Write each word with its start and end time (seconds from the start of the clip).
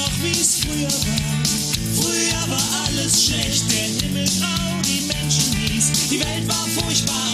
noch, 0.00 0.22
wie 0.22 0.30
es 0.30 0.60
früher 0.60 0.88
war? 0.88 1.42
Früher 2.00 2.48
war 2.48 2.86
alles 2.86 3.26
schlecht, 3.26 3.70
der 3.70 4.08
Himmel 4.08 4.26
grau, 4.38 4.80
die 4.84 5.02
Menschen 5.06 5.50
mies, 5.60 6.08
die 6.08 6.20
Welt 6.20 6.48
war 6.48 6.66
furchtbar 6.78 7.29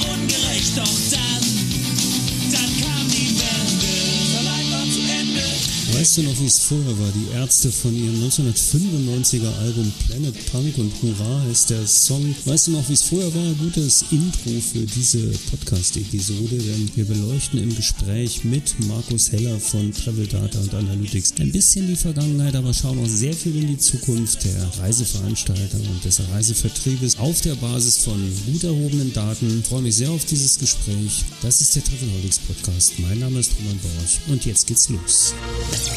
Weißt 5.98 6.18
du 6.18 6.24
noch, 6.24 6.38
wie 6.38 6.44
es 6.44 6.58
vorher 6.58 6.98
war? 6.98 7.10
Die 7.14 7.34
Ärzte 7.34 7.72
von 7.72 7.96
ihrem 7.96 8.22
1995er 8.22 9.50
Album 9.60 9.90
Planet 10.06 10.52
Punk 10.52 10.76
und 10.76 10.92
Hurra 11.00 11.42
ist 11.50 11.70
der 11.70 11.86
Song. 11.86 12.34
Weißt 12.44 12.66
du 12.66 12.72
noch, 12.72 12.86
wie 12.90 12.92
es 12.92 13.00
vorher 13.00 13.34
war? 13.34 13.54
Gutes 13.54 14.04
Intro 14.10 14.50
für 14.60 14.84
diese 14.84 15.26
Podcast-Episode, 15.50 16.58
denn 16.58 16.90
wir 16.94 17.06
beleuchten 17.06 17.62
im 17.62 17.74
Gespräch 17.74 18.44
mit 18.44 18.74
Markus 18.86 19.32
Heller 19.32 19.58
von 19.58 19.90
Travel 19.90 20.26
Data 20.26 20.60
und 20.60 20.74
Analytics 20.74 21.32
ein 21.40 21.50
bisschen 21.50 21.86
die 21.86 21.96
Vergangenheit, 21.96 22.54
aber 22.54 22.74
schauen 22.74 23.02
auch 23.02 23.08
sehr 23.08 23.32
viel 23.32 23.56
in 23.56 23.68
die 23.68 23.78
Zukunft 23.78 24.44
der 24.44 24.68
Reiseveranstalter 24.78 25.78
und 25.78 26.04
des 26.04 26.20
Reisevertriebes 26.30 27.18
auf 27.18 27.40
der 27.40 27.54
Basis 27.54 28.04
von 28.04 28.20
gut 28.44 28.64
erhobenen 28.64 29.14
Daten. 29.14 29.60
Ich 29.60 29.66
freue 29.66 29.80
mich 29.80 29.96
sehr 29.96 30.10
auf 30.10 30.26
dieses 30.26 30.58
Gespräch. 30.58 31.24
Das 31.40 31.62
ist 31.62 31.74
der 31.74 31.84
Travelholics 31.84 32.38
Podcast. 32.40 32.98
Mein 32.98 33.18
Name 33.18 33.40
ist 33.40 33.52
Roman 33.58 33.78
Borch 33.78 34.20
und 34.28 34.44
jetzt 34.44 34.66
geht's 34.66 34.90
los. 34.90 35.32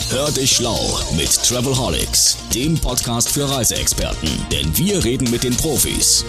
Hör 0.09 0.31
dich 0.31 0.51
schlau 0.51 0.79
mit 1.15 1.31
Travelholics, 1.43 2.37
dem 2.53 2.77
Podcast 2.77 3.29
für 3.29 3.49
Reiseexperten. 3.49 4.29
Denn 4.51 4.77
wir 4.77 5.03
reden 5.03 5.29
mit 5.29 5.43
den 5.43 5.55
Profis. 5.55 6.25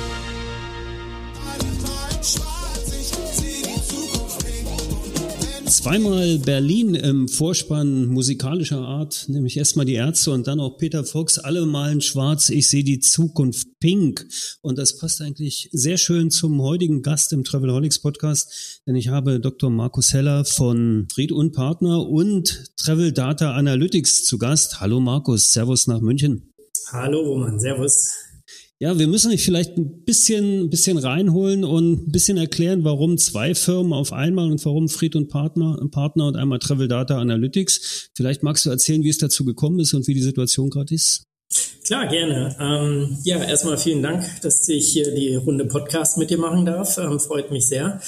Zweimal 5.71 6.39
Berlin 6.39 6.97
im 6.97 7.29
Vorspann 7.29 8.07
musikalischer 8.07 8.81
Art, 8.81 9.27
nämlich 9.29 9.57
erstmal 9.57 9.87
die 9.87 9.95
Ärzte 9.95 10.33
und 10.33 10.49
dann 10.49 10.59
auch 10.59 10.79
Peter 10.79 11.05
Fox, 11.05 11.39
alle 11.39 11.65
malen 11.65 12.01
schwarz, 12.01 12.49
ich 12.49 12.69
sehe 12.69 12.83
die 12.83 12.99
Zukunft 12.99 13.79
pink. 13.79 14.27
Und 14.63 14.79
das 14.79 14.99
passt 14.99 15.23
eigentlich 15.23 15.69
sehr 15.71 15.97
schön 15.97 16.33
zum 16.33 16.61
heutigen 16.61 17.03
Gast 17.03 17.33
im 17.33 17.45
Travelholics 17.45 18.01
Podcast, 18.01 18.83
denn 18.89 18.97
ich 18.97 19.09
habe 19.09 19.39
Dr. 19.39 19.71
Markus 19.71 20.13
Heller 20.13 20.45
von 20.45 21.07
Fried 21.15 21.31
und 21.31 21.53
Partner 21.53 22.05
und 22.05 22.73
Travel 22.77 23.13
Data 23.13 23.53
Analytics 23.55 24.25
zu 24.25 24.39
Gast. 24.39 24.81
Hallo 24.81 24.99
Markus, 24.99 25.53
Servus 25.53 25.87
nach 25.87 26.01
München. 26.01 26.53
Hallo 26.91 27.21
Roman, 27.21 27.61
Servus. 27.61 28.30
Ja, 28.83 28.99
wir 28.99 29.09
müssen 29.09 29.37
vielleicht 29.37 29.77
ein 29.77 30.05
bisschen, 30.05 30.71
bisschen 30.71 30.97
reinholen 30.97 31.65
und 31.65 32.09
ein 32.09 32.13
bisschen 32.13 32.39
erklären, 32.39 32.83
warum 32.83 33.19
zwei 33.19 33.55
Firmen 33.55 33.93
auf 33.93 34.11
einmal 34.11 34.51
und 34.51 34.65
warum 34.65 34.89
Fried 34.89 35.17
und 35.17 35.29
Partner, 35.29 35.79
Partner 35.91 36.29
und 36.29 36.37
einmal 36.37 36.61
Travel 36.61 36.89
Data 36.89 37.19
Analytics. 37.19 38.09
Vielleicht 38.15 38.43
magst 38.43 38.65
du 38.65 38.71
erzählen, 38.71 39.03
wie 39.03 39.11
es 39.11 39.19
dazu 39.19 39.45
gekommen 39.45 39.81
ist 39.81 39.93
und 39.93 40.07
wie 40.07 40.15
die 40.15 40.23
Situation 40.23 40.71
gerade 40.71 40.95
ist. 40.95 41.25
Klar, 41.85 42.07
gerne. 42.07 42.57
Ähm, 42.59 43.19
ja, 43.23 43.45
erstmal 43.45 43.77
vielen 43.77 44.03
Dank, 44.03 44.25
dass 44.41 44.67
ich 44.67 44.89
hier 44.89 45.15
die 45.15 45.35
Runde 45.35 45.67
Podcast 45.67 46.17
mit 46.17 46.31
dir 46.31 46.39
machen 46.39 46.65
darf. 46.65 46.97
Ähm, 46.97 47.21
freut 47.21 47.51
mich 47.51 47.69
sehr. 47.69 48.01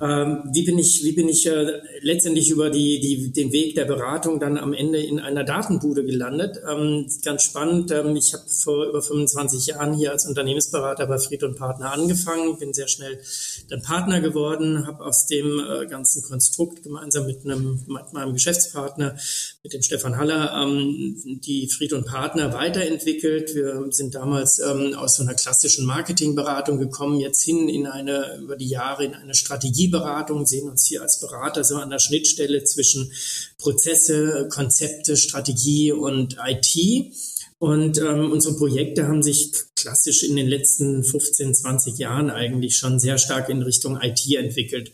Ähm, 0.00 0.50
wie 0.52 0.64
bin 0.64 0.78
ich, 0.78 1.04
wie 1.04 1.12
bin 1.12 1.28
ich 1.28 1.46
äh, 1.46 1.80
letztendlich 2.00 2.50
über 2.50 2.70
die, 2.70 2.98
die, 2.98 3.30
den 3.30 3.52
Weg 3.52 3.74
der 3.74 3.84
Beratung 3.84 4.40
dann 4.40 4.56
am 4.56 4.72
Ende 4.72 4.98
in 4.98 5.20
einer 5.20 5.44
Datenbude 5.44 6.02
gelandet? 6.02 6.58
Ähm, 6.68 7.06
ganz 7.22 7.42
spannend. 7.42 7.90
Ähm, 7.92 8.16
ich 8.16 8.32
habe 8.32 8.44
vor 8.48 8.86
über 8.86 9.02
25 9.02 9.66
Jahren 9.66 9.92
hier 9.92 10.12
als 10.12 10.26
Unternehmensberater 10.26 11.06
bei 11.06 11.18
Fried 11.18 11.42
und 11.42 11.58
Partner 11.58 11.92
angefangen, 11.92 12.58
bin 12.58 12.72
sehr 12.72 12.88
schnell 12.88 13.20
dann 13.68 13.82
Partner 13.82 14.22
geworden, 14.22 14.86
habe 14.86 15.04
aus 15.04 15.26
dem 15.26 15.60
äh, 15.60 15.86
ganzen 15.86 16.22
Konstrukt 16.22 16.82
gemeinsam 16.82 17.26
mit 17.26 17.44
einem 17.44 17.84
mit 17.86 18.12
meinem 18.14 18.32
Geschäftspartner, 18.32 19.16
mit 19.62 19.74
dem 19.74 19.82
Stefan 19.82 20.16
Haller, 20.16 20.54
ähm, 20.62 21.40
die 21.44 21.68
Fried 21.68 21.92
und 21.92 22.06
Partner 22.06 22.54
weiterentwickelt. 22.54 23.54
Wir 23.54 23.84
sind 23.90 24.14
damals 24.14 24.58
ähm, 24.58 24.94
aus 24.94 25.16
so 25.16 25.22
einer 25.22 25.34
klassischen 25.34 25.84
Marketingberatung 25.84 26.78
gekommen, 26.78 27.20
jetzt 27.20 27.42
hin 27.42 27.68
in 27.68 27.86
eine 27.86 28.38
über 28.42 28.56
die 28.56 28.68
Jahre 28.68 29.04
in 29.04 29.14
eine 29.14 29.34
Strategie 29.34 29.81
Strategieberatung, 29.82 30.46
sehen 30.46 30.68
uns 30.68 30.86
hier 30.86 31.02
als 31.02 31.20
Berater 31.20 31.64
so 31.64 31.76
an 31.76 31.90
der 31.90 31.98
Schnittstelle 31.98 32.64
zwischen 32.64 33.12
Prozesse, 33.58 34.48
Konzepte, 34.50 35.16
Strategie 35.16 35.92
und 35.92 36.36
IT. 36.44 37.12
Und 37.58 37.98
ähm, 37.98 38.32
unsere 38.32 38.56
Projekte 38.56 39.06
haben 39.06 39.22
sich 39.22 39.52
klassisch 39.76 40.24
in 40.24 40.36
den 40.36 40.48
letzten 40.48 41.04
15, 41.04 41.54
20 41.54 41.98
Jahren 41.98 42.30
eigentlich 42.30 42.76
schon 42.76 42.98
sehr 42.98 43.18
stark 43.18 43.48
in 43.48 43.62
Richtung 43.62 43.98
IT 44.00 44.20
entwickelt. 44.34 44.92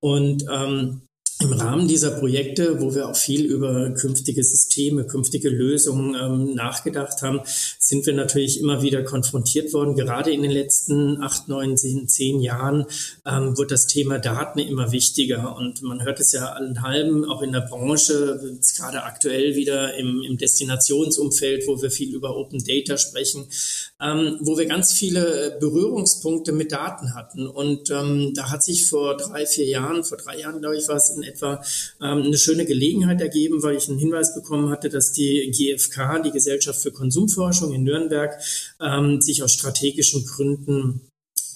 Und 0.00 0.44
ähm, 0.50 1.02
im 1.40 1.52
Rahmen 1.52 1.86
dieser 1.86 2.10
Projekte, 2.10 2.80
wo 2.80 2.94
wir 2.96 3.08
auch 3.08 3.16
viel 3.16 3.44
über 3.44 3.90
künftige 3.90 4.42
Systeme, 4.42 5.06
künftige 5.06 5.48
Lösungen 5.48 6.16
ähm, 6.20 6.54
nachgedacht 6.54 7.22
haben, 7.22 7.40
sind 7.78 8.06
wir 8.06 8.12
natürlich 8.12 8.58
immer 8.60 8.82
wieder 8.82 9.04
konfrontiert 9.04 9.72
worden. 9.72 9.94
Gerade 9.94 10.32
in 10.32 10.42
den 10.42 10.50
letzten 10.50 11.22
acht, 11.22 11.46
neun, 11.48 11.76
zehn, 11.76 12.08
zehn 12.08 12.40
Jahren 12.40 12.86
ähm, 13.24 13.56
wird 13.56 13.70
das 13.70 13.86
Thema 13.86 14.18
Daten 14.18 14.58
immer 14.58 14.90
wichtiger. 14.90 15.56
Und 15.56 15.80
man 15.82 16.02
hört 16.02 16.18
es 16.18 16.32
ja 16.32 16.46
allen 16.46 16.82
halben, 16.82 17.24
auch 17.24 17.42
in 17.42 17.52
der 17.52 17.60
Branche, 17.60 18.58
gerade 18.76 19.04
aktuell 19.04 19.54
wieder 19.54 19.94
im, 19.94 20.22
im 20.22 20.38
Destinationsumfeld, 20.38 21.68
wo 21.68 21.80
wir 21.80 21.92
viel 21.92 22.14
über 22.14 22.36
Open 22.36 22.64
Data 22.64 22.98
sprechen, 22.98 23.46
ähm, 24.02 24.38
wo 24.40 24.58
wir 24.58 24.66
ganz 24.66 24.92
viele 24.92 25.56
Berührungspunkte 25.60 26.50
mit 26.50 26.72
Daten 26.72 27.14
hatten. 27.14 27.46
Und 27.46 27.90
ähm, 27.90 28.32
da 28.34 28.50
hat 28.50 28.64
sich 28.64 28.88
vor 28.88 29.16
drei, 29.16 29.46
vier 29.46 29.66
Jahren, 29.66 30.02
vor 30.02 30.18
drei 30.18 30.40
Jahren, 30.40 30.60
glaube 30.60 30.76
ich, 30.76 30.88
war 30.88 30.96
es 30.96 31.10
in 31.10 31.27
etwa 31.28 31.62
ähm, 32.00 32.22
eine 32.22 32.38
schöne 32.38 32.64
Gelegenheit 32.64 33.20
ergeben, 33.20 33.62
weil 33.62 33.76
ich 33.76 33.88
einen 33.88 33.98
Hinweis 33.98 34.34
bekommen 34.34 34.70
hatte, 34.70 34.88
dass 34.88 35.12
die 35.12 35.50
GfK, 35.50 36.22
die 36.24 36.30
Gesellschaft 36.30 36.80
für 36.80 36.90
Konsumforschung 36.90 37.72
in 37.72 37.84
Nürnberg, 37.84 38.38
ähm, 38.80 39.20
sich 39.20 39.42
aus 39.42 39.52
strategischen 39.52 40.24
Gründen 40.26 41.07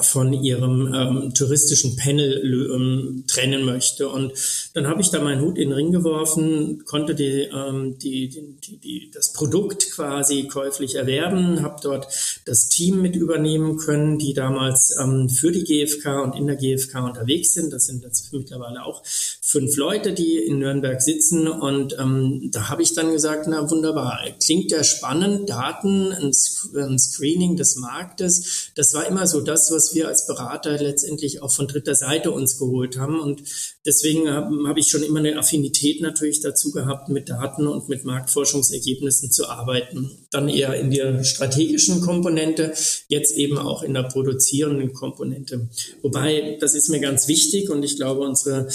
von 0.05 0.33
ihrem 0.33 0.93
ähm, 0.95 1.35
touristischen 1.35 1.97
Panel 1.97 2.41
ähm, 2.75 3.25
trennen 3.27 3.65
möchte. 3.65 4.09
Und 4.09 4.33
dann 4.75 4.87
habe 4.87 5.01
ich 5.01 5.11
da 5.11 5.21
meinen 5.21 5.43
Hut 5.43 5.59
in 5.59 5.71
den 5.71 5.73
Ring 5.73 5.93
geworfen, 5.93 6.85
konnte 6.85 7.15
die, 7.15 7.49
ähm, 7.53 7.99
die, 7.99 8.29
die, 8.29 8.77
die, 8.79 9.11
das 9.13 9.33
Produkt 9.33 9.91
quasi 9.93 10.45
käuflich 10.45 10.95
erwerben, 10.95 11.63
habe 11.63 11.77
dort 11.83 12.07
das 12.45 12.69
Team 12.69 13.03
mit 13.03 13.17
übernehmen 13.17 13.77
können, 13.79 14.19
die 14.19 14.35
damals 14.35 14.97
ähm, 15.01 15.29
für 15.29 15.53
die 15.53 15.65
GfK 15.65 16.23
und 16.23 16.37
in 16.37 16.47
der 16.47 16.57
GfK 16.57 17.05
unterwegs 17.05 17.55
sind. 17.55 17.73
Das 17.73 17.87
sind 17.87 18.03
jetzt 18.03 18.33
mittlerweile 18.33 18.85
auch 18.85 19.03
fünf 19.05 19.77
Leute, 19.77 20.13
die 20.13 20.39
in 20.39 20.59
Nürnberg 20.59 21.01
sitzen. 21.01 21.49
Und 21.49 21.97
ähm, 21.99 22.51
da 22.53 22.69
habe 22.69 22.83
ich 22.83 22.95
dann 22.95 23.13
gesagt, 23.13 23.47
na 23.49 23.71
wunderbar, 23.71 24.19
klingt 24.43 24.71
ja 24.71 24.83
spannend, 24.85 25.49
Daten, 25.49 26.13
ein, 26.13 26.33
ein 26.75 26.99
Screening 26.99 27.57
des 27.57 27.77
Marktes. 27.77 28.71
Das 28.75 28.95
war 28.95 29.07
immer 29.07 29.27
so 29.27 29.41
das, 29.41 29.71
was 29.71 29.92
wir 29.95 30.09
als 30.09 30.27
Berater 30.27 30.79
letztendlich 30.79 31.43
auch 31.43 31.51
von 31.51 31.67
dritter 31.67 31.95
Seite 31.95 32.31
uns 32.31 32.59
geholt 32.59 32.99
haben. 32.99 33.21
Und 33.21 33.43
deswegen 33.85 34.31
habe 34.31 34.69
hab 34.69 34.77
ich 34.77 34.89
schon 34.89 35.03
immer 35.03 35.21
eine 35.21 35.39
Affinität 35.39 36.01
natürlich 36.01 36.41
dazu 36.41 36.73
gehabt, 36.73 37.09
mit 37.09 37.29
Daten 37.29 37.67
und 37.67 37.89
mit 37.89 38.05
Marktforschungsergebnissen 38.05 39.31
zu 39.31 39.49
arbeiten. 39.49 40.11
Dann 40.31 40.49
eher 40.49 40.75
in 40.75 40.91
der 40.91 41.25
strategischen 41.25 42.01
Komponente, 42.01 42.75
jetzt 43.09 43.37
eben 43.37 43.59
auch 43.59 43.83
in 43.83 43.95
der 43.95 44.05
produzierenden 44.05 44.93
Komponente. 44.93 45.69
Wobei, 46.03 46.57
das 46.61 46.75
ist 46.75 46.89
mir 46.89 47.01
ganz 47.01 47.29
wichtig 47.29 47.71
und 47.71 47.83
ich 47.83 47.97
glaube, 47.97 48.21
unsere 48.21 48.69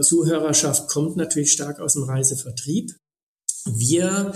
Zuhörerschaft 0.00 0.88
kommt 0.88 1.16
natürlich 1.16 1.52
stark 1.52 1.80
aus 1.80 1.94
dem 1.94 2.04
Reisevertrieb. 2.04 2.94
Wir 3.66 4.32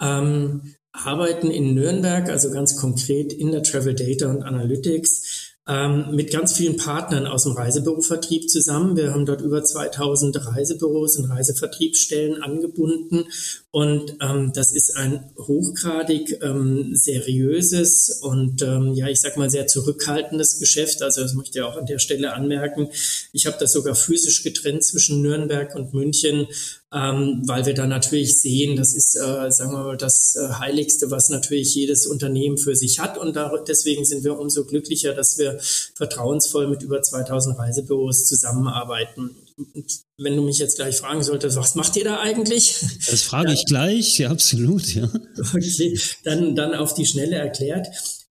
ähm, 0.00 0.74
arbeiten 0.92 1.50
in 1.50 1.74
Nürnberg, 1.74 2.28
also 2.28 2.50
ganz 2.50 2.76
konkret 2.76 3.32
in 3.32 3.50
der 3.50 3.62
Travel 3.62 3.94
Data 3.94 4.30
und 4.30 4.42
Analytics, 4.42 5.53
ähm, 5.66 6.14
mit 6.14 6.30
ganz 6.30 6.52
vielen 6.54 6.76
Partnern 6.76 7.26
aus 7.26 7.44
dem 7.44 7.52
Reisebürovertrieb 7.52 8.48
zusammen. 8.48 8.96
Wir 8.96 9.12
haben 9.12 9.26
dort 9.26 9.40
über 9.40 9.62
2000 9.62 10.46
Reisebüros 10.46 11.16
und 11.16 11.30
Reisevertriebsstellen 11.30 12.42
angebunden 12.42 13.26
und 13.74 14.18
ähm, 14.20 14.52
das 14.54 14.70
ist 14.70 14.96
ein 14.96 15.32
hochgradig 15.36 16.40
ähm, 16.44 16.94
seriöses 16.94 18.20
und 18.22 18.62
ähm, 18.62 18.92
ja, 18.94 19.08
ich 19.08 19.20
sag 19.20 19.36
mal 19.36 19.50
sehr 19.50 19.66
zurückhaltendes 19.66 20.60
Geschäft. 20.60 21.02
Also 21.02 21.22
das 21.22 21.34
möchte 21.34 21.58
ich 21.58 21.64
auch 21.64 21.76
an 21.76 21.86
der 21.86 21.98
Stelle 21.98 22.34
anmerken. 22.34 22.88
Ich 23.32 23.46
habe 23.46 23.56
das 23.58 23.72
sogar 23.72 23.96
physisch 23.96 24.44
getrennt 24.44 24.84
zwischen 24.84 25.22
Nürnberg 25.22 25.74
und 25.74 25.92
München, 25.92 26.46
ähm, 26.94 27.42
weil 27.46 27.66
wir 27.66 27.74
da 27.74 27.88
natürlich 27.88 28.40
sehen, 28.40 28.76
das 28.76 28.94
ist, 28.94 29.16
äh, 29.16 29.50
sagen 29.50 29.72
wir 29.72 29.82
mal, 29.82 29.96
das 29.96 30.36
äh, 30.36 30.52
Heiligste, 30.60 31.10
was 31.10 31.28
natürlich 31.28 31.74
jedes 31.74 32.06
Unternehmen 32.06 32.58
für 32.58 32.76
sich 32.76 33.00
hat. 33.00 33.18
Und 33.18 33.34
da, 33.34 33.52
deswegen 33.66 34.04
sind 34.04 34.22
wir 34.22 34.38
umso 34.38 34.66
glücklicher, 34.66 35.14
dass 35.14 35.36
wir 35.36 35.58
vertrauensvoll 35.96 36.68
mit 36.68 36.82
über 36.82 37.02
2000 37.02 37.58
Reisebüros 37.58 38.28
zusammenarbeiten. 38.28 39.34
Und 39.56 39.86
wenn 40.18 40.34
du 40.36 40.42
mich 40.42 40.58
jetzt 40.58 40.76
gleich 40.76 40.96
fragen 40.96 41.22
solltest, 41.22 41.56
was 41.56 41.76
macht 41.76 41.94
ihr 41.96 42.04
da 42.04 42.18
eigentlich? 42.20 42.80
Das 43.08 43.22
frage 43.22 43.52
ich 43.52 43.64
gleich, 43.66 44.18
ja, 44.18 44.30
absolut, 44.30 44.94
ja. 44.94 45.08
Okay, 45.54 45.98
dann, 46.24 46.56
dann 46.56 46.74
auf 46.74 46.94
die 46.94 47.06
Schnelle 47.06 47.36
erklärt. 47.36 47.86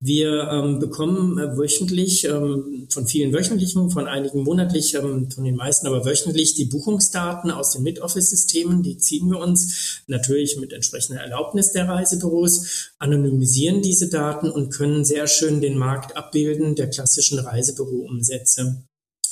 Wir 0.06 0.50
ähm, 0.52 0.80
bekommen 0.80 1.38
äh, 1.38 1.58
wöchentlich 1.58 2.26
ähm, 2.26 2.88
von 2.90 3.08
vielen 3.08 3.32
wöchentlichen, 3.32 3.90
von 3.90 4.06
einigen 4.06 4.44
monatlich, 4.44 4.96
ähm, 4.96 5.32
von 5.32 5.46
den 5.46 5.56
meisten 5.56 5.88
aber 5.88 6.04
wöchentlich 6.04 6.56
die 6.56 6.66
Buchungsdaten 6.66 7.52
aus 7.52 7.72
den 7.72 7.84
Mid-Office-Systemen. 7.84 8.84
Die 8.84 8.98
ziehen 8.98 9.30
wir 9.30 9.40
uns 9.40 10.04
natürlich 10.08 10.58
mit 10.58 10.74
entsprechender 10.74 11.22
Erlaubnis 11.22 11.72
der 11.72 11.88
Reisebüros, 11.88 12.92
anonymisieren 13.00 13.82
diese 13.82 14.10
Daten 14.10 14.52
und 14.52 14.74
können 14.74 15.06
sehr 15.06 15.28
schön 15.28 15.62
den 15.62 15.78
Markt 15.78 16.18
abbilden 16.18 16.76
der 16.76 16.90
klassischen 16.90 17.40
Reisebüro-Umsätze. 17.40 18.84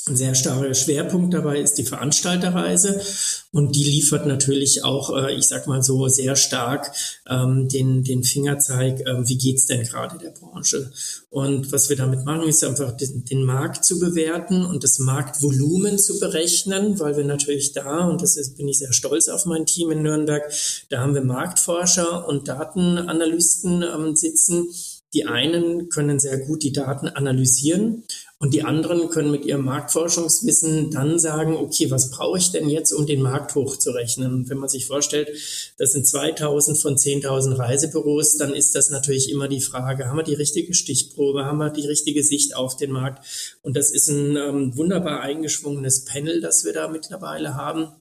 Ein 0.08 0.16
sehr 0.16 0.34
starker 0.34 0.74
Schwerpunkt 0.74 1.32
dabei 1.32 1.60
ist 1.60 1.74
die 1.74 1.84
Veranstalterreise 1.84 3.00
und 3.52 3.76
die 3.76 3.84
liefert 3.84 4.26
natürlich 4.26 4.82
auch, 4.82 5.16
äh, 5.16 5.32
ich 5.36 5.46
sag 5.46 5.68
mal 5.68 5.80
so, 5.80 6.08
sehr 6.08 6.34
stark 6.34 6.90
ähm, 7.30 7.68
den, 7.68 8.02
den 8.02 8.24
Fingerzeig, 8.24 8.98
äh, 9.06 9.28
wie 9.28 9.38
geht's 9.38 9.66
denn 9.66 9.84
gerade 9.84 10.18
der 10.18 10.30
Branche. 10.30 10.90
Und 11.30 11.70
was 11.70 11.88
wir 11.88 11.94
damit 11.94 12.24
machen, 12.24 12.48
ist 12.48 12.64
einfach 12.64 12.96
den, 12.96 13.24
den 13.26 13.44
Markt 13.44 13.84
zu 13.84 14.00
bewerten 14.00 14.64
und 14.64 14.82
das 14.82 14.98
Marktvolumen 14.98 16.00
zu 16.00 16.18
berechnen, 16.18 16.98
weil 16.98 17.16
wir 17.16 17.24
natürlich 17.24 17.72
da, 17.72 18.08
und 18.08 18.22
das 18.22 18.36
ist, 18.36 18.56
bin 18.56 18.66
ich 18.66 18.78
sehr 18.78 18.92
stolz 18.92 19.28
auf 19.28 19.46
mein 19.46 19.66
Team 19.66 19.92
in 19.92 20.02
Nürnberg, 20.02 20.42
da 20.88 20.98
haben 20.98 21.14
wir 21.14 21.22
Marktforscher 21.22 22.26
und 22.26 22.48
Datenanalysten 22.48 23.84
ähm, 23.84 24.16
sitzen. 24.16 24.66
Die 25.14 25.26
einen 25.26 25.90
können 25.90 26.18
sehr 26.18 26.38
gut 26.38 26.62
die 26.62 26.72
Daten 26.72 27.06
analysieren 27.06 28.02
und 28.42 28.52
die 28.54 28.64
anderen 28.64 29.08
können 29.08 29.30
mit 29.30 29.44
ihrem 29.44 29.64
Marktforschungswissen 29.64 30.90
dann 30.90 31.20
sagen, 31.20 31.54
okay, 31.54 31.92
was 31.92 32.10
brauche 32.10 32.38
ich 32.38 32.50
denn 32.50 32.68
jetzt, 32.68 32.90
um 32.90 33.06
den 33.06 33.22
Markt 33.22 33.54
hochzurechnen? 33.54 34.32
Und 34.32 34.50
wenn 34.50 34.58
man 34.58 34.68
sich 34.68 34.86
vorstellt, 34.86 35.28
das 35.78 35.92
sind 35.92 36.08
2000 36.08 36.76
von 36.76 36.96
10.000 36.96 37.56
Reisebüros, 37.56 38.38
dann 38.38 38.52
ist 38.52 38.74
das 38.74 38.90
natürlich 38.90 39.30
immer 39.30 39.46
die 39.46 39.60
Frage, 39.60 40.08
haben 40.08 40.16
wir 40.16 40.24
die 40.24 40.34
richtige 40.34 40.74
Stichprobe, 40.74 41.44
haben 41.44 41.58
wir 41.58 41.70
die 41.70 41.86
richtige 41.86 42.24
Sicht 42.24 42.56
auf 42.56 42.76
den 42.76 42.90
Markt? 42.90 43.24
Und 43.62 43.76
das 43.76 43.92
ist 43.92 44.08
ein 44.08 44.34
ähm, 44.34 44.76
wunderbar 44.76 45.20
eingeschwungenes 45.20 46.04
Panel, 46.04 46.40
das 46.40 46.64
wir 46.64 46.72
da 46.72 46.88
mittlerweile 46.88 47.54
haben. 47.54 47.92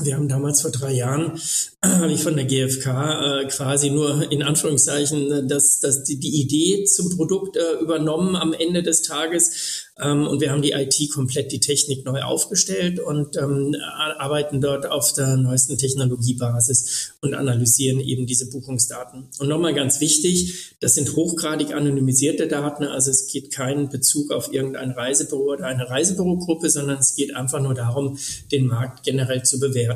Wir 0.00 0.14
haben 0.14 0.28
damals 0.28 0.62
vor 0.62 0.70
drei 0.70 0.92
Jahren, 0.92 1.40
habe 1.82 2.12
ich 2.12 2.22
von 2.22 2.36
der 2.36 2.44
GfK 2.44 2.86
äh, 2.86 3.46
quasi 3.48 3.90
nur 3.90 4.30
in 4.30 4.44
Anführungszeichen 4.44 5.32
äh, 5.32 5.46
das, 5.46 5.80
das, 5.80 6.04
die, 6.04 6.20
die 6.20 6.40
Idee 6.40 6.84
zum 6.84 7.16
Produkt 7.16 7.56
äh, 7.56 7.82
übernommen 7.82 8.36
am 8.36 8.52
Ende 8.52 8.84
des 8.84 9.02
Tages. 9.02 9.86
Ähm, 10.00 10.28
und 10.28 10.40
wir 10.40 10.52
haben 10.52 10.62
die 10.62 10.70
IT 10.70 11.10
komplett, 11.12 11.50
die 11.50 11.58
Technik 11.58 12.04
neu 12.04 12.22
aufgestellt 12.22 13.00
und 13.00 13.36
ähm, 13.36 13.74
arbeiten 14.18 14.60
dort 14.60 14.86
auf 14.86 15.12
der 15.14 15.36
neuesten 15.36 15.76
Technologiebasis 15.76 17.14
und 17.20 17.34
analysieren 17.34 17.98
eben 17.98 18.24
diese 18.24 18.48
Buchungsdaten. 18.50 19.26
Und 19.40 19.48
nochmal 19.48 19.74
ganz 19.74 20.00
wichtig, 20.00 20.76
das 20.78 20.94
sind 20.94 21.16
hochgradig 21.16 21.74
anonymisierte 21.74 22.46
Daten, 22.46 22.84
also 22.84 23.10
es 23.10 23.26
geht 23.26 23.52
keinen 23.52 23.88
Bezug 23.88 24.30
auf 24.30 24.52
irgendein 24.52 24.92
Reisebüro 24.92 25.54
oder 25.54 25.66
eine 25.66 25.90
Reisebürogruppe, 25.90 26.70
sondern 26.70 26.98
es 26.98 27.16
geht 27.16 27.34
einfach 27.34 27.60
nur 27.60 27.74
darum, 27.74 28.16
den 28.52 28.66
Markt 28.66 29.02
generell 29.02 29.42
zu 29.42 29.58
bewerten. 29.58 29.87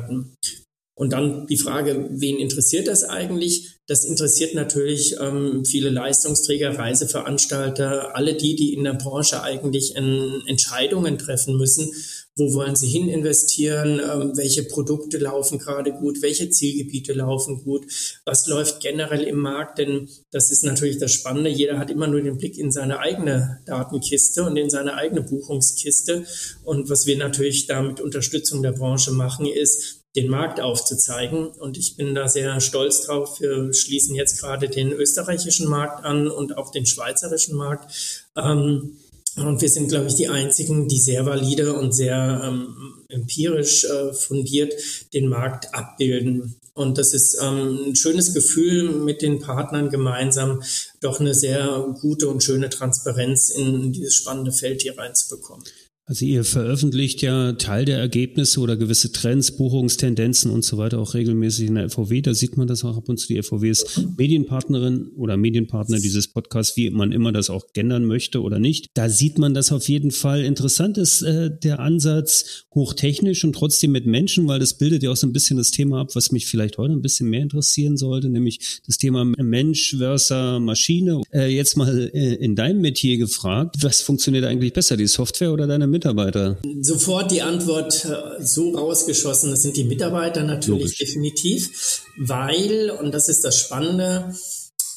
Und 0.95 1.11
dann 1.11 1.47
die 1.47 1.57
Frage, 1.57 2.07
wen 2.11 2.37
interessiert 2.37 2.87
das 2.87 3.03
eigentlich? 3.03 3.79
Das 3.87 4.05
interessiert 4.05 4.53
natürlich 4.53 5.15
ähm, 5.19 5.65
viele 5.65 5.89
Leistungsträger, 5.89 6.77
Reiseveranstalter, 6.77 8.15
alle 8.15 8.35
die, 8.35 8.55
die 8.55 8.73
in 8.73 8.83
der 8.83 8.93
Branche 8.93 9.41
eigentlich 9.41 9.95
in, 9.95 10.43
Entscheidungen 10.47 11.17
treffen 11.17 11.57
müssen. 11.57 11.91
Wo 12.35 12.51
wollen 12.55 12.75
sie 12.75 12.87
hin 12.87 13.09
investieren? 13.09 13.99
Ähm, 13.99 14.35
welche 14.35 14.63
Produkte 14.63 15.19
laufen 15.19 15.59
gerade 15.59 15.91
gut? 15.91 16.23
Welche 16.23 16.49
Zielgebiete 16.49 17.13
laufen 17.13 17.63
gut? 17.63 17.85
Was 18.25 18.47
läuft 18.47 18.81
generell 18.81 19.21
im 19.21 19.37
Markt? 19.37 19.77
Denn 19.77 20.09
das 20.31 20.49
ist 20.49 20.63
natürlich 20.63 20.97
das 20.97 21.11
Spannende. 21.11 21.51
Jeder 21.51 21.77
hat 21.77 21.91
immer 21.91 22.07
nur 22.07 22.21
den 22.21 22.39
Blick 22.39 22.57
in 22.57 22.71
seine 22.71 22.99
eigene 22.99 23.61
Datenkiste 23.67 24.43
und 24.43 24.57
in 24.57 24.71
seine 24.71 24.95
eigene 24.95 25.21
Buchungskiste. 25.21 26.25
Und 26.63 26.89
was 26.89 27.05
wir 27.05 27.17
natürlich 27.17 27.67
da 27.67 27.83
mit 27.83 28.01
Unterstützung 28.01 28.63
der 28.63 28.71
Branche 28.71 29.11
machen, 29.11 29.45
ist, 29.45 30.03
den 30.15 30.29
Markt 30.29 30.59
aufzuzeigen. 30.59 31.47
Und 31.47 31.77
ich 31.77 31.95
bin 31.97 32.15
da 32.15 32.27
sehr 32.27 32.59
stolz 32.61 33.05
drauf. 33.05 33.39
Wir 33.41 33.73
schließen 33.73 34.15
jetzt 34.15 34.39
gerade 34.39 34.69
den 34.69 34.91
österreichischen 34.91 35.67
Markt 35.67 36.03
an 36.03 36.29
und 36.29 36.57
auch 36.57 36.71
den 36.71 36.85
schweizerischen 36.85 37.55
Markt. 37.55 38.25
Ähm, 38.35 38.97
und 39.35 39.61
wir 39.61 39.69
sind, 39.69 39.89
glaube 39.89 40.07
ich, 40.07 40.15
die 40.15 40.27
einzigen, 40.27 40.87
die 40.87 40.99
sehr 40.99 41.25
valide 41.25 41.73
und 41.73 41.91
sehr 41.93 42.41
ähm, 42.43 42.75
empirisch 43.09 43.85
äh, 43.85 44.13
fundiert 44.13 44.73
den 45.13 45.27
Markt 45.27 45.73
abbilden. 45.73 46.55
Und 46.75 46.97
das 46.97 47.13
ist 47.13 47.39
ähm, 47.41 47.89
ein 47.89 47.95
schönes 47.95 48.33
Gefühl, 48.33 48.91
mit 48.91 49.21
den 49.21 49.39
Partnern 49.39 49.89
gemeinsam 49.89 50.61
doch 51.01 51.19
eine 51.19 51.33
sehr 51.33 51.93
gute 52.01 52.27
und 52.27 52.43
schöne 52.43 52.69
Transparenz 52.69 53.49
in 53.49 53.91
dieses 53.91 54.15
spannende 54.15 54.51
Feld 54.51 54.81
hier 54.81 54.97
reinzubekommen. 54.97 55.63
Also 56.05 56.25
ihr 56.25 56.43
veröffentlicht 56.43 57.21
ja 57.21 57.53
Teil 57.53 57.85
der 57.85 57.97
Ergebnisse 57.97 58.59
oder 58.59 58.75
gewisse 58.75 59.13
Trends, 59.13 59.55
Buchungstendenzen 59.55 60.51
und 60.51 60.65
so 60.65 60.77
weiter 60.77 60.99
auch 60.99 61.13
regelmäßig 61.13 61.69
in 61.69 61.75
der 61.75 61.89
FVW. 61.89 62.21
Da 62.21 62.33
sieht 62.33 62.57
man 62.57 62.67
das 62.67 62.83
auch 62.83 62.97
ab 62.97 63.07
und 63.07 63.17
zu. 63.17 63.27
Die 63.27 63.41
FVW 63.41 63.69
ist 63.69 64.05
Medienpartnerin 64.17 65.11
oder 65.15 65.37
Medienpartner 65.37 65.99
dieses 65.99 66.27
Podcasts, 66.27 66.75
wie 66.75 66.89
man 66.89 67.13
immer 67.13 67.31
das 67.31 67.49
auch 67.49 67.71
gendern 67.71 68.03
möchte 68.03 68.41
oder 68.41 68.59
nicht. 68.59 68.87
Da 68.95 69.07
sieht 69.07 69.37
man 69.37 69.53
das 69.53 69.71
auf 69.71 69.87
jeden 69.87 70.11
Fall. 70.11 70.43
Interessant 70.43 70.97
ist 70.97 71.21
äh, 71.21 71.49
der 71.63 71.79
Ansatz 71.79 72.65
hochtechnisch 72.75 73.45
und 73.45 73.53
trotzdem 73.53 73.93
mit 73.93 74.05
Menschen, 74.05 74.45
weil 74.49 74.59
das 74.59 74.77
bildet 74.77 75.03
ja 75.03 75.11
auch 75.11 75.15
so 75.15 75.25
ein 75.25 75.31
bisschen 75.33 75.55
das 75.55 75.71
Thema 75.71 76.01
ab, 76.01 76.15
was 76.15 76.33
mich 76.33 76.47
vielleicht 76.47 76.77
heute 76.77 76.93
ein 76.93 77.01
bisschen 77.01 77.29
mehr 77.29 77.43
interessieren 77.43 77.95
sollte, 77.95 78.27
nämlich 78.27 78.81
das 78.85 78.97
Thema 78.97 79.23
Mensch 79.23 79.95
versus 79.97 80.59
Maschine. 80.59 81.21
Äh, 81.31 81.55
jetzt 81.55 81.77
mal 81.77 82.11
äh, 82.13 82.35
in 82.35 82.57
deinem 82.57 82.81
Metier 82.81 83.17
gefragt, 83.17 83.77
was 83.79 84.01
funktioniert 84.01 84.43
eigentlich 84.43 84.73
besser, 84.73 84.97
die 84.97 85.07
Software 85.07 85.53
oder 85.53 85.65
deine 85.65 85.92
Mitarbeiter? 85.93 86.57
Sofort 86.81 87.31
die 87.31 87.41
Antwort 87.41 88.03
äh, 88.03 88.43
so 88.43 88.75
rausgeschossen, 88.75 89.51
das 89.51 89.61
sind 89.61 89.77
die 89.77 89.85
Mitarbeiter 89.85 90.43
natürlich 90.43 90.81
Logisch. 90.81 90.97
definitiv, 90.97 92.01
weil, 92.17 92.91
und 92.91 93.13
das 93.13 93.29
ist 93.29 93.45
das 93.45 93.57
Spannende, 93.57 94.35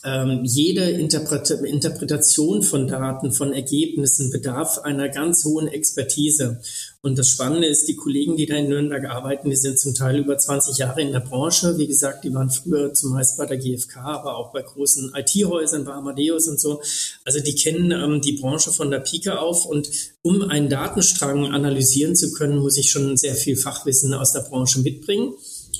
ähm, 0.06 0.44
jede 0.44 0.88
Interpret 0.88 1.50
Interpretation 1.50 2.62
von 2.62 2.86
Daten, 2.86 3.32
von 3.32 3.52
Ergebnissen 3.52 4.30
bedarf 4.30 4.78
einer 4.78 5.08
ganz 5.08 5.44
hohen 5.44 5.66
Expertise. 5.66 6.60
Und 7.02 7.18
das 7.18 7.28
Spannende 7.28 7.66
ist, 7.66 7.88
die 7.88 7.96
Kollegen, 7.96 8.36
die 8.36 8.46
da 8.46 8.54
in 8.54 8.68
Nürnberg 8.68 9.04
arbeiten, 9.04 9.50
die 9.50 9.56
sind 9.56 9.80
zum 9.80 9.94
Teil 9.94 10.18
über 10.18 10.38
20 10.38 10.78
Jahre 10.78 11.02
in 11.02 11.10
der 11.10 11.20
Branche. 11.20 11.76
Wie 11.76 11.88
gesagt, 11.88 12.24
die 12.24 12.32
waren 12.32 12.50
früher 12.50 12.94
zumeist 12.94 13.36
bei 13.36 13.46
der 13.46 13.58
GfK, 13.58 13.96
aber 13.96 14.36
auch 14.36 14.52
bei 14.52 14.62
großen 14.62 15.12
IT-Häusern, 15.14 15.84
bei 15.84 15.92
Amadeus 15.92 16.46
und 16.46 16.60
so. 16.60 16.80
Also 17.24 17.40
die 17.40 17.56
kennen 17.56 17.90
ähm, 17.90 18.20
die 18.20 18.38
Branche 18.38 18.70
von 18.70 18.92
der 18.92 19.00
Pike 19.00 19.40
auf. 19.40 19.66
Und 19.66 19.90
um 20.22 20.42
einen 20.42 20.68
Datenstrang 20.68 21.46
analysieren 21.52 22.14
zu 22.14 22.32
können, 22.32 22.58
muss 22.58 22.78
ich 22.78 22.90
schon 22.90 23.16
sehr 23.16 23.34
viel 23.34 23.56
Fachwissen 23.56 24.14
aus 24.14 24.32
der 24.32 24.40
Branche 24.40 24.80
mitbringen. 24.80 25.34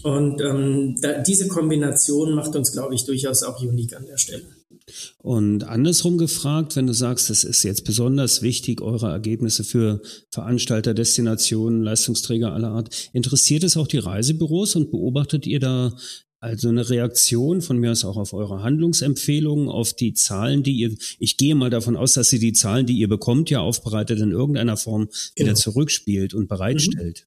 Und 0.06 0.40
ähm, 0.40 0.94
da, 1.00 1.20
diese 1.20 1.48
Kombination 1.48 2.36
macht 2.36 2.54
uns, 2.54 2.70
glaube 2.70 2.94
ich, 2.94 3.06
durchaus 3.06 3.42
auch 3.42 3.60
unique 3.60 3.96
an 3.96 4.06
der 4.06 4.18
Stelle. 4.18 4.44
Und 5.18 5.64
andersrum 5.64 6.16
gefragt, 6.16 6.76
wenn 6.76 6.86
du 6.86 6.92
sagst, 6.92 7.28
es 7.28 7.42
ist 7.42 7.64
jetzt 7.64 7.82
besonders 7.82 8.40
wichtig, 8.40 8.80
eure 8.82 9.10
Ergebnisse 9.10 9.64
für 9.64 10.00
Veranstalter, 10.30 10.94
Destinationen, 10.94 11.82
Leistungsträger 11.82 12.52
aller 12.52 12.68
Art, 12.68 13.10
interessiert 13.14 13.64
es 13.64 13.76
auch 13.76 13.88
die 13.88 13.98
Reisebüros 13.98 14.76
und 14.76 14.92
beobachtet 14.92 15.44
ihr 15.44 15.58
da 15.58 15.92
also 16.38 16.68
eine 16.68 16.88
Reaktion 16.88 17.60
von 17.60 17.76
mir 17.78 17.90
aus 17.90 18.04
auch 18.04 18.16
auf 18.16 18.32
eure 18.32 18.62
Handlungsempfehlungen, 18.62 19.68
auf 19.68 19.92
die 19.92 20.14
Zahlen, 20.14 20.62
die 20.62 20.76
ihr, 20.76 20.94
ich 21.18 21.36
gehe 21.36 21.56
mal 21.56 21.70
davon 21.70 21.96
aus, 21.96 22.12
dass 22.12 22.32
ihr 22.32 22.38
die 22.38 22.52
Zahlen, 22.52 22.86
die 22.86 22.96
ihr 22.96 23.08
bekommt, 23.08 23.50
ja 23.50 23.58
aufbereitet 23.58 24.20
in 24.20 24.30
irgendeiner 24.30 24.76
Form 24.76 25.08
genau. 25.34 25.48
wieder 25.48 25.54
zurückspielt 25.56 26.32
und 26.32 26.46
bereitstellt. 26.46 27.26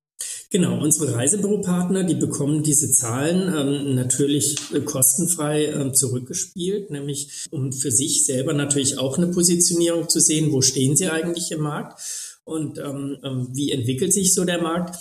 Genau, 0.52 0.82
unsere 0.82 1.14
Reisebüropartner, 1.14 2.04
die 2.04 2.16
bekommen 2.16 2.64
diese 2.64 2.92
Zahlen 2.92 3.54
ähm, 3.56 3.96
natürlich 3.96 4.58
äh, 4.74 4.82
kostenfrei 4.82 5.66
äh, 5.66 5.94
zurückgespielt, 5.94 6.90
nämlich 6.90 7.48
um 7.52 7.72
für 7.72 7.92
sich 7.92 8.26
selber 8.26 8.54
natürlich 8.54 8.98
auch 8.98 9.18
eine 9.18 9.28
Positionierung 9.28 10.10
zu 10.10 10.20
sehen, 10.20 10.52
wo 10.52 10.62
stehen 10.62 10.96
sie 10.96 11.10
eigentlich 11.10 11.52
im 11.52 11.62
Markt 11.62 12.02
und 12.44 12.80
ähm, 12.80 13.18
ähm 13.24 13.50
wie 13.54 13.72
entwickelt 13.72 14.12
sich 14.12 14.34
so 14.34 14.44
der 14.44 14.62
Markt. 14.62 14.98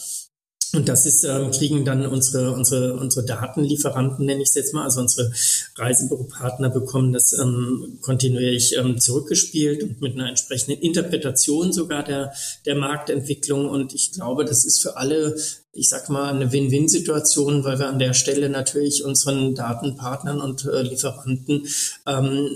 Und 0.75 0.89
das 0.89 1.07
ist, 1.07 1.25
ähm, 1.25 1.51
kriegen 1.51 1.85
dann 1.85 2.07
unsere, 2.07 2.53
unsere, 2.53 2.95
unsere 2.95 3.25
Datenlieferanten, 3.25 4.27
nenne 4.27 4.43
ich 4.43 4.51
es 4.51 4.55
jetzt 4.55 4.75
mal, 4.75 4.85
also 4.85 5.01
unsere 5.01 5.33
Reisebüropartner 5.77 6.69
bekommen 6.69 7.13
das 7.13 7.33
ähm, 7.33 7.99
kontinuierlich 8.03 8.77
ähm, 8.77 8.99
zurückgespielt 8.99 9.83
und 9.83 10.03
mit 10.03 10.15
einer 10.15 10.29
entsprechenden 10.29 10.83
Interpretation 10.83 11.73
sogar 11.73 12.05
der, 12.05 12.33
der 12.67 12.75
Marktentwicklung. 12.75 13.69
Und 13.69 13.95
ich 13.95 14.13
glaube, 14.13 14.45
das 14.45 14.67
ist 14.67 14.83
für 14.83 14.99
alle 14.99 15.37
ich 15.79 15.89
sag 15.89 16.09
mal, 16.09 16.35
eine 16.35 16.53
Win-Win-Situation, 16.53 17.65
weil 17.65 17.79
wir 17.79 17.89
an 17.89 17.99
der 17.99 18.15
Stelle 18.15 18.49
natürlich 18.49 19.05
unseren 19.05 19.55
Datenpartnern 19.55 20.41
und 20.41 20.65
äh, 20.65 20.83
Lieferanten 20.83 21.67
ähm, 22.07 22.49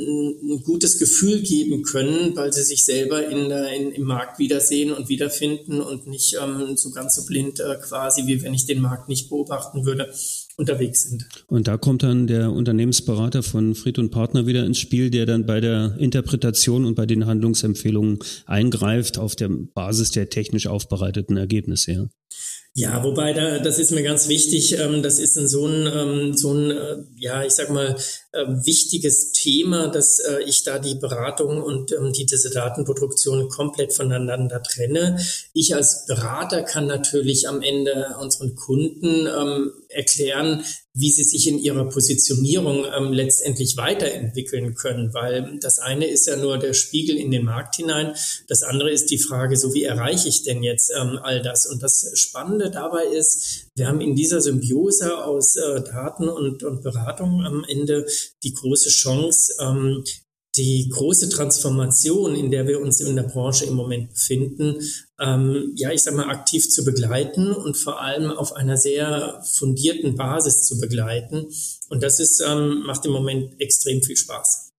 ein 0.42 0.62
gutes 0.62 0.98
Gefühl 0.98 1.42
geben 1.42 1.82
können, 1.82 2.34
weil 2.36 2.52
sie 2.52 2.62
sich 2.62 2.84
selber 2.84 3.26
in, 3.26 3.50
in, 3.50 3.92
im 3.92 4.02
Markt 4.04 4.38
wiedersehen 4.38 4.92
und 4.92 5.08
wiederfinden 5.08 5.80
und 5.80 6.06
nicht 6.06 6.36
ähm, 6.42 6.76
so 6.76 6.90
ganz 6.90 7.14
so 7.14 7.24
blind 7.24 7.60
äh, 7.60 7.76
quasi, 7.76 8.26
wie 8.26 8.42
wenn 8.42 8.54
ich 8.54 8.66
den 8.66 8.80
Markt 8.80 9.08
nicht 9.08 9.28
beobachten 9.28 9.84
würde. 9.84 10.12
unterwegs 10.58 11.08
sind. 11.08 11.26
Und 11.46 11.66
da 11.66 11.78
kommt 11.78 12.02
dann 12.02 12.26
der 12.26 12.52
Unternehmensberater 12.52 13.42
von 13.42 13.74
Fried 13.74 13.98
und 13.98 14.10
Partner 14.10 14.46
wieder 14.46 14.66
ins 14.66 14.78
Spiel, 14.78 15.10
der 15.10 15.26
dann 15.26 15.46
bei 15.46 15.60
der 15.60 15.96
Interpretation 15.98 16.84
und 16.84 16.94
bei 16.94 17.06
den 17.06 17.26
Handlungsempfehlungen 17.26 18.18
eingreift 18.46 19.18
auf 19.18 19.34
der 19.34 19.48
Basis 19.48 20.10
der 20.10 20.28
technisch 20.28 20.66
aufbereiteten 20.66 21.36
Ergebnisse. 21.36 21.92
Ja. 21.92 22.06
Ja, 22.74 23.04
wobei 23.04 23.34
da, 23.34 23.58
das 23.58 23.78
ist 23.78 23.90
mir 23.90 24.02
ganz 24.02 24.28
wichtig. 24.28 24.78
Ähm, 24.78 25.02
das 25.02 25.18
ist 25.18 25.36
ein 25.36 25.46
so 25.46 25.66
ein, 25.66 25.86
ähm, 25.94 26.34
so 26.34 26.54
ein, 26.54 26.70
äh, 26.70 26.96
ja, 27.18 27.44
ich 27.44 27.52
sag 27.52 27.68
mal, 27.68 27.96
äh, 28.32 28.46
wichtiges 28.46 29.32
Thema, 29.32 29.88
dass 29.88 30.20
äh, 30.20 30.40
ich 30.46 30.64
da 30.64 30.78
die 30.78 30.94
Beratung 30.94 31.62
und 31.62 31.92
ähm, 31.92 32.14
die, 32.14 32.24
diese 32.24 32.48
Datenproduktion 32.48 33.50
komplett 33.50 33.92
voneinander 33.92 34.62
trenne. 34.62 35.18
Ich 35.52 35.74
als 35.74 36.06
Berater 36.06 36.62
kann 36.62 36.86
natürlich 36.86 37.46
am 37.46 37.60
Ende 37.60 38.16
unseren 38.18 38.54
Kunden 38.54 39.26
ähm, 39.26 39.72
erklären, 39.90 40.64
wie 40.94 41.10
sie 41.10 41.24
sich 41.24 41.48
in 41.48 41.58
ihrer 41.58 41.88
Positionierung 41.88 42.84
ähm, 42.84 43.12
letztendlich 43.12 43.76
weiterentwickeln 43.76 44.74
können, 44.74 45.14
weil 45.14 45.58
das 45.60 45.78
eine 45.78 46.06
ist 46.06 46.26
ja 46.26 46.36
nur 46.36 46.58
der 46.58 46.74
Spiegel 46.74 47.16
in 47.16 47.30
den 47.30 47.44
Markt 47.44 47.76
hinein, 47.76 48.14
das 48.48 48.62
andere 48.62 48.90
ist 48.90 49.10
die 49.10 49.18
Frage, 49.18 49.56
so 49.56 49.72
wie 49.72 49.84
erreiche 49.84 50.28
ich 50.28 50.42
denn 50.42 50.62
jetzt 50.62 50.92
ähm, 50.94 51.18
all 51.22 51.40
das? 51.40 51.66
Und 51.66 51.82
das 51.82 52.10
Spannende 52.14 52.70
dabei 52.70 53.04
ist, 53.04 53.68
wir 53.74 53.88
haben 53.88 54.02
in 54.02 54.14
dieser 54.14 54.42
Symbiose 54.42 55.24
aus 55.24 55.56
äh, 55.56 55.82
Daten 55.82 56.28
und, 56.28 56.62
und 56.62 56.82
Beratung 56.82 57.44
am 57.44 57.64
Ende 57.66 58.06
die 58.42 58.52
große 58.52 58.90
Chance, 58.90 59.54
ähm, 59.60 60.04
die 60.56 60.88
große 60.90 61.30
Transformation, 61.30 62.34
in 62.34 62.50
der 62.50 62.66
wir 62.66 62.80
uns 62.80 63.00
in 63.00 63.16
der 63.16 63.22
Branche 63.22 63.64
im 63.64 63.74
Moment 63.74 64.12
befinden, 64.12 64.80
ähm, 65.18 65.72
ja, 65.76 65.90
ich 65.92 66.02
sag 66.02 66.14
mal, 66.14 66.28
aktiv 66.28 66.68
zu 66.68 66.84
begleiten 66.84 67.52
und 67.52 67.76
vor 67.76 68.02
allem 68.02 68.30
auf 68.30 68.54
einer 68.54 68.76
sehr 68.76 69.42
fundierten 69.50 70.14
Basis 70.16 70.60
zu 70.60 70.78
begleiten. 70.78 71.46
Und 71.88 72.02
das 72.02 72.20
ist, 72.20 72.42
ähm, 72.46 72.82
macht 72.84 73.06
im 73.06 73.12
Moment 73.12 73.58
extrem 73.60 74.02
viel 74.02 74.16
Spaß. 74.16 74.71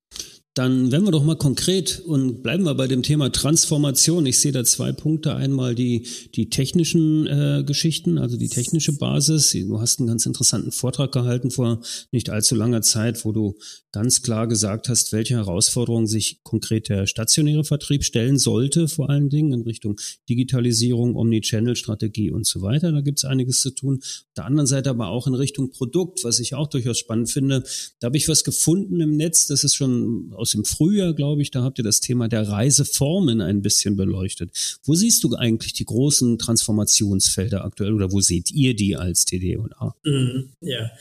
Dann 0.56 0.92
werden 0.92 1.06
wir 1.06 1.12
doch 1.12 1.24
mal 1.24 1.36
konkret 1.36 2.00
und 2.06 2.44
bleiben 2.44 2.64
wir 2.64 2.76
bei 2.76 2.86
dem 2.86 3.02
Thema 3.02 3.32
Transformation. 3.32 4.28
Ich 4.28 4.40
sehe 4.40 4.52
da 4.52 4.64
zwei 4.64 4.92
Punkte. 4.92 5.36
Einmal 5.36 5.74
die, 5.74 6.06
die 6.36 6.50
technischen 6.52 7.26
äh, 7.26 7.64
Geschichten, 7.66 8.20
also 8.20 8.38
die 8.38 8.50
technische 8.50 8.96
Basis. 8.96 9.52
Du 9.52 9.82
hast 9.82 10.00
einen 10.00 10.08
ganz 10.08 10.28
interessanten 10.28 10.72
Vortrag 10.72 11.12
gehalten 11.12 11.50
vor 11.50 11.82
nicht 12.12 12.30
allzu 12.30 12.54
langer 12.54 12.84
Zeit, 12.84 13.26
wo 13.26 13.32
du 13.32 13.58
ganz 13.92 14.22
klar 14.22 14.48
gesagt 14.48 14.90
hast, 14.90 15.12
welche 15.12 15.36
Herausforderungen 15.36 16.06
sich 16.06 16.42
konkret 16.44 16.88
der 16.90 17.08
stationäre 17.08 17.64
Vertrieb 17.64 18.04
stellen 18.04 18.38
sollte, 18.38 18.88
vor 18.88 19.10
allen 19.10 19.30
Dingen 19.30 19.54
in 19.54 19.62
Richtung 19.62 20.00
Digitalisierung, 20.30 21.16
Omnichannel-Strategie 21.16 22.30
und 22.30 22.46
so 22.46 22.62
weiter. 22.62 22.92
Da 22.92 23.02
gibt 23.02 23.20
es 23.20 23.26
einiges 23.26 23.62
zu 23.62 23.72
tun. 23.72 24.00
Auf 24.02 24.34
der 24.38 24.46
anderen 24.46 24.68
Seite 24.68 24.92
aber 24.92 25.10
auch 25.10 25.26
in 25.26 25.34
Richtung 25.34 25.72
Produkt, 25.72 26.24
was 26.24 26.40
ich 26.40 26.54
auch 26.54 26.68
durchaus 26.68 27.00
spannend 27.00 27.32
finde. 27.32 27.64
Da 28.00 28.08
habe 28.08 28.18
ich 28.18 28.28
was 28.28 28.44
gefunden 28.44 29.00
im 29.00 29.18
Netz, 29.18 29.48
das 29.48 29.64
ist 29.64 29.76
schon 29.76 30.32
aus 30.44 30.52
dem 30.52 30.66
Frühjahr, 30.66 31.14
glaube 31.14 31.42
ich, 31.42 31.52
da 31.52 31.64
habt 31.64 31.78
ihr 31.78 31.86
das 31.86 32.02
Thema 32.02 32.28
der 32.28 32.48
Reiseformen 32.50 33.40
ein 33.40 33.62
bisschen 33.62 33.96
beleuchtet. 33.96 34.52
Wo 34.84 34.94
siehst 34.94 35.24
du 35.24 35.34
eigentlich 35.36 35.72
die 35.72 35.86
großen 35.86 36.38
Transformationsfelder 36.38 37.64
aktuell 37.64 37.94
oder 37.94 38.12
wo 38.12 38.20
seht 38.20 38.52
ihr 38.52 38.76
die 38.76 38.98
als 38.98 39.24
TD&A? 39.24 39.96
Mhm, 40.04 40.50
ja. 40.60 40.92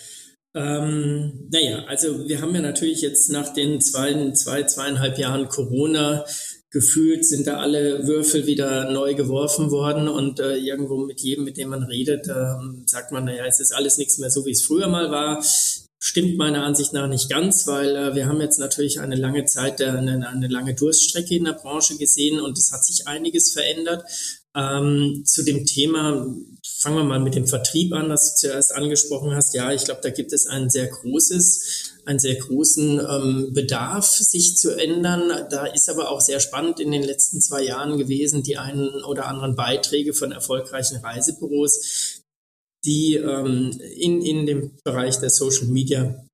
Ähm, 0.55 1.49
naja, 1.51 1.85
also 1.87 2.29
wir 2.29 2.41
haben 2.41 2.55
ja 2.55 2.61
natürlich 2.61 3.01
jetzt 3.01 3.31
nach 3.31 3.53
den 3.53 3.81
zwei, 3.81 4.31
zwei, 4.33 4.63
zweieinhalb 4.63 5.19
Jahren 5.19 5.49
Corona 5.49 6.25
gefühlt 6.71 7.27
sind 7.27 7.47
da 7.47 7.59
alle 7.59 8.07
Würfel 8.07 8.47
wieder 8.47 8.91
neu 8.91 9.15
geworfen 9.15 9.71
worden 9.71 10.09
und 10.09 10.41
äh, 10.41 10.57
irgendwo 10.57 10.97
mit 10.97 11.21
jedem, 11.21 11.45
mit 11.45 11.59
dem 11.59 11.69
man 11.69 11.83
redet, 11.83 12.29
äh, 12.29 12.55
sagt 12.87 13.13
man, 13.13 13.25
naja, 13.25 13.45
es 13.47 13.61
ist 13.61 13.73
alles 13.73 13.99
nichts 13.99 14.19
mehr 14.19 14.31
so, 14.31 14.47
wie 14.47 14.53
es 14.53 14.63
früher 14.63 14.89
mal 14.89 15.11
war. 15.11 15.45
Stimmt 16.05 16.37
meiner 16.37 16.65
Ansicht 16.65 16.93
nach 16.93 17.07
nicht 17.07 17.31
ganz, 17.31 17.69
weil 17.69 17.95
äh, 17.95 18.17
wir 18.17 18.27
haben 18.27 18.41
jetzt 18.41 18.59
natürlich 18.59 18.99
eine 18.99 19.15
lange 19.15 19.45
Zeit, 19.45 19.81
äh, 19.81 19.85
eine, 19.85 20.29
eine 20.29 20.49
lange 20.49 20.75
Durststrecke 20.75 21.37
in 21.37 21.45
der 21.45 21.53
Branche 21.53 21.97
gesehen 21.97 22.41
und 22.41 22.59
es 22.59 22.73
hat 22.73 22.85
sich 22.85 23.07
einiges 23.07 23.53
verändert. 23.53 24.03
Ähm, 24.53 25.23
zu 25.25 25.45
dem 25.45 25.65
Thema, 25.65 26.27
fangen 26.65 26.97
wir 26.97 27.05
mal 27.05 27.21
mit 27.21 27.37
dem 27.37 27.47
Vertrieb 27.47 27.93
an, 27.93 28.09
das 28.09 28.35
du 28.35 28.49
zuerst 28.49 28.75
angesprochen 28.75 29.33
hast. 29.33 29.55
Ja, 29.55 29.73
ich 29.73 29.85
glaube, 29.85 30.01
da 30.03 30.11
gibt 30.11 30.33
es 30.33 30.49
ein 30.49 30.71
sehr 30.71 30.89
großes, 30.89 31.93
einen 32.05 32.19
sehr 32.19 32.35
großen 32.35 32.99
ähm, 32.99 33.53
Bedarf, 33.53 34.07
sich 34.07 34.57
zu 34.57 34.77
ändern. 34.77 35.47
Da 35.51 35.67
ist 35.67 35.89
aber 35.89 36.11
auch 36.11 36.21
sehr 36.21 36.41
spannend 36.41 36.81
in 36.81 36.91
den 36.91 37.05
letzten 37.05 37.41
zwei 37.41 37.63
Jahren 37.63 37.97
gewesen, 37.97 38.43
die 38.43 38.59
einen 38.59 39.05
oder 39.05 39.29
anderen 39.29 39.55
Beiträge 39.55 40.15
von 40.15 40.33
erfolgreichen 40.33 40.97
Reisebüros, 40.97 42.22
die 42.85 43.15
ähm, 43.17 43.71
in, 43.97 44.23
in 44.23 44.47
dem 44.47 44.71
Bereich 44.85 45.19
der 45.19 45.31
Social 45.31 45.67
Media 45.67 46.25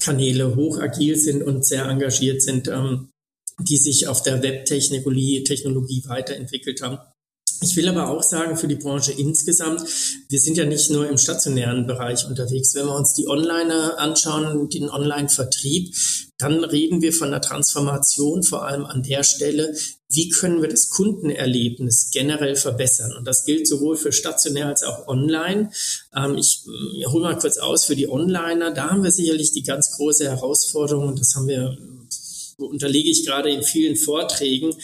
Kanäle 0.00 0.54
hoch 0.54 0.78
agil 0.78 1.16
sind 1.16 1.42
und 1.42 1.66
sehr 1.66 1.86
engagiert 1.86 2.42
sind, 2.42 2.68
ähm, 2.68 3.08
die 3.58 3.76
sich 3.76 4.08
auf 4.08 4.22
der 4.22 4.42
Webtechnologie 4.42 5.44
Technologie 5.44 6.02
weiterentwickelt 6.06 6.82
haben. 6.82 6.98
Ich 7.60 7.76
will 7.76 7.88
aber 7.88 8.08
auch 8.08 8.22
sagen, 8.22 8.56
für 8.56 8.68
die 8.68 8.76
Branche 8.76 9.12
insgesamt, 9.12 9.82
wir 10.28 10.38
sind 10.38 10.56
ja 10.56 10.64
nicht 10.64 10.90
nur 10.90 11.08
im 11.08 11.18
stationären 11.18 11.86
Bereich 11.86 12.26
unterwegs. 12.26 12.74
Wenn 12.74 12.86
wir 12.86 12.94
uns 12.94 13.14
die 13.14 13.28
Online 13.28 13.98
anschauen, 13.98 14.68
den 14.68 14.90
Online-Vertrieb, 14.90 15.94
dann 16.38 16.64
reden 16.64 17.00
wir 17.00 17.12
von 17.12 17.30
der 17.30 17.40
Transformation 17.40 18.42
vor 18.42 18.66
allem 18.66 18.84
an 18.84 19.02
der 19.02 19.22
Stelle, 19.22 19.74
wie 20.08 20.28
können 20.28 20.62
wir 20.62 20.68
das 20.68 20.90
Kundenerlebnis 20.90 22.10
generell 22.12 22.56
verbessern? 22.56 23.12
Und 23.16 23.26
das 23.26 23.44
gilt 23.44 23.66
sowohl 23.66 23.96
für 23.96 24.12
stationär 24.12 24.68
als 24.68 24.82
auch 24.82 25.08
online. 25.08 25.70
Ähm, 26.14 26.36
ich, 26.36 26.64
ich 26.98 27.06
hole 27.06 27.24
mal 27.24 27.38
kurz 27.38 27.58
aus 27.58 27.84
für 27.84 27.96
die 27.96 28.08
Onliner. 28.08 28.72
Da 28.72 28.90
haben 28.90 29.02
wir 29.02 29.10
sicherlich 29.10 29.52
die 29.52 29.62
ganz 29.62 29.96
große 29.96 30.24
Herausforderung 30.24 31.08
und 31.08 31.20
das 31.20 31.34
haben 31.34 31.48
wir 31.48 31.76
unterlege 32.58 33.10
ich 33.10 33.24
gerade 33.26 33.50
in 33.50 33.62
vielen 33.62 33.96
Vorträgen, 33.96 34.74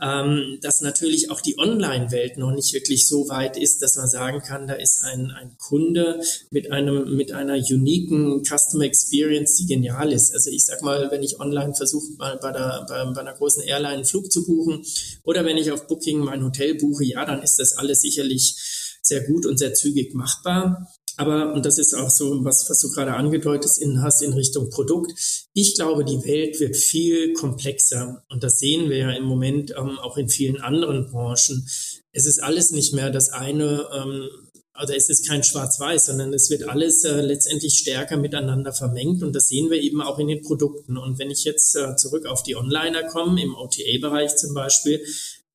ähm, 0.00 0.58
dass 0.60 0.80
natürlich 0.80 1.30
auch 1.30 1.40
die 1.40 1.58
Online-Welt 1.58 2.36
noch 2.36 2.52
nicht 2.52 2.72
wirklich 2.74 3.08
so 3.08 3.28
weit 3.28 3.56
ist, 3.56 3.82
dass 3.82 3.96
man 3.96 4.08
sagen 4.08 4.40
kann, 4.40 4.66
da 4.66 4.74
ist 4.74 5.02
ein, 5.04 5.30
ein 5.30 5.56
Kunde 5.58 6.20
mit 6.50 6.70
einem, 6.70 7.16
mit 7.16 7.32
einer 7.32 7.54
uniken 7.54 8.42
Customer 8.44 8.84
Experience, 8.84 9.56
die 9.56 9.66
genial 9.66 10.12
ist. 10.12 10.32
Also 10.32 10.50
ich 10.50 10.66
sag 10.66 10.82
mal, 10.82 11.10
wenn 11.10 11.22
ich 11.22 11.40
online 11.40 11.74
versuche, 11.74 12.12
mal 12.18 12.38
bei, 12.38 12.52
der, 12.52 12.84
bei, 12.88 13.04
bei 13.04 13.20
einer 13.20 13.34
großen 13.34 13.62
Airline 13.62 13.94
einen 13.94 14.04
Flug 14.04 14.30
zu 14.30 14.44
buchen 14.44 14.84
oder 15.24 15.44
wenn 15.44 15.56
ich 15.56 15.70
auf 15.70 15.86
Booking 15.86 16.20
mein 16.20 16.44
Hotel 16.44 16.74
buche, 16.74 17.04
ja, 17.04 17.24
dann 17.24 17.42
ist 17.42 17.58
das 17.58 17.76
alles 17.76 18.00
sicherlich 18.00 18.56
sehr 19.02 19.22
gut 19.22 19.46
und 19.46 19.58
sehr 19.58 19.72
zügig 19.72 20.14
machbar. 20.14 20.88
Aber, 21.16 21.54
und 21.54 21.64
das 21.64 21.78
ist 21.78 21.94
auch 21.94 22.10
so, 22.10 22.44
was, 22.44 22.68
was 22.68 22.78
du 22.80 22.90
gerade 22.90 23.14
angedeutet 23.14 23.70
hast 24.02 24.22
in 24.22 24.32
Richtung 24.34 24.68
Produkt. 24.68 25.12
Ich 25.54 25.74
glaube, 25.74 26.04
die 26.04 26.22
Welt 26.24 26.60
wird 26.60 26.76
viel 26.76 27.32
komplexer. 27.32 28.22
Und 28.28 28.42
das 28.42 28.58
sehen 28.58 28.90
wir 28.90 28.98
ja 28.98 29.10
im 29.12 29.24
Moment 29.24 29.70
ähm, 29.70 29.98
auch 29.98 30.18
in 30.18 30.28
vielen 30.28 30.60
anderen 30.60 31.10
Branchen. 31.10 31.66
Es 32.12 32.26
ist 32.26 32.42
alles 32.42 32.70
nicht 32.70 32.92
mehr 32.92 33.10
das 33.10 33.30
eine, 33.30 33.88
ähm, 33.94 34.28
also 34.74 34.92
es 34.92 35.08
ist 35.08 35.26
kein 35.26 35.42
Schwarz-Weiß, 35.42 36.06
sondern 36.06 36.34
es 36.34 36.50
wird 36.50 36.68
alles 36.68 37.02
äh, 37.04 37.22
letztendlich 37.22 37.78
stärker 37.78 38.18
miteinander 38.18 38.74
vermengt. 38.74 39.22
Und 39.22 39.34
das 39.34 39.48
sehen 39.48 39.70
wir 39.70 39.80
eben 39.80 40.02
auch 40.02 40.18
in 40.18 40.28
den 40.28 40.42
Produkten. 40.42 40.98
Und 40.98 41.18
wenn 41.18 41.30
ich 41.30 41.44
jetzt 41.44 41.76
äh, 41.76 41.96
zurück 41.96 42.26
auf 42.26 42.42
die 42.42 42.56
Onliner 42.56 43.04
komme, 43.04 43.42
im 43.42 43.54
OTA-Bereich 43.54 44.36
zum 44.36 44.52
Beispiel, 44.52 45.00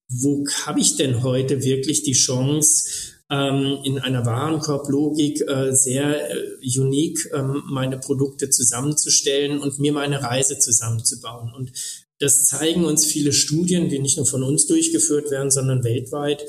wo 0.10 0.44
habe 0.66 0.80
ich 0.80 0.98
denn 0.98 1.24
heute 1.24 1.64
wirklich 1.64 2.04
die 2.04 2.14
Chance, 2.14 2.90
ähm, 3.32 3.80
in 3.84 3.98
einer 3.98 4.26
Warenkorblogik 4.26 5.42
äh, 5.48 5.74
sehr 5.74 6.32
äh, 6.32 6.58
unique 6.78 7.30
ähm, 7.34 7.64
meine 7.68 7.98
Produkte 7.98 8.50
zusammenzustellen 8.50 9.60
und 9.60 9.80
mir 9.80 9.94
meine 9.94 10.22
Reise 10.22 10.60
zusammenzubauen. 10.60 11.54
Und 11.54 11.72
das 12.20 12.46
zeigen 12.46 12.84
uns 12.84 13.06
viele 13.06 13.32
Studien, 13.32 13.90
die 13.90 14.00
nicht 14.00 14.18
nur 14.18 14.26
von 14.26 14.44
uns 14.44 14.68
durchgeführt 14.68 15.32
werden, 15.32 15.50
sondern 15.50 15.84
weltweit, 15.84 16.44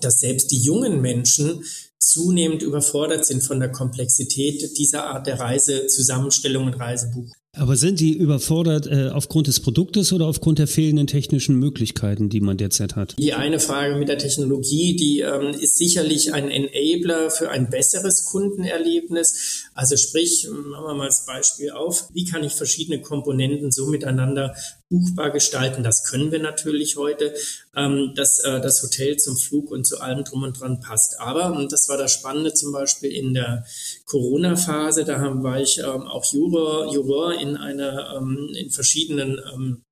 dass 0.00 0.20
selbst 0.20 0.50
die 0.50 0.60
jungen 0.60 1.00
Menschen 1.00 1.64
zunehmend 1.98 2.62
überfordert 2.62 3.24
sind 3.24 3.42
von 3.42 3.58
der 3.58 3.72
Komplexität 3.72 4.76
dieser 4.76 5.06
Art 5.06 5.26
der 5.26 5.40
Reisezusammenstellung 5.40 6.66
und 6.66 6.74
Reisebuch. 6.74 7.32
Aber 7.54 7.76
sind 7.76 7.98
Sie 7.98 8.14
überfordert 8.14 8.86
äh, 8.86 9.10
aufgrund 9.10 9.46
des 9.46 9.60
Produktes 9.60 10.10
oder 10.14 10.26
aufgrund 10.26 10.58
der 10.58 10.66
fehlenden 10.66 11.06
technischen 11.06 11.56
Möglichkeiten, 11.56 12.30
die 12.30 12.40
man 12.40 12.56
derzeit 12.56 12.96
hat? 12.96 13.14
Die 13.18 13.34
eine 13.34 13.60
Frage 13.60 13.96
mit 13.96 14.08
der 14.08 14.16
Technologie, 14.16 14.96
die 14.96 15.20
ähm, 15.20 15.50
ist 15.60 15.76
sicherlich 15.76 16.32
ein 16.32 16.50
Enabler 16.50 17.30
für 17.30 17.50
ein 17.50 17.68
besseres 17.68 18.24
Kundenerlebnis. 18.24 19.66
Also 19.74 19.98
sprich, 19.98 20.48
machen 20.50 20.86
wir 20.86 20.94
mal 20.94 21.08
das 21.08 21.26
Beispiel 21.26 21.72
auf, 21.72 22.08
wie 22.14 22.24
kann 22.24 22.42
ich 22.42 22.54
verschiedene 22.54 23.02
Komponenten 23.02 23.70
so 23.70 23.86
miteinander 23.86 24.56
buchbar 24.92 25.30
gestalten? 25.30 25.82
Das 25.82 26.04
können 26.04 26.30
wir 26.30 26.38
natürlich 26.38 26.96
heute, 26.96 27.34
ähm, 27.74 28.12
dass 28.14 28.40
äh, 28.40 28.60
das 28.60 28.82
Hotel 28.82 29.16
zum 29.16 29.36
Flug 29.36 29.70
und 29.70 29.84
zu 29.84 30.00
allem 30.00 30.24
drum 30.24 30.42
und 30.42 30.60
dran 30.60 30.80
passt. 30.80 31.18
Aber, 31.18 31.56
und 31.56 31.72
das 31.72 31.88
war 31.88 31.96
das 31.96 32.12
Spannende 32.12 32.52
zum 32.52 32.72
Beispiel 32.72 33.10
in 33.10 33.32
der 33.32 33.64
Corona-Phase, 34.04 35.04
da 35.04 35.18
haben, 35.18 35.42
war 35.42 35.60
ich 35.60 35.78
ähm, 35.78 36.02
auch 36.02 36.30
Juror, 36.32 36.92
Juror 36.92 37.40
in 37.40 37.56
einer, 37.56 38.16
ähm, 38.16 38.50
in 38.54 38.70
verschiedenen 38.70 39.40
ähm, 39.52 39.82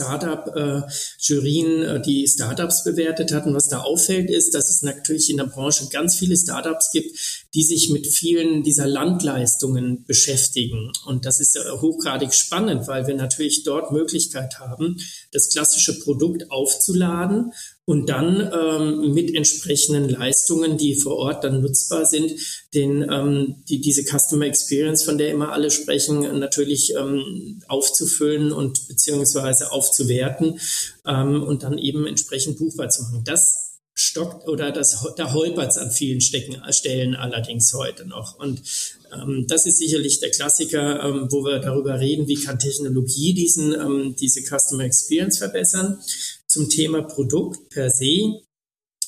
Startup-Jurien, 0.00 1.82
äh, 1.82 2.00
die 2.00 2.26
Startups 2.26 2.84
bewertet 2.84 3.32
hatten. 3.32 3.54
Was 3.54 3.68
da 3.68 3.80
auffällt, 3.80 4.30
ist, 4.30 4.54
dass 4.54 4.70
es 4.70 4.82
natürlich 4.82 5.30
in 5.30 5.36
der 5.36 5.44
Branche 5.44 5.88
ganz 5.90 6.16
viele 6.16 6.36
Startups 6.36 6.90
gibt, 6.92 7.39
die 7.54 7.64
sich 7.64 7.90
mit 7.90 8.06
vielen 8.06 8.62
dieser 8.62 8.86
Landleistungen 8.86 10.04
beschäftigen. 10.04 10.92
Und 11.06 11.26
das 11.26 11.40
ist 11.40 11.58
hochgradig 11.80 12.32
spannend, 12.32 12.86
weil 12.86 13.06
wir 13.06 13.14
natürlich 13.14 13.64
dort 13.64 13.92
Möglichkeit 13.92 14.60
haben, 14.60 14.98
das 15.32 15.48
klassische 15.48 15.98
Produkt 15.98 16.50
aufzuladen 16.50 17.52
und 17.90 18.08
dann 18.08 18.52
ähm, 18.54 19.14
mit 19.14 19.34
entsprechenden 19.34 20.08
Leistungen, 20.08 20.78
die 20.78 20.94
vor 20.94 21.16
Ort 21.16 21.42
dann 21.42 21.60
nutzbar 21.60 22.06
sind, 22.06 22.32
den, 22.72 23.02
ähm, 23.10 23.64
die, 23.68 23.80
diese 23.80 24.04
Customer 24.04 24.46
Experience, 24.46 25.02
von 25.02 25.18
der 25.18 25.32
immer 25.32 25.52
alle 25.52 25.72
sprechen, 25.72 26.38
natürlich 26.38 26.94
ähm, 26.94 27.60
aufzufüllen 27.66 28.52
und 28.52 28.86
beziehungsweise 28.86 29.72
aufzuwerten 29.72 30.60
ähm, 31.04 31.42
und 31.42 31.64
dann 31.64 31.78
eben 31.78 32.06
entsprechend 32.06 32.58
buchbar 32.58 32.90
zu 32.90 33.02
machen. 33.02 33.22
Das 33.24 33.69
stockt 34.10 34.48
oder 34.48 34.72
das, 34.72 35.06
da 35.16 35.32
holpert 35.32 35.70
es 35.70 35.78
an 35.78 35.90
vielen 35.90 36.20
Stecken, 36.20 36.60
Stellen 36.72 37.14
allerdings 37.14 37.72
heute 37.72 38.06
noch. 38.06 38.38
Und 38.38 38.60
ähm, 39.12 39.46
das 39.48 39.66
ist 39.66 39.78
sicherlich 39.78 40.20
der 40.20 40.30
Klassiker, 40.30 41.02
ähm, 41.04 41.28
wo 41.30 41.44
wir 41.44 41.60
darüber 41.60 41.98
reden, 41.98 42.26
wie 42.26 42.34
kann 42.34 42.58
Technologie 42.58 43.34
diesen, 43.34 43.72
ähm, 43.72 44.16
diese 44.18 44.42
Customer 44.42 44.84
Experience 44.84 45.38
verbessern 45.38 45.98
zum 46.46 46.68
Thema 46.68 47.02
Produkt 47.02 47.68
per 47.70 47.90
se. 47.90 48.40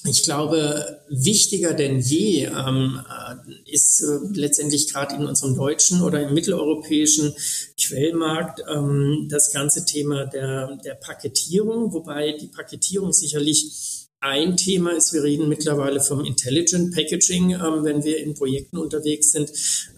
Ich 0.04 0.24
glaube, 0.24 1.00
wichtiger 1.08 1.74
denn 1.74 2.00
je 2.00 2.46
ähm, 2.46 3.00
äh, 3.08 3.70
ist 3.70 4.02
äh, 4.02 4.18
letztendlich 4.34 4.92
gerade 4.92 5.14
in 5.16 5.26
unserem 5.26 5.56
deutschen 5.56 6.02
oder 6.02 6.22
im 6.22 6.34
mitteleuropäischen 6.34 7.34
Quellmarkt 7.80 8.62
ähm, 8.68 9.28
das 9.30 9.52
ganze 9.52 9.84
Thema 9.84 10.26
der, 10.26 10.76
der 10.84 10.94
Paketierung, 10.94 11.92
wobei 11.92 12.32
die 12.32 12.48
Paketierung 12.48 13.12
sicherlich 13.12 14.01
ein 14.22 14.56
Thema 14.56 14.92
ist, 14.92 15.12
wir 15.12 15.24
reden 15.24 15.48
mittlerweile 15.48 16.00
vom 16.00 16.24
Intelligent 16.24 16.94
Packaging, 16.94 17.50
ähm, 17.50 17.82
wenn 17.82 18.04
wir 18.04 18.18
in 18.18 18.34
Projekten 18.34 18.78
unterwegs 18.78 19.32
sind, 19.32 19.50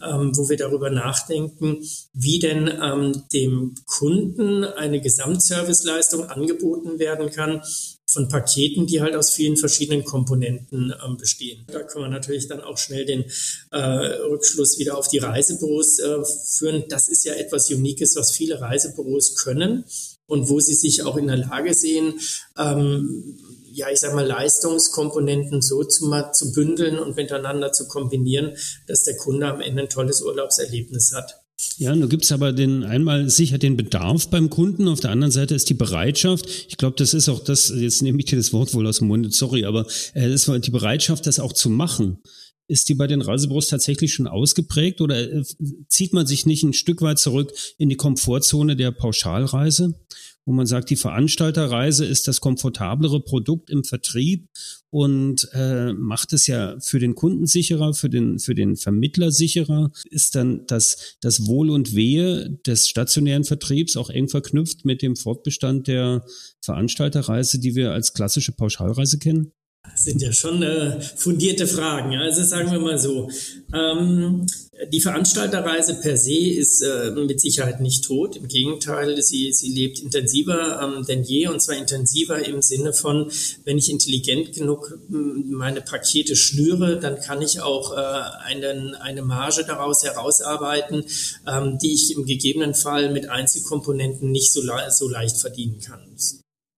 ähm, 0.02 0.32
wo 0.34 0.48
wir 0.48 0.56
darüber 0.56 0.88
nachdenken, 0.88 1.84
wie 2.14 2.38
denn 2.38 2.68
ähm, 2.82 3.24
dem 3.34 3.74
Kunden 3.84 4.64
eine 4.64 5.02
Gesamtserviceleistung 5.02 6.24
angeboten 6.24 6.98
werden 6.98 7.30
kann 7.30 7.60
von 8.06 8.28
Paketen, 8.28 8.86
die 8.86 9.02
halt 9.02 9.14
aus 9.14 9.32
vielen 9.32 9.58
verschiedenen 9.58 10.04
Komponenten 10.04 10.94
ähm, 11.04 11.18
bestehen. 11.18 11.66
Da 11.70 11.82
kann 11.82 12.00
man 12.00 12.10
natürlich 12.10 12.48
dann 12.48 12.62
auch 12.62 12.78
schnell 12.78 13.04
den 13.04 13.24
äh, 13.72 13.78
Rückschluss 13.78 14.78
wieder 14.78 14.96
auf 14.96 15.08
die 15.08 15.18
Reisebüros 15.18 15.98
äh, 15.98 16.24
führen. 16.56 16.84
Das 16.88 17.10
ist 17.10 17.24
ja 17.24 17.34
etwas 17.34 17.70
Uniques, 17.70 18.16
was 18.16 18.32
viele 18.32 18.58
Reisebüros 18.58 19.36
können 19.36 19.84
und 20.26 20.48
wo 20.48 20.60
sie 20.60 20.74
sich 20.74 21.02
auch 21.02 21.18
in 21.18 21.26
der 21.26 21.36
Lage 21.36 21.74
sehen, 21.74 22.14
ähm, 22.56 23.36
ja, 23.74 23.88
ich 23.92 23.98
sag 23.98 24.14
mal, 24.14 24.26
Leistungskomponenten 24.26 25.60
so 25.60 25.82
zu, 25.82 26.10
zu 26.32 26.52
bündeln 26.52 26.98
und 26.98 27.16
miteinander 27.16 27.72
zu 27.72 27.88
kombinieren, 27.88 28.52
dass 28.86 29.02
der 29.02 29.16
Kunde 29.16 29.48
am 29.48 29.60
Ende 29.60 29.82
ein 29.82 29.88
tolles 29.88 30.22
Urlaubserlebnis 30.22 31.12
hat. 31.14 31.40
Ja, 31.76 31.94
du 31.94 32.08
gibst 32.08 32.30
aber 32.30 32.52
den 32.52 32.84
einmal 32.84 33.30
sicher 33.30 33.58
den 33.58 33.76
Bedarf 33.76 34.28
beim 34.28 34.50
Kunden, 34.50 34.88
auf 34.88 35.00
der 35.00 35.10
anderen 35.10 35.30
Seite 35.32 35.54
ist 35.54 35.68
die 35.70 35.74
Bereitschaft. 35.74 36.48
Ich 36.68 36.76
glaube, 36.76 36.96
das 36.96 37.14
ist 37.14 37.28
auch 37.28 37.42
das, 37.42 37.72
jetzt 37.74 38.02
nehme 38.02 38.18
ich 38.18 38.26
dir 38.26 38.36
das 38.36 38.52
Wort 38.52 38.74
wohl 38.74 38.86
aus 38.86 38.98
dem 38.98 39.08
Mund, 39.08 39.32
sorry, 39.34 39.64
aber 39.64 39.86
äh, 40.14 40.28
das 40.28 40.46
war 40.46 40.58
die 40.58 40.70
Bereitschaft, 40.70 41.26
das 41.26 41.40
auch 41.40 41.52
zu 41.52 41.70
machen. 41.70 42.18
Ist 42.66 42.88
die 42.88 42.94
bei 42.94 43.06
den 43.06 43.22
Reisebüros 43.22 43.68
tatsächlich 43.68 44.14
schon 44.14 44.26
ausgeprägt 44.26 45.00
oder 45.00 45.20
äh, 45.20 45.42
zieht 45.88 46.12
man 46.12 46.26
sich 46.26 46.46
nicht 46.46 46.62
ein 46.62 46.72
Stück 46.72 47.02
weit 47.02 47.18
zurück 47.18 47.52
in 47.76 47.88
die 47.88 47.96
Komfortzone 47.96 48.76
der 48.76 48.90
Pauschalreise? 48.90 49.94
Wo 50.46 50.52
man 50.52 50.66
sagt, 50.66 50.90
die 50.90 50.96
Veranstalterreise 50.96 52.04
ist 52.04 52.28
das 52.28 52.40
komfortablere 52.40 53.20
Produkt 53.20 53.70
im 53.70 53.84
Vertrieb 53.84 54.48
und 54.90 55.48
äh, 55.52 55.92
macht 55.92 56.32
es 56.32 56.46
ja 56.46 56.76
für 56.80 56.98
den 56.98 57.14
Kunden 57.14 57.46
sicherer, 57.46 57.94
für 57.94 58.10
den, 58.10 58.38
für 58.38 58.54
den 58.54 58.76
Vermittler 58.76 59.30
sicherer, 59.30 59.90
ist 60.10 60.34
dann 60.34 60.66
das, 60.66 61.16
das 61.20 61.46
Wohl 61.46 61.70
und 61.70 61.94
Wehe 61.94 62.50
des 62.66 62.88
stationären 62.88 63.44
Vertriebs 63.44 63.96
auch 63.96 64.10
eng 64.10 64.28
verknüpft 64.28 64.84
mit 64.84 65.02
dem 65.02 65.16
Fortbestand 65.16 65.88
der 65.88 66.24
Veranstalterreise, 66.60 67.58
die 67.58 67.74
wir 67.74 67.92
als 67.92 68.12
klassische 68.12 68.52
Pauschalreise 68.52 69.18
kennen? 69.18 69.52
Das 69.90 70.04
sind 70.04 70.22
ja 70.22 70.32
schon 70.32 70.62
äh, 70.62 71.00
fundierte 71.00 71.66
Fragen. 71.66 72.16
Also 72.16 72.42
sagen 72.42 72.70
wir 72.72 72.80
mal 72.80 72.98
so. 72.98 73.28
Ähm, 73.72 74.46
die 74.92 75.00
Veranstalterreise 75.00 76.00
per 76.00 76.16
se 76.16 76.36
ist 76.36 76.82
äh, 76.82 77.10
mit 77.10 77.40
Sicherheit 77.40 77.80
nicht 77.80 78.04
tot. 78.04 78.36
Im 78.36 78.48
Gegenteil, 78.48 79.20
sie, 79.22 79.52
sie 79.52 79.72
lebt 79.72 80.00
intensiver 80.00 80.80
ähm, 80.82 81.04
denn 81.06 81.22
je 81.22 81.48
und 81.48 81.60
zwar 81.60 81.76
intensiver 81.76 82.44
im 82.44 82.62
Sinne 82.62 82.92
von, 82.92 83.30
wenn 83.64 83.78
ich 83.78 83.90
intelligent 83.90 84.52
genug 84.52 84.98
meine 85.08 85.80
Pakete 85.80 86.36
schnüre, 86.36 86.98
dann 86.98 87.20
kann 87.20 87.42
ich 87.42 87.60
auch 87.60 87.92
äh, 87.92 87.96
einen, 88.44 88.94
eine 88.94 89.22
Marge 89.22 89.64
daraus 89.64 90.04
herausarbeiten, 90.04 91.04
ähm, 91.46 91.78
die 91.78 91.94
ich 91.94 92.16
im 92.16 92.24
gegebenen 92.24 92.74
Fall 92.74 93.12
mit 93.12 93.28
Einzelkomponenten 93.28 94.30
nicht 94.30 94.52
so, 94.52 94.62
so 94.90 95.08
leicht 95.08 95.38
verdienen 95.38 95.80
kann. 95.80 96.00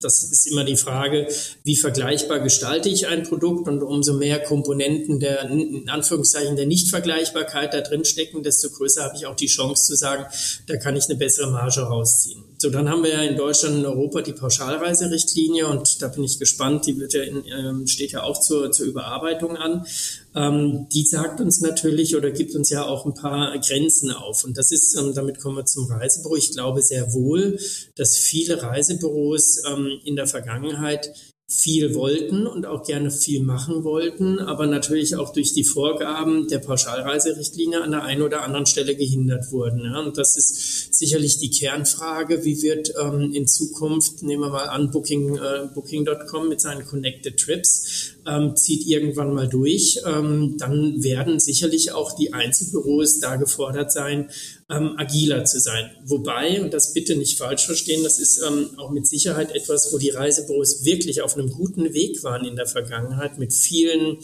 Das 0.01 0.23
ist 0.23 0.47
immer 0.47 0.65
die 0.65 0.77
Frage, 0.77 1.27
wie 1.65 1.75
vergleichbar 1.75 2.41
gestalte 2.41 2.91
ich 2.91 3.07
ein 3.07 3.23
Produkt 3.23 3.67
und 3.67 3.83
umso 3.83 4.13
mehr 4.13 4.43
Komponenten 4.43 5.21
der, 5.21 5.49
in 5.49 5.89
Anführungszeichen, 5.89 6.55
der 6.55 6.67
Nichtvergleichbarkeit 6.67 7.73
da 7.73 7.81
drin 7.81 8.05
stecken, 8.05 8.43
desto 8.43 8.69
größer 8.69 9.05
habe 9.05 9.17
ich 9.17 9.25
auch 9.25 9.37
die 9.37 9.47
Chance 9.47 9.87
zu 9.87 9.97
sagen, 9.97 10.27
da 10.67 10.77
kann 10.77 10.97
ich 10.97 11.07
eine 11.09 11.17
bessere 11.17 11.51
Marge 11.51 11.81
rausziehen. 11.81 12.45
So, 12.66 12.72
dann 12.72 12.90
haben 12.90 13.05
wir 13.05 13.11
ja 13.11 13.22
in 13.22 13.37
Deutschland 13.37 13.76
und 13.76 13.87
Europa 13.87 14.22
die 14.22 14.33
Pauschalreiserichtlinie 14.33 15.68
und 15.68 16.02
da 16.02 16.09
bin 16.09 16.24
ich 16.24 16.37
gespannt, 16.40 16.85
die 16.85 16.98
wird 16.98 17.12
ja 17.12 17.22
in, 17.22 17.44
ähm, 17.46 17.87
steht 17.87 18.11
ja 18.11 18.24
auch 18.24 18.40
zur, 18.40 18.72
zur 18.72 18.87
Überarbeitung 18.87 19.57
an. 19.57 19.87
Ähm, 20.35 20.88
die 20.92 21.05
sagt 21.05 21.40
uns 21.40 21.61
natürlich 21.61 22.16
oder 22.16 22.33
gibt 22.33 22.57
uns 22.57 22.68
ja 22.70 22.85
auch 22.85 23.07
ein 23.07 23.14
paar 23.14 23.57
Grenzen 23.61 24.11
auf. 24.11 24.42
Und 24.42 24.59
das 24.59 24.72
ist, 24.72 24.96
ähm, 24.98 25.14
damit 25.14 25.38
kommen 25.38 25.59
wir 25.59 25.64
zum 25.64 25.87
Reisebüro. 25.87 26.35
Ich 26.35 26.50
glaube 26.50 26.83
sehr 26.83 27.14
wohl, 27.14 27.57
dass 27.94 28.16
viele 28.16 28.61
Reisebüros 28.61 29.62
ähm, 29.70 30.00
in 30.05 30.16
der 30.16 30.26
Vergangenheit 30.26 31.14
viel 31.49 31.95
wollten 31.95 32.45
und 32.49 32.67
auch 32.67 32.85
gerne 32.85 33.13
viel 33.13 33.41
machen 33.41 33.85
wollten, 33.85 34.41
aber 34.41 34.67
natürlich 34.67 35.15
auch 35.15 35.33
durch 35.33 35.55
die 35.55 35.63
Vorgaben 35.63 36.49
der 36.49 36.59
Pauschalreiserichtlinie 36.59 37.83
an 37.83 37.93
der 37.93 38.03
einen 38.03 38.23
oder 38.23 38.43
anderen 38.43 38.67
Stelle 38.67 38.97
gehindert 38.97 39.53
wurden. 39.53 39.85
Ja. 39.85 40.01
Und 40.01 40.19
das 40.19 40.37
ist 40.37 40.93
sicherlich 40.93 41.39
die 41.39 41.51
Kernfrage, 41.51 42.45
wie 42.45 42.63
wird 42.63 42.93
ähm, 43.01 43.33
in 43.33 43.47
Zukunft, 43.47 44.25
nehmen 44.25 44.43
wir 44.43 44.51
mal 44.51 44.69
an, 44.69 44.91
Booking, 44.91 45.37
äh, 45.37 45.69
Booking.com 45.73 46.49
mit 46.49 46.61
seinen 46.61 46.85
Connected 46.85 47.39
Trips, 47.39 48.17
ähm, 48.27 48.57
zieht 48.57 48.85
irgendwann 48.85 49.33
mal 49.33 49.47
durch, 49.47 50.01
ähm, 50.05 50.57
dann 50.59 51.05
werden 51.05 51.39
sicherlich 51.39 51.93
auch 51.93 52.17
die 52.17 52.33
Einzelbüros 52.33 53.21
da 53.21 53.37
gefordert 53.37 53.93
sein, 53.93 54.31
ähm, 54.70 54.94
agiler 54.98 55.44
zu 55.44 55.61
sein. 55.61 55.90
Wobei, 56.05 56.61
und 56.61 56.74
das 56.74 56.92
bitte 56.92 57.16
nicht 57.16 57.38
falsch 57.38 57.66
verstehen, 57.66 58.02
das 58.02 58.18
ist 58.18 58.42
ähm, 58.46 58.70
auch 58.79 58.90
mit 58.90 59.07
Sicherheit 59.07 59.55
etwas, 59.55 59.92
wo 59.92 59.98
die 59.98 60.11
Reisebüros 60.11 60.85
wirklich 60.85 61.22
auf 61.22 61.37
einem 61.37 61.50
guten 61.50 61.94
Weg 61.94 62.22
waren 62.24 62.44
in 62.44 62.57
der 62.57 62.66
Vergangenheit 62.66 63.38
mit 63.38 63.52
vielen 63.52 64.18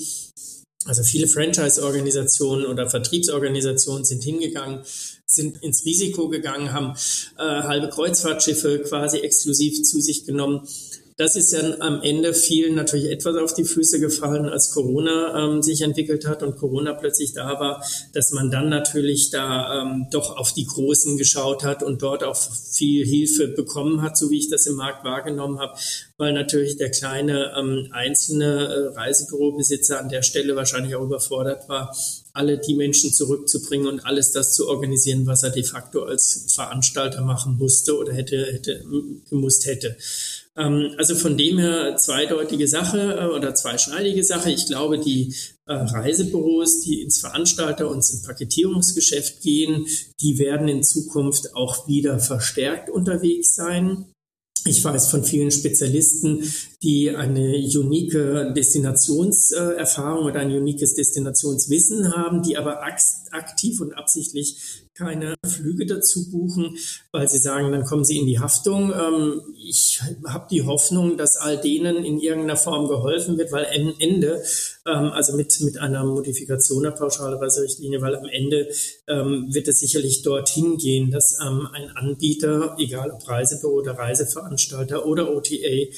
also 0.85 1.05
viele 1.05 1.29
Franchise-Organisationen 1.29 2.67
oder 2.67 2.91
Vertriebsorganisationen 2.91 4.05
sind 4.05 4.25
hingegangen, 4.25 4.81
sind 5.27 5.63
ins 5.63 5.85
Risiko 5.85 6.29
gegangen, 6.29 6.73
haben 6.73 6.95
äh, 7.39 7.43
halbe 7.43 7.89
Kreuzfahrtschiffe 7.89 8.81
quasi 8.81 9.19
exklusiv 9.19 9.83
zu 9.85 10.01
sich 10.01 10.27
genommen 10.27 10.67
das 11.17 11.37
ist 11.37 11.53
ja 11.53 11.61
am 11.81 12.03
Ende 12.03 12.35
vielen 12.35 12.75
natürlich 12.75 13.11
etwas 13.11 13.37
auf 13.37 13.55
die 13.55 13.65
Füße 13.65 14.01
gefallen, 14.01 14.47
als 14.47 14.71
Corona 14.71 15.45
ähm, 15.45 15.63
sich 15.63 15.83
entwickelt 15.83 16.27
hat 16.27 16.43
und 16.43 16.57
Corona 16.57 16.95
plötzlich 16.95 17.33
da 17.33 17.61
war, 17.61 17.85
dass 18.15 18.33
man 18.33 18.51
dann 18.51 18.69
natürlich 18.69 19.31
da 19.31 19.83
ähm, 19.83 20.07
doch 20.11 20.37
auf 20.37 20.53
die 20.53 20.67
Großen 20.67 21.19
geschaut 21.19 21.65
hat 21.65 21.83
und 21.83 22.03
dort 22.03 22.25
auch 22.25 22.37
viel 22.37 23.05
Hilfe 23.07 23.49
bekommen 23.49 24.03
hat, 24.03 24.17
so 24.17 24.31
wie 24.31 24.39
ich 24.39 24.49
das 24.49 24.67
im 24.67 24.77
Markt 24.77 25.05
wahrgenommen 25.05 25.59
habe, 25.59 25.79
weil 26.17 26.33
natürlich 26.33 26.77
der 26.77 26.91
kleine 26.91 27.53
ähm, 27.59 27.89
einzelne 27.93 28.93
äh, 28.95 28.99
Reisebürobesitzer 28.99 30.01
an 30.01 30.09
der 30.09 30.23
Stelle 30.23 30.57
wahrscheinlich 30.57 30.95
auch 30.95 31.05
überfordert 31.05 31.69
war, 31.69 31.95
alle 32.33 32.59
die 32.59 32.75
Menschen 32.75 33.13
zurückzubringen 33.13 33.87
und 33.87 34.07
alles 34.07 34.33
das 34.33 34.55
zu 34.55 34.69
organisieren, 34.69 35.27
was 35.27 35.43
er 35.43 35.51
de 35.51 35.65
facto 35.65 36.05
als 36.05 36.47
Veranstalter 36.55 37.21
machen 37.21 37.59
musste 37.59 37.99
oder 37.99 38.13
hätte, 38.13 38.47
hätte 38.47 38.85
gemusst 39.29 39.67
hätte. 39.67 39.97
Ähm, 40.57 40.95
also 40.99 41.15
von 41.15 41.37
dem 41.37 41.59
her 41.59 41.97
zweideutige 41.97 42.69
Sache 42.69 43.19
äh, 43.19 43.37
oder 43.37 43.55
zweischneidige 43.55 44.23
Sache. 44.23 44.51
Ich 44.51 44.67
glaube, 44.67 44.99
die 44.99 45.35
äh, 45.67 45.73
Reisebüros, 45.73 46.83
die 46.83 47.03
ins 47.03 47.21
Veranstalter- 47.21 47.89
und 47.89 47.97
ins 47.97 48.23
Paketierungsgeschäft 48.23 49.41
gehen, 49.43 49.87
die 50.21 50.39
werden 50.39 50.69
in 50.69 50.83
Zukunft 50.83 51.55
auch 51.55 51.89
wieder 51.89 52.19
verstärkt 52.19 52.91
unterwegs 52.91 53.55
sein. 53.55 54.07
Ich 54.65 54.85
weiß 54.85 55.09
von 55.09 55.25
vielen 55.25 55.51
Spezialisten, 55.51 56.45
die 56.85 57.11
eine 57.11 57.57
unique 57.57 58.55
Destinationserfahrung 58.55 60.27
oder 60.27 60.39
ein 60.39 60.53
uniques 60.53 60.95
Destinationswissen 60.95 62.15
haben, 62.15 62.43
die 62.43 62.57
aber 62.57 62.81
aktiv 62.83 63.81
und 63.81 63.95
absichtlich 63.95 64.57
keine 64.95 65.35
Flüge 65.47 65.87
dazu 65.87 66.31
buchen, 66.31 66.77
weil 67.13 67.29
sie 67.29 67.39
sagen, 67.39 67.73
dann 67.73 67.85
kommen 67.85 68.05
sie 68.05 68.19
in 68.19 68.27
die 68.27 68.39
Haftung. 68.39 68.93
Ähm, 68.93 69.41
ich 69.57 70.03
habe 70.27 70.47
die 70.51 70.65
Hoffnung, 70.65 71.17
dass 71.17 71.37
all 71.37 71.59
denen 71.59 72.05
in 72.05 72.19
irgendeiner 72.21 72.57
Form 72.57 72.89
geholfen 72.89 73.39
wird, 73.39 73.53
weil 73.53 73.67
am 73.67 73.95
Ende, 73.99 74.43
ähm, 74.87 75.13
also 75.13 75.35
mit, 75.35 75.59
mit 75.61 75.79
einer 75.79 76.05
Modifikation 76.05 76.83
der 76.83 76.91
Pauschalreiserichtlinie, 76.91 78.03
weil 78.03 78.17
am 78.17 78.27
Ende 78.27 78.69
ähm, 79.09 79.49
wird 79.53 79.69
es 79.69 79.81
sicherlich 79.81 80.23
dorthin 80.23 80.77
gehen, 80.77 81.11
dass 81.11 81.39
ein 81.39 81.91
Anbieter, 81.95 82.77
egal 82.79 83.11
ob 83.11 83.27
Reisebüro 83.29 83.79
oder 83.79 83.93
Reiseveranstalter 83.93 85.07
oder 85.07 85.35
OTA, 85.35 85.89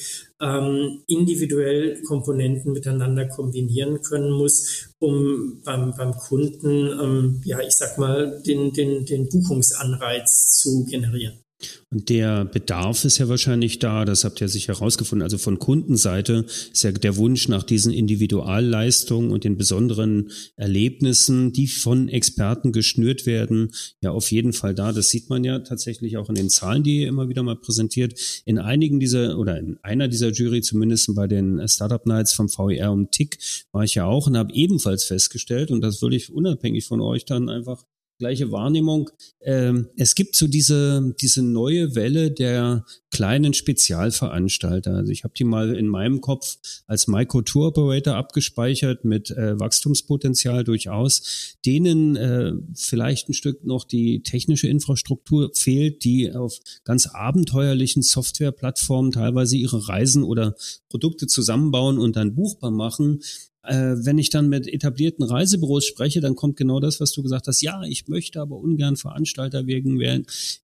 individuell 1.07 2.01
Komponenten 2.03 2.73
miteinander 2.73 3.25
kombinieren 3.27 4.01
können 4.01 4.31
muss, 4.31 4.89
um 4.99 5.61
beim, 5.63 5.93
beim 5.95 6.11
Kunden, 6.11 7.41
ja, 7.45 7.59
ich 7.61 7.75
sag 7.75 7.97
mal, 7.97 8.41
den 8.45 8.73
den, 8.73 9.05
den 9.05 9.29
Buchungsanreiz 9.29 10.57
zu 10.59 10.85
generieren. 10.85 11.44
Und 11.89 12.09
der 12.09 12.45
Bedarf 12.45 13.05
ist 13.05 13.17
ja 13.17 13.29
wahrscheinlich 13.29 13.79
da, 13.79 14.03
das 14.03 14.23
habt 14.23 14.41
ihr 14.41 14.49
sich 14.49 14.67
herausgefunden. 14.67 15.23
Also 15.23 15.37
von 15.37 15.59
Kundenseite 15.59 16.45
ist 16.71 16.83
ja 16.83 16.91
der 16.91 17.15
Wunsch 17.15 17.47
nach 17.47 17.63
diesen 17.63 17.93
Individualleistungen 17.93 19.31
und 19.31 19.45
den 19.45 19.57
besonderen 19.57 20.31
Erlebnissen, 20.57 21.53
die 21.53 21.67
von 21.67 22.09
Experten 22.09 22.71
geschnürt 22.71 23.25
werden, 23.25 23.71
ja 24.01 24.11
auf 24.11 24.31
jeden 24.31 24.51
Fall 24.51 24.75
da. 24.75 24.91
Das 24.91 25.09
sieht 25.09 25.29
man 25.29 25.43
ja 25.43 25.59
tatsächlich 25.59 26.17
auch 26.17 26.29
in 26.29 26.35
den 26.35 26.49
Zahlen, 26.49 26.83
die 26.83 27.01
ihr 27.01 27.07
immer 27.07 27.29
wieder 27.29 27.43
mal 27.43 27.55
präsentiert. 27.55 28.19
In 28.45 28.59
einigen 28.59 28.99
dieser 28.99 29.37
oder 29.37 29.57
in 29.57 29.77
einer 29.81 30.07
dieser 30.07 30.31
Jury, 30.31 30.61
zumindest 30.61 31.15
bei 31.15 31.27
den 31.27 31.65
Startup 31.67 32.05
Nights 32.05 32.33
vom 32.33 32.49
VER 32.49 32.91
um 32.91 33.11
Tick, 33.11 33.37
war 33.71 33.83
ich 33.83 33.95
ja 33.95 34.05
auch 34.05 34.27
und 34.27 34.37
habe 34.37 34.53
ebenfalls 34.53 35.05
festgestellt, 35.05 35.71
und 35.71 35.81
das 35.81 36.01
würde 36.01 36.15
ich 36.15 36.31
unabhängig 36.31 36.85
von 36.85 36.99
euch 36.99 37.25
dann 37.25 37.49
einfach 37.49 37.85
gleiche 38.17 38.51
Wahrnehmung. 38.51 39.09
Ähm, 39.41 39.89
es 39.97 40.15
gibt 40.15 40.35
so 40.35 40.47
diese, 40.47 41.13
diese 41.19 41.41
neue 41.41 41.95
Welle 41.95 42.31
der 42.31 42.85
kleinen 43.11 43.53
Spezialveranstalter. 43.53 44.93
Also 44.93 45.11
ich 45.11 45.23
habe 45.23 45.33
die 45.37 45.43
mal 45.43 45.75
in 45.75 45.87
meinem 45.87 46.21
Kopf 46.21 46.57
als 46.87 47.07
Micro 47.07 47.41
Tour 47.41 47.67
Operator 47.67 48.15
abgespeichert 48.15 49.05
mit 49.05 49.31
äh, 49.31 49.59
Wachstumspotenzial 49.59 50.63
durchaus, 50.63 51.55
denen 51.65 52.15
äh, 52.15 52.53
vielleicht 52.73 53.29
ein 53.29 53.33
Stück 53.33 53.63
noch 53.65 53.85
die 53.85 54.21
technische 54.21 54.67
Infrastruktur 54.67 55.51
fehlt, 55.53 56.03
die 56.03 56.33
auf 56.33 56.59
ganz 56.83 57.07
abenteuerlichen 57.07 58.01
Softwareplattformen 58.01 59.11
teilweise 59.11 59.55
ihre 59.57 59.87
Reisen 59.87 60.23
oder 60.23 60.55
Produkte 60.89 61.27
zusammenbauen 61.27 61.97
und 61.97 62.15
dann 62.15 62.35
buchbar 62.35 62.71
machen 62.71 63.21
äh, 63.67 64.05
wenn 64.05 64.17
ich 64.17 64.29
dann 64.29 64.49
mit 64.49 64.67
etablierten 64.67 65.23
Reisebüros 65.23 65.85
spreche, 65.85 66.21
dann 66.21 66.35
kommt 66.35 66.57
genau 66.57 66.79
das, 66.79 66.99
was 66.99 67.11
du 67.11 67.23
gesagt 67.23 67.47
hast. 67.47 67.61
Ja, 67.61 67.83
ich 67.83 68.07
möchte 68.07 68.41
aber 68.41 68.57
ungern 68.57 68.95
Veranstalter 68.95 69.67
wegen, 69.67 69.99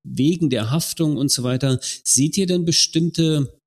wegen 0.04 0.50
der 0.50 0.72
Haftung 0.72 1.18
und 1.18 1.32
so 1.32 1.44
weiter. 1.44 1.80
Seht 2.04 2.38
ihr 2.38 2.48
denn 2.48 2.66
bestimmte 2.66 3.62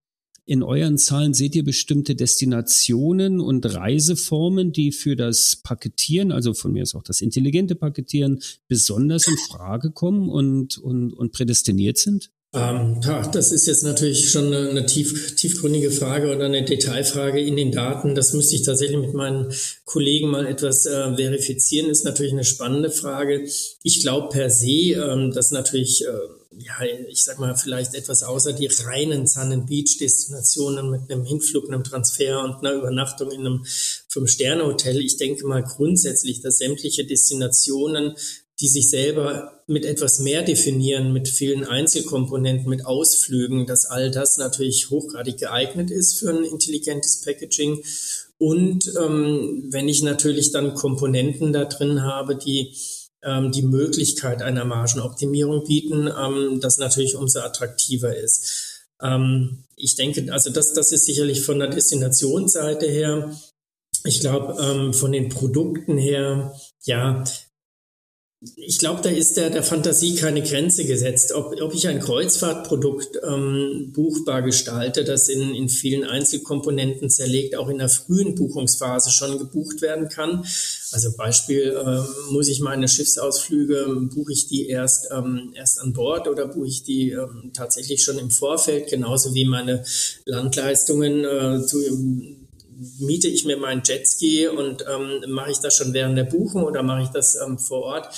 in 0.47 0.63
euren 0.63 0.99
Zahlen 0.99 1.33
seht 1.33 1.55
ihr 1.55 1.65
bestimmte 1.65 2.15
Destinationen 2.15 3.41
und 3.41 3.65
Reiseformen, 3.65 4.73
die 4.73 4.93
für 4.93 5.17
das 5.17 5.57
Paketieren, 5.57 6.33
also 6.33 6.53
von 6.53 6.73
mir 6.73 6.83
ist 6.83 6.95
auch 6.95 7.03
das 7.03 7.23
intelligente 7.23 7.75
Paketieren, 7.75 8.43
besonders 8.69 9.27
in 9.27 9.37
Frage 9.49 9.91
kommen 9.91 10.29
und, 10.29 10.77
und, 10.77 11.15
und 11.15 11.33
prädestiniert 11.33 11.97
sind? 11.97 12.31
Ähm, 12.55 13.01
das 13.33 13.51
ist 13.51 13.67
jetzt 13.67 13.83
natürlich 13.83 14.31
schon 14.31 14.47
eine, 14.47 14.71
eine 14.71 14.87
tief, 14.87 15.35
tiefgründige 15.35 15.91
Frage 15.91 16.35
oder 16.35 16.45
eine 16.45 16.65
Detailfrage 16.65 17.41
in 17.41 17.57
den 17.57 17.73
Daten. 17.73 18.15
Das 18.15 18.33
müsste 18.33 18.55
ich 18.55 18.63
tatsächlich 18.63 18.99
mit 18.99 19.13
meinen 19.13 19.53
Kollegen 19.85 20.31
mal 20.31 20.47
etwas 20.47 20.87
äh, 20.87 21.17
verifizieren. 21.17 21.91
Ist 21.91 22.05
natürlich 22.05 22.33
eine 22.33 22.45
spannende 22.45 22.91
Frage. 22.91 23.49
Ich 23.83 24.01
glaube 24.01 24.29
per 24.29 24.51
se, 24.51 24.93
ähm, 24.93 25.33
dass 25.33 25.51
natürlich, 25.51 26.05
äh, 26.05 26.59
ja, 26.59 26.75
ich 27.09 27.25
sag 27.25 27.41
mal, 27.41 27.57
vielleicht 27.57 27.95
etwas 27.95 28.23
außer 28.23 28.53
die 28.53 28.71
reinen 28.85 29.27
Sun 29.27 29.53
and 29.53 29.67
Beach 29.67 29.99
Destinationen 29.99 30.91
mit 30.91 31.11
einem 31.11 31.25
Hinflug, 31.25 31.69
einem 31.69 31.83
Transfer 31.83 32.45
und 32.45 32.65
einer 32.65 32.77
Übernachtung 32.77 33.33
in 33.33 33.41
einem 33.41 33.65
Fünf-Sterne-Hotel. 34.09 35.01
Ich 35.01 35.17
denke 35.17 35.45
mal 35.49 35.65
grundsätzlich, 35.65 36.41
dass 36.41 36.59
sämtliche 36.59 37.05
Destinationen 37.05 38.15
die 38.61 38.69
sich 38.69 38.89
selber 38.89 39.54
mit 39.67 39.85
etwas 39.85 40.19
mehr 40.19 40.43
definieren, 40.43 41.13
mit 41.13 41.29
vielen 41.29 41.65
Einzelkomponenten, 41.65 42.69
mit 42.69 42.85
Ausflügen, 42.85 43.67
dass 43.67 43.87
all 43.87 44.11
das 44.11 44.37
natürlich 44.37 44.91
hochgradig 44.91 45.39
geeignet 45.39 45.91
ist 45.91 46.19
für 46.19 46.31
ein 46.31 46.45
intelligentes 46.45 47.23
Packaging. 47.23 47.83
Und 48.39 48.93
ähm, 49.01 49.69
wenn 49.71 49.89
ich 49.89 50.03
natürlich 50.03 50.53
dann 50.53 50.75
Komponenten 50.75 51.53
da 51.53 51.65
drin 51.65 52.03
habe, 52.03 52.37
die 52.37 52.75
ähm, 53.25 53.53
die 53.53 53.63
Möglichkeit 53.63 54.43
einer 54.43 54.65
Margenoptimierung 54.65 55.65
bieten, 55.65 56.09
ähm, 56.09 56.61
das 56.61 56.79
natürlich 56.79 57.17
umso 57.17 57.41
attraktiver 57.41 58.15
ist. 58.15 58.85
Ähm, 59.03 59.65
ich 59.77 59.97
denke, 59.97 60.33
also 60.33 60.51
das, 60.51 60.73
das 60.75 60.93
ist 60.93 61.07
sicherlich 61.07 61.43
von 61.43 61.59
der 61.59 61.69
Destinationsseite 61.69 62.87
her. 62.87 63.35
Ich 64.05 64.21
glaube, 64.21 64.63
ähm, 64.63 64.93
von 64.93 65.13
den 65.13 65.31
Produkten 65.31 65.97
her, 65.97 66.55
ja, 66.85 67.25
ich 68.57 68.79
glaube, 68.79 69.01
da 69.03 69.11
ist 69.11 69.37
der, 69.37 69.51
der 69.51 69.63
Fantasie 69.63 70.17
keine 70.17 70.43
Grenze 70.43 70.85
gesetzt. 70.85 71.33
Ob, 71.33 71.61
ob 71.61 71.75
ich 71.75 71.89
ein 71.89 72.01
Kreuzfahrtprodukt 72.01 73.19
ähm, 73.27 73.93
buchbar 73.95 74.43
gestalte, 74.43 75.05
das 75.05 75.29
in, 75.29 75.55
in 75.55 75.69
vielen 75.69 76.05
Einzelkomponenten 76.05 77.11
zerlegt, 77.11 77.57
auch 77.57 77.69
in 77.69 77.79
der 77.79 77.89
frühen 77.89 78.35
Buchungsphase 78.35 79.11
schon 79.11 79.39
gebucht 79.39 79.83
werden 79.83 80.09
kann. 80.09 80.45
Also 80.93 81.17
Beispiel, 81.17 81.75
äh, 81.75 82.33
muss 82.33 82.49
ich 82.49 82.61
meine 82.61 82.89
Schiffsausflüge, 82.89 84.09
buche 84.15 84.33
ich 84.33 84.47
die 84.47 84.69
erst, 84.69 85.09
ähm, 85.13 85.53
erst 85.55 85.81
an 85.81 85.93
Bord 85.93 86.29
oder 86.29 86.49
buche 86.49 86.69
ich 86.69 86.83
die 86.83 87.11
ähm, 87.11 87.53
tatsächlich 87.55 88.03
schon 88.03 88.19
im 88.19 88.31
Vorfeld, 88.31 88.89
genauso 88.89 89.35
wie 89.35 89.45
meine 89.45 89.85
Landleistungen 90.25 91.25
äh, 91.25 91.67
zu, 91.67 91.79
miete 92.99 93.29
ich 93.29 93.45
mir 93.45 93.57
meinen 93.57 93.83
Jetski 93.85 94.49
und 94.49 94.85
ähm, 94.89 95.31
mache 95.33 95.51
ich 95.51 95.59
das 95.59 95.77
schon 95.77 95.93
während 95.93 96.17
der 96.17 96.25
Buchung 96.25 96.65
oder 96.65 96.83
mache 96.83 97.03
ich 97.03 97.09
das 97.09 97.37
ähm, 97.37 97.59
vor 97.59 97.83
Ort? 97.83 98.09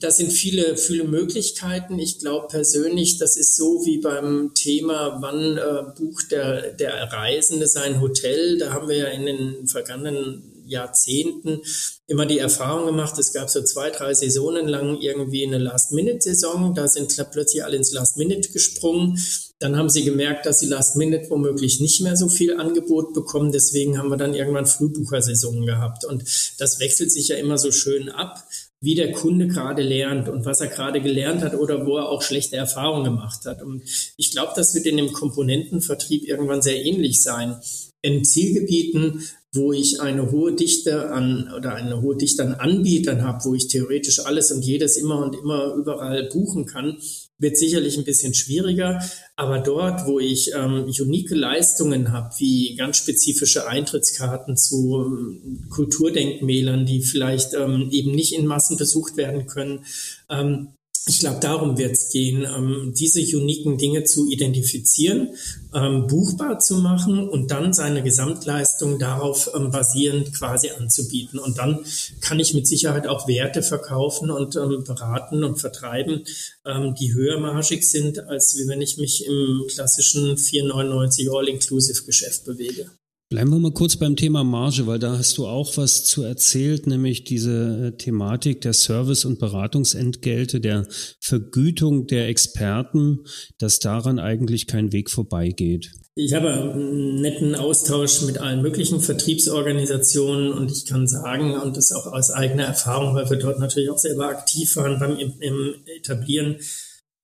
Das 0.00 0.16
sind 0.16 0.32
viele, 0.32 0.76
viele 0.76 1.04
Möglichkeiten. 1.04 1.98
Ich 1.98 2.18
glaube 2.18 2.48
persönlich, 2.48 3.18
das 3.18 3.36
ist 3.36 3.56
so 3.56 3.86
wie 3.86 3.98
beim 3.98 4.52
Thema, 4.54 5.18
wann 5.20 5.56
äh, 5.56 5.92
bucht 5.96 6.32
der, 6.32 6.72
der 6.72 6.94
Reisende 7.12 7.68
sein 7.68 8.00
Hotel. 8.00 8.58
Da 8.58 8.72
haben 8.72 8.88
wir 8.88 8.96
ja 8.96 9.06
in 9.06 9.26
den 9.26 9.66
vergangenen 9.68 10.47
Jahrzehnten 10.68 11.62
immer 12.06 12.26
die 12.26 12.38
Erfahrung 12.38 12.86
gemacht, 12.86 13.18
es 13.18 13.32
gab 13.32 13.50
so 13.50 13.62
zwei, 13.62 13.90
drei 13.90 14.14
Saisonen 14.14 14.66
lang 14.66 14.98
irgendwie 15.00 15.46
eine 15.46 15.58
Last-Minute-Saison. 15.58 16.74
Da 16.74 16.88
sind 16.88 17.14
plötzlich 17.30 17.64
alle 17.64 17.76
ins 17.76 17.92
Last-Minute 17.92 18.50
gesprungen. 18.50 19.18
Dann 19.58 19.76
haben 19.76 19.90
sie 19.90 20.04
gemerkt, 20.04 20.46
dass 20.46 20.60
sie 20.60 20.66
Last-Minute 20.66 21.28
womöglich 21.30 21.80
nicht 21.80 22.00
mehr 22.00 22.16
so 22.16 22.28
viel 22.28 22.58
Angebot 22.58 23.12
bekommen. 23.12 23.52
Deswegen 23.52 23.98
haben 23.98 24.08
wir 24.08 24.16
dann 24.16 24.34
irgendwann 24.34 24.66
Frühbuchersaison 24.66 25.66
gehabt. 25.66 26.04
Und 26.04 26.24
das 26.58 26.80
wechselt 26.80 27.12
sich 27.12 27.28
ja 27.28 27.36
immer 27.36 27.58
so 27.58 27.72
schön 27.72 28.08
ab, 28.08 28.42
wie 28.80 28.94
der 28.94 29.12
Kunde 29.12 29.48
gerade 29.48 29.82
lernt 29.82 30.28
und 30.28 30.44
was 30.44 30.60
er 30.60 30.68
gerade 30.68 31.00
gelernt 31.00 31.42
hat 31.42 31.54
oder 31.54 31.86
wo 31.86 31.96
er 31.96 32.08
auch 32.08 32.22
schlechte 32.22 32.56
Erfahrungen 32.56 33.04
gemacht 33.04 33.44
hat. 33.44 33.62
Und 33.62 33.82
ich 34.16 34.30
glaube, 34.30 34.52
das 34.54 34.74
wird 34.74 34.86
in 34.86 34.96
dem 34.96 35.12
Komponentenvertrieb 35.12 36.24
irgendwann 36.24 36.62
sehr 36.62 36.84
ähnlich 36.84 37.20
sein. 37.20 37.60
In 38.00 38.24
Zielgebieten, 38.24 39.24
wo 39.54 39.72
ich 39.72 40.00
eine 40.00 40.30
hohe 40.30 40.54
Dichte 40.54 41.10
an 41.10 41.50
oder 41.56 41.74
eine 41.74 42.02
hohe 42.02 42.16
Dichte 42.16 42.42
an 42.42 42.54
Anbietern 42.54 43.22
habe, 43.22 43.44
wo 43.44 43.54
ich 43.54 43.68
theoretisch 43.68 44.24
alles 44.24 44.52
und 44.52 44.62
jedes 44.62 44.96
immer 44.96 45.24
und 45.24 45.34
immer 45.34 45.74
überall 45.74 46.28
buchen 46.28 46.66
kann, 46.66 46.98
wird 47.38 47.56
sicherlich 47.56 47.96
ein 47.96 48.04
bisschen 48.04 48.34
schwieriger. 48.34 49.00
Aber 49.36 49.60
dort, 49.60 50.06
wo 50.06 50.18
ich 50.18 50.52
ähm, 50.54 50.84
unique 50.84 51.30
Leistungen 51.30 52.12
habe, 52.12 52.34
wie 52.38 52.76
ganz 52.76 52.98
spezifische 52.98 53.66
Eintrittskarten 53.66 54.56
zu 54.56 55.04
ähm, 55.06 55.66
Kulturdenkmälern, 55.70 56.84
die 56.84 57.00
vielleicht 57.02 57.54
ähm, 57.54 57.88
eben 57.90 58.12
nicht 58.12 58.34
in 58.34 58.46
Massen 58.46 58.76
besucht 58.76 59.16
werden 59.16 59.46
können, 59.46 59.84
ähm, 60.28 60.74
ich 61.08 61.20
glaube, 61.20 61.40
darum 61.40 61.78
wird 61.78 61.92
es 61.92 62.10
gehen, 62.10 62.44
ähm, 62.44 62.92
diese 62.96 63.20
uniken 63.36 63.78
Dinge 63.78 64.04
zu 64.04 64.30
identifizieren, 64.30 65.30
ähm, 65.74 66.06
buchbar 66.06 66.58
zu 66.58 66.76
machen 66.76 67.28
und 67.28 67.50
dann 67.50 67.72
seine 67.72 68.02
Gesamtleistung 68.02 68.98
darauf 68.98 69.50
ähm, 69.54 69.70
basierend 69.70 70.34
quasi 70.34 70.70
anzubieten. 70.70 71.38
Und 71.38 71.58
dann 71.58 71.80
kann 72.20 72.38
ich 72.40 72.54
mit 72.54 72.66
Sicherheit 72.66 73.06
auch 73.06 73.26
Werte 73.26 73.62
verkaufen 73.62 74.30
und 74.30 74.56
ähm, 74.56 74.84
beraten 74.84 75.44
und 75.44 75.56
vertreiben, 75.56 76.24
ähm, 76.66 76.94
die 76.94 77.14
höher 77.14 77.38
margig 77.38 77.88
sind, 77.88 78.18
als 78.28 78.56
wenn 78.66 78.82
ich 78.82 78.98
mich 78.98 79.26
im 79.26 79.64
klassischen 79.68 80.36
499 80.36 81.30
All-Inclusive-Geschäft 81.30 82.44
bewege. 82.44 82.90
Bleiben 83.30 83.50
wir 83.50 83.58
mal 83.58 83.72
kurz 83.72 83.96
beim 83.96 84.16
Thema 84.16 84.42
Marge, 84.42 84.86
weil 84.86 84.98
da 84.98 85.18
hast 85.18 85.36
du 85.36 85.46
auch 85.46 85.76
was 85.76 86.04
zu 86.04 86.22
erzählt, 86.22 86.86
nämlich 86.86 87.24
diese 87.24 87.88
äh, 87.88 87.96
Thematik 87.98 88.62
der 88.62 88.72
Service- 88.72 89.26
und 89.26 89.38
Beratungsentgelte, 89.38 90.60
der 90.60 90.86
Vergütung 91.20 92.06
der 92.06 92.28
Experten, 92.28 93.26
dass 93.58 93.80
daran 93.80 94.18
eigentlich 94.18 94.66
kein 94.66 94.94
Weg 94.94 95.10
vorbeigeht. 95.10 95.90
Ich 96.14 96.32
habe 96.32 96.54
einen 96.54 97.20
netten 97.20 97.54
Austausch 97.54 98.22
mit 98.22 98.38
allen 98.38 98.62
möglichen 98.62 99.00
Vertriebsorganisationen 99.00 100.50
und 100.50 100.72
ich 100.72 100.86
kann 100.86 101.06
sagen, 101.06 101.52
und 101.52 101.76
das 101.76 101.92
auch 101.92 102.06
aus 102.06 102.30
eigener 102.30 102.64
Erfahrung, 102.64 103.14
weil 103.14 103.28
wir 103.28 103.36
dort 103.36 103.58
natürlich 103.58 103.90
auch 103.90 103.98
selber 103.98 104.28
aktiv 104.28 104.74
waren 104.76 104.98
beim 104.98 105.18
im 105.18 105.74
Etablieren, 105.98 106.56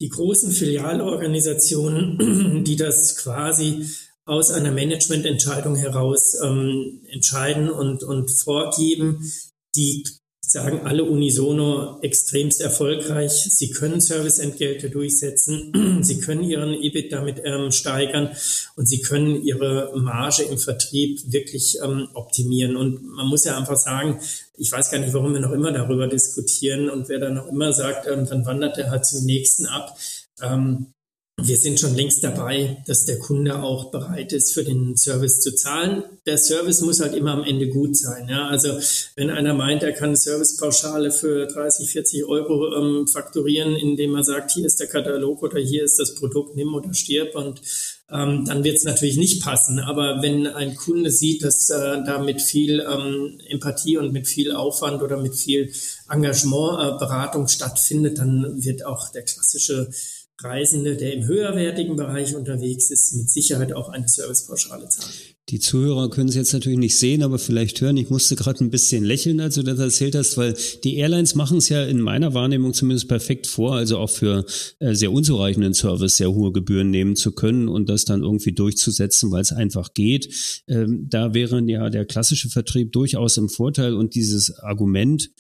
die 0.02 0.10
großen 0.10 0.52
Filialorganisationen, 0.52 2.62
die 2.64 2.76
das 2.76 3.16
quasi 3.16 3.86
aus 4.26 4.50
einer 4.50 4.72
Managemententscheidung 4.72 5.76
heraus 5.76 6.36
ähm, 6.42 7.00
entscheiden 7.10 7.70
und, 7.70 8.02
und 8.02 8.30
vorgeben. 8.30 9.30
Die 9.76 10.04
sagen 10.54 10.82
alle 10.84 11.04
unisono 11.04 11.98
extremst 12.00 12.60
erfolgreich. 12.60 13.32
Sie 13.32 13.70
können 13.70 14.00
Serviceentgelte 14.00 14.90
durchsetzen, 14.90 15.98
sie 16.02 16.20
können 16.20 16.44
ihren 16.44 16.74
EBIT 16.74 17.12
damit 17.12 17.42
ähm, 17.44 17.70
steigern 17.70 18.30
und 18.76 18.86
sie 18.86 19.00
können 19.00 19.42
ihre 19.42 19.92
Marge 19.96 20.44
im 20.44 20.58
Vertrieb 20.58 21.20
wirklich 21.26 21.78
ähm, 21.82 22.08
optimieren. 22.14 22.76
Und 22.76 23.02
man 23.02 23.26
muss 23.26 23.44
ja 23.44 23.58
einfach 23.58 23.76
sagen, 23.76 24.20
ich 24.56 24.70
weiß 24.70 24.90
gar 24.90 24.98
nicht, 24.98 25.12
warum 25.12 25.32
wir 25.32 25.40
noch 25.40 25.52
immer 25.52 25.72
darüber 25.72 26.06
diskutieren 26.06 26.88
und 26.88 27.08
wer 27.08 27.18
dann 27.18 27.34
noch 27.34 27.48
immer 27.48 27.72
sagt, 27.72 28.06
ähm, 28.06 28.26
dann 28.26 28.46
wandert 28.46 28.78
er 28.78 28.90
halt 28.90 29.06
zum 29.06 29.24
nächsten 29.24 29.66
ab. 29.66 29.96
Ähm, 30.42 30.93
wir 31.36 31.56
sind 31.56 31.80
schon 31.80 31.96
längst 31.96 32.22
dabei, 32.22 32.82
dass 32.86 33.06
der 33.06 33.18
Kunde 33.18 33.60
auch 33.60 33.90
bereit 33.90 34.32
ist, 34.32 34.54
für 34.54 34.62
den 34.62 34.96
Service 34.96 35.40
zu 35.40 35.54
zahlen. 35.54 36.04
Der 36.26 36.38
Service 36.38 36.80
muss 36.80 37.00
halt 37.00 37.14
immer 37.14 37.32
am 37.32 37.42
Ende 37.42 37.68
gut 37.68 37.96
sein. 37.96 38.28
Ja? 38.28 38.46
Also 38.46 38.78
wenn 39.16 39.30
einer 39.30 39.52
meint, 39.52 39.82
er 39.82 39.92
kann 39.92 40.14
Servicepauschale 40.14 41.10
für 41.10 41.46
30, 41.46 41.90
40 41.90 42.24
Euro 42.24 42.74
ähm, 42.76 43.08
fakturieren, 43.08 43.74
indem 43.74 44.14
er 44.14 44.22
sagt, 44.22 44.52
hier 44.52 44.64
ist 44.64 44.78
der 44.78 44.86
Katalog 44.86 45.42
oder 45.42 45.58
hier 45.58 45.82
ist 45.82 45.98
das 45.98 46.14
Produkt, 46.14 46.54
nimm 46.54 46.72
oder 46.72 46.94
stirb 46.94 47.34
und 47.34 47.60
ähm, 48.10 48.44
dann 48.46 48.62
wird 48.62 48.76
es 48.76 48.84
natürlich 48.84 49.16
nicht 49.16 49.42
passen. 49.42 49.80
Aber 49.80 50.22
wenn 50.22 50.46
ein 50.46 50.76
Kunde 50.76 51.10
sieht, 51.10 51.42
dass 51.42 51.68
äh, 51.68 52.04
da 52.06 52.22
mit 52.22 52.40
viel 52.42 52.80
ähm, 52.80 53.40
Empathie 53.48 53.96
und 53.96 54.12
mit 54.12 54.28
viel 54.28 54.52
Aufwand 54.52 55.02
oder 55.02 55.16
mit 55.16 55.34
viel 55.34 55.72
Engagement 56.08 56.78
äh, 56.80 56.98
Beratung 56.98 57.48
stattfindet, 57.48 58.18
dann 58.18 58.62
wird 58.62 58.86
auch 58.86 59.08
der 59.10 59.22
klassische 59.22 59.90
Reisende, 60.42 60.96
der 60.96 61.14
im 61.14 61.26
höherwertigen 61.26 61.96
Bereich 61.96 62.34
unterwegs 62.34 62.90
ist, 62.90 63.14
mit 63.14 63.30
Sicherheit 63.30 63.72
auch 63.72 63.88
eine 63.88 64.08
Servicepauschale 64.08 64.88
zahlen. 64.88 65.14
Die 65.50 65.60
Zuhörer 65.60 66.08
können 66.08 66.30
es 66.30 66.34
jetzt 66.34 66.54
natürlich 66.54 66.78
nicht 66.78 66.98
sehen, 66.98 67.22
aber 67.22 67.38
vielleicht 67.38 67.78
hören. 67.82 67.98
Ich 67.98 68.08
musste 68.08 68.34
gerade 68.34 68.64
ein 68.64 68.70
bisschen 68.70 69.04
lächeln, 69.04 69.40
als 69.40 69.56
du 69.56 69.62
das 69.62 69.78
erzählt 69.78 70.14
hast, 70.14 70.38
weil 70.38 70.54
die 70.82 70.96
Airlines 70.96 71.34
machen 71.34 71.58
es 71.58 71.68
ja 71.68 71.84
in 71.84 72.00
meiner 72.00 72.32
Wahrnehmung 72.32 72.72
zumindest 72.72 73.08
perfekt 73.08 73.46
vor, 73.46 73.74
also 73.74 73.98
auch 73.98 74.08
für 74.08 74.46
äh, 74.78 74.94
sehr 74.94 75.12
unzureichenden 75.12 75.74
Service 75.74 76.16
sehr 76.16 76.32
hohe 76.32 76.50
Gebühren 76.50 76.90
nehmen 76.90 77.14
zu 77.14 77.32
können 77.32 77.68
und 77.68 77.90
das 77.90 78.06
dann 78.06 78.22
irgendwie 78.22 78.52
durchzusetzen, 78.52 79.30
weil 79.30 79.42
es 79.42 79.52
einfach 79.52 79.92
geht. 79.92 80.62
Ähm, 80.66 81.08
da 81.10 81.34
wäre 81.34 81.62
ja 81.66 81.90
der 81.90 82.06
klassische 82.06 82.48
Vertrieb 82.48 82.92
durchaus 82.92 83.36
im 83.36 83.50
Vorteil 83.50 83.92
und 83.92 84.14
dieses 84.14 84.58
Argument, 84.60 85.30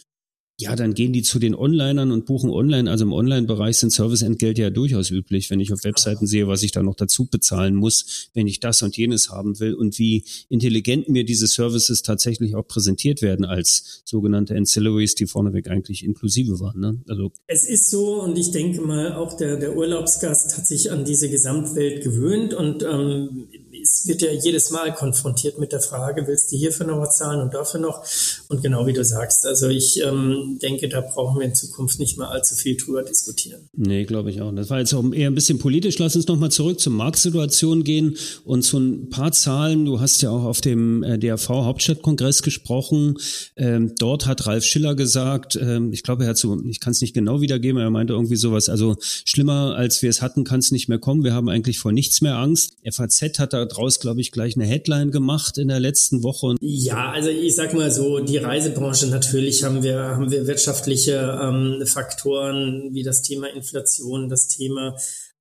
ja, 0.60 0.76
dann 0.76 0.94
gehen 0.94 1.12
die 1.12 1.22
zu 1.22 1.40
den 1.40 1.56
Onlinern 1.56 2.12
und 2.12 2.26
buchen 2.26 2.50
online. 2.50 2.88
Also 2.88 3.04
im 3.04 3.12
Online-Bereich 3.12 3.76
sind 3.76 3.90
Serviceentgelte 3.90 4.62
ja 4.62 4.70
durchaus 4.70 5.10
üblich, 5.10 5.50
wenn 5.50 5.58
ich 5.58 5.72
auf 5.72 5.82
Webseiten 5.82 6.28
sehe, 6.28 6.46
was 6.46 6.62
ich 6.62 6.70
da 6.70 6.82
noch 6.82 6.94
dazu 6.94 7.26
bezahlen 7.26 7.74
muss, 7.74 8.28
wenn 8.34 8.46
ich 8.46 8.60
das 8.60 8.80
und 8.82 8.96
jenes 8.96 9.30
haben 9.30 9.58
will 9.58 9.74
und 9.74 9.98
wie 9.98 10.24
intelligent 10.48 11.08
mir 11.08 11.24
diese 11.24 11.48
Services 11.48 12.02
tatsächlich 12.02 12.54
auch 12.54 12.66
präsentiert 12.66 13.20
werden 13.20 13.44
als 13.44 14.02
sogenannte 14.04 14.54
Ancillaries, 14.54 15.16
die 15.16 15.26
vorneweg 15.26 15.68
eigentlich 15.68 16.04
inklusive 16.04 16.60
waren. 16.60 16.80
Ne? 16.80 17.02
Also 17.08 17.32
es 17.48 17.68
ist 17.68 17.90
so 17.90 18.22
und 18.22 18.38
ich 18.38 18.52
denke 18.52 18.80
mal, 18.80 19.14
auch 19.14 19.36
der, 19.36 19.56
der 19.56 19.76
Urlaubsgast 19.76 20.56
hat 20.56 20.68
sich 20.68 20.92
an 20.92 21.04
diese 21.04 21.28
Gesamtwelt 21.28 22.04
gewöhnt 22.04 22.54
und 22.54 22.84
ähm, 22.84 23.48
es 23.84 24.06
wird 24.06 24.22
ja 24.22 24.32
jedes 24.32 24.70
Mal 24.70 24.94
konfrontiert 24.94 25.58
mit 25.58 25.72
der 25.72 25.80
Frage, 25.80 26.26
willst 26.26 26.50
du 26.50 26.56
hierfür 26.56 26.86
noch 26.86 27.00
was 27.00 27.18
zahlen 27.18 27.40
und 27.40 27.52
dafür 27.52 27.80
noch? 27.80 28.02
Und 28.48 28.62
genau 28.62 28.86
wie 28.86 28.94
du 28.94 29.04
sagst, 29.04 29.46
also 29.46 29.68
ich 29.68 30.00
ähm, 30.02 30.58
denke, 30.62 30.88
da 30.88 31.02
brauchen 31.02 31.38
wir 31.38 31.46
in 31.46 31.54
Zukunft 31.54 31.98
nicht 31.98 32.16
mehr 32.16 32.30
allzu 32.30 32.54
viel 32.54 32.76
drüber 32.76 33.02
diskutieren. 33.02 33.68
Nee, 33.74 34.04
glaube 34.04 34.30
ich 34.30 34.40
auch. 34.40 34.52
Das 34.52 34.70
war 34.70 34.78
jetzt 34.78 34.94
auch 34.94 35.04
eher 35.12 35.28
ein 35.28 35.34
bisschen 35.34 35.58
politisch. 35.58 35.98
Lass 35.98 36.16
uns 36.16 36.26
nochmal 36.26 36.50
zurück 36.50 36.80
zur 36.80 36.92
Marktsituation 36.92 37.84
gehen 37.84 38.16
und 38.44 38.62
zu 38.62 38.78
ein 38.78 39.10
paar 39.10 39.32
Zahlen. 39.32 39.84
Du 39.84 40.00
hast 40.00 40.22
ja 40.22 40.30
auch 40.30 40.44
auf 40.44 40.60
dem 40.60 41.02
äh, 41.02 41.18
DRV 41.18 41.48
Hauptstadtkongress 41.48 42.42
gesprochen. 42.42 43.18
Ähm, 43.56 43.94
dort 43.98 44.26
hat 44.26 44.46
Ralf 44.46 44.64
Schiller 44.64 44.94
gesagt, 44.94 45.56
ähm, 45.60 45.92
ich 45.92 46.02
glaube, 46.02 46.24
er 46.24 46.30
hat 46.30 46.38
so, 46.38 46.58
ich 46.64 46.80
kann 46.80 46.92
es 46.92 47.02
nicht 47.02 47.12
genau 47.12 47.42
wiedergeben, 47.42 47.80
er 47.80 47.90
meinte 47.90 48.14
irgendwie 48.14 48.36
sowas, 48.36 48.68
also 48.68 48.96
schlimmer 49.00 49.74
als 49.76 50.00
wir 50.00 50.08
es 50.08 50.22
hatten, 50.22 50.44
kann 50.44 50.60
es 50.60 50.70
nicht 50.70 50.88
mehr 50.88 50.98
kommen. 50.98 51.22
Wir 51.22 51.34
haben 51.34 51.48
eigentlich 51.48 51.78
vor 51.78 51.92
nichts 51.92 52.22
mehr 52.22 52.36
Angst. 52.36 52.76
FAZ 52.90 53.38
hat 53.38 53.52
da 53.52 53.66
draus, 53.74 54.00
glaube 54.00 54.20
ich, 54.20 54.32
gleich 54.32 54.56
eine 54.56 54.66
Headline 54.66 55.10
gemacht 55.10 55.58
in 55.58 55.68
der 55.68 55.80
letzten 55.80 56.22
Woche. 56.22 56.54
Ja, 56.60 57.10
also 57.10 57.28
ich 57.28 57.54
sag 57.54 57.74
mal 57.74 57.90
so, 57.90 58.20
die 58.20 58.38
Reisebranche 58.38 59.06
natürlich 59.08 59.64
haben 59.64 59.82
wir, 59.82 59.98
haben 59.98 60.30
wir 60.30 60.46
wirtschaftliche 60.46 61.38
ähm, 61.42 61.84
Faktoren 61.86 62.90
wie 62.92 63.02
das 63.02 63.22
Thema 63.22 63.48
Inflation, 63.48 64.28
das 64.28 64.48
Thema 64.48 64.96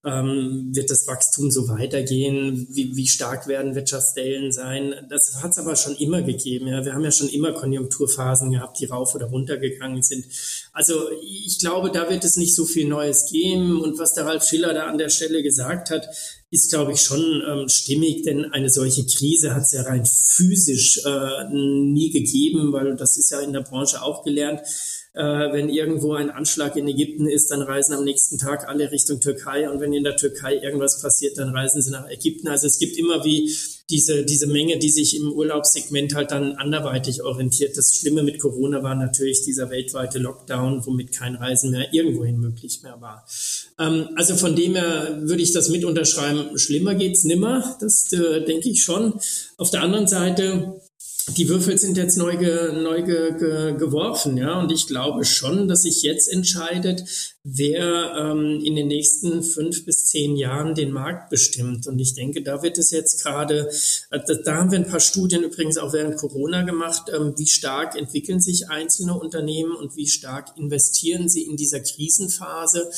ähm, 0.05 0.69
wird 0.73 0.89
das 0.89 1.07
Wachstum 1.07 1.49
so 1.49 1.69
weitergehen? 1.69 2.67
Wie, 2.71 2.95
wie 2.95 3.07
stark 3.07 3.47
werden 3.47 3.75
Wirtschaftsstellen 3.75 4.51
sein? 4.51 4.93
Das 5.09 5.41
hat 5.41 5.51
es 5.51 5.57
aber 5.57 5.75
schon 5.75 5.95
immer 5.95 6.21
gegeben. 6.21 6.67
Ja. 6.67 6.83
Wir 6.83 6.93
haben 6.93 7.05
ja 7.05 7.11
schon 7.11 7.29
immer 7.29 7.53
Konjunkturphasen 7.53 8.51
gehabt, 8.51 8.79
die 8.79 8.85
rauf 8.85 9.15
oder 9.15 9.27
runter 9.27 9.57
gegangen 9.57 10.03
sind. 10.03 10.25
Also 10.73 11.09
ich 11.21 11.57
glaube, 11.59 11.89
da 11.89 12.09
wird 12.09 12.25
es 12.25 12.35
nicht 12.35 12.55
so 12.55 12.65
viel 12.65 12.87
Neues 12.87 13.31
geben. 13.31 13.81
Und 13.81 13.97
was 13.97 14.13
der 14.13 14.25
Ralf 14.25 14.43
Schiller 14.43 14.73
da 14.73 14.87
an 14.87 14.97
der 14.97 15.09
Stelle 15.09 15.41
gesagt 15.41 15.89
hat, 15.89 16.07
ist, 16.53 16.69
glaube 16.69 16.93
ich, 16.93 17.01
schon 17.01 17.43
ähm, 17.47 17.67
stimmig, 17.67 18.23
denn 18.23 18.53
eine 18.53 18.69
solche 18.69 19.05
Krise 19.05 19.55
hat 19.55 19.63
es 19.63 19.71
ja 19.73 19.81
rein 19.81 20.05
physisch 20.05 21.01
äh, 21.03 21.49
nie 21.51 22.11
gegeben, 22.11 22.71
weil 22.71 22.95
das 22.95 23.17
ist 23.17 23.31
ja 23.31 23.39
in 23.41 23.53
der 23.53 23.61
Branche 23.61 24.01
auch 24.01 24.23
gelernt 24.23 24.61
äh, 25.13 25.53
wenn 25.53 25.69
irgendwo 25.69 26.13
ein 26.13 26.31
Anschlag 26.31 26.75
in 26.75 26.87
Ägypten 26.87 27.27
ist, 27.27 27.51
dann 27.51 27.61
reisen 27.61 27.93
am 27.93 28.03
nächsten 28.03 28.37
Tag 28.37 28.67
alle 28.67 28.91
Richtung 28.91 29.19
Türkei 29.19 29.69
und 29.69 29.79
wenn 29.79 29.93
in 29.93 30.03
der 30.03 30.15
Türkei 30.15 30.55
irgendwas 30.55 31.01
passiert, 31.01 31.37
dann 31.37 31.49
reisen 31.49 31.81
sie 31.81 31.91
nach 31.91 32.09
Ägypten. 32.09 32.47
Also 32.47 32.67
es 32.67 32.79
gibt 32.79 32.97
immer 32.97 33.23
wie 33.23 33.53
diese, 33.89 34.23
diese 34.23 34.47
Menge, 34.47 34.79
die 34.79 34.89
sich 34.89 35.15
im 35.17 35.31
Urlaubssegment 35.31 36.15
halt 36.15 36.31
dann 36.31 36.53
anderweitig 36.53 37.21
orientiert. 37.21 37.77
Das 37.77 37.93
Schlimme 37.93 38.23
mit 38.23 38.39
Corona 38.39 38.81
war 38.81 38.95
natürlich 38.95 39.43
dieser 39.43 39.69
weltweite 39.69 40.19
Lockdown, 40.19 40.85
womit 40.85 41.11
kein 41.11 41.35
Reisen 41.35 41.71
mehr 41.71 41.93
irgendwohin 41.93 42.39
möglich 42.39 42.81
mehr 42.81 43.01
war. 43.01 43.27
Ähm, 43.79 44.09
also 44.15 44.35
von 44.35 44.55
dem 44.55 44.75
her 44.75 45.19
würde 45.23 45.43
ich 45.43 45.51
das 45.51 45.69
mit 45.69 45.83
unterschreiben. 45.83 46.57
Schlimmer 46.57 46.95
geht's 46.95 47.25
nimmer. 47.25 47.77
Das 47.81 48.11
äh, 48.13 48.45
denke 48.45 48.69
ich 48.69 48.83
schon. 48.83 49.19
Auf 49.57 49.69
der 49.69 49.81
anderen 49.81 50.07
Seite 50.07 50.81
die 51.29 51.47
Würfel 51.47 51.77
sind 51.77 51.95
jetzt 51.95 52.17
neu, 52.17 52.35
ge, 52.37 52.73
neu 52.73 53.01
ge, 53.01 53.37
ge, 53.37 53.77
geworfen, 53.77 54.37
ja, 54.37 54.59
und 54.59 54.71
ich 54.71 54.87
glaube 54.87 55.23
schon, 55.23 55.67
dass 55.67 55.83
sich 55.83 56.01
jetzt 56.01 56.27
entscheidet, 56.27 57.03
wer 57.43 58.13
ähm, 58.17 58.61
in 58.63 58.75
den 58.75 58.87
nächsten 58.87 59.43
fünf 59.43 59.85
bis 59.85 60.05
zehn 60.05 60.35
Jahren 60.35 60.75
den 60.75 60.91
Markt 60.91 61.29
bestimmt. 61.29 61.87
Und 61.87 61.99
ich 61.99 62.13
denke, 62.13 62.41
da 62.41 62.63
wird 62.63 62.77
es 62.77 62.91
jetzt 62.91 63.21
gerade, 63.21 63.69
äh, 64.11 64.19
da 64.43 64.55
haben 64.55 64.71
wir 64.71 64.79
ein 64.79 64.87
paar 64.87 64.99
Studien 64.99 65.43
übrigens 65.43 65.77
auch 65.77 65.93
während 65.93 66.17
Corona 66.17 66.63
gemacht, 66.63 67.11
ähm, 67.13 67.33
wie 67.37 67.47
stark 67.47 67.97
entwickeln 67.97 68.39
sich 68.41 68.69
einzelne 68.69 69.13
Unternehmen 69.13 69.75
und 69.75 69.95
wie 69.95 70.07
stark 70.07 70.57
investieren 70.57 71.29
sie 71.29 71.43
in 71.43 71.57
dieser 71.57 71.79
Krisenphase 71.79 72.89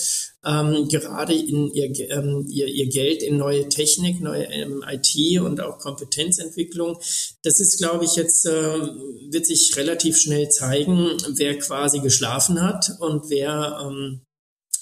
ähm, 0.46 0.88
gerade 0.88 1.34
in 1.34 1.72
ihr, 1.74 1.92
ähm, 2.12 2.46
ihr, 2.50 2.68
ihr 2.68 2.88
Geld 2.88 3.24
in 3.24 3.38
neue 3.38 3.68
Technik, 3.70 4.22
neue 4.22 4.46
ähm, 4.46 4.84
IT 4.88 5.42
und 5.42 5.62
auch 5.62 5.80
Kompetenzentwicklung. 5.80 6.98
Das 7.44 7.60
ist, 7.60 7.78
glaube 7.78 8.06
ich, 8.06 8.16
jetzt 8.16 8.46
äh, 8.46 8.80
wird 9.30 9.46
sich 9.46 9.76
relativ 9.76 10.18
schnell 10.18 10.50
zeigen, 10.50 11.12
wer 11.36 11.58
quasi 11.58 12.00
geschlafen 12.00 12.62
hat 12.62 12.92
und 13.00 13.30
wer 13.30 13.80
ähm, 13.84 14.25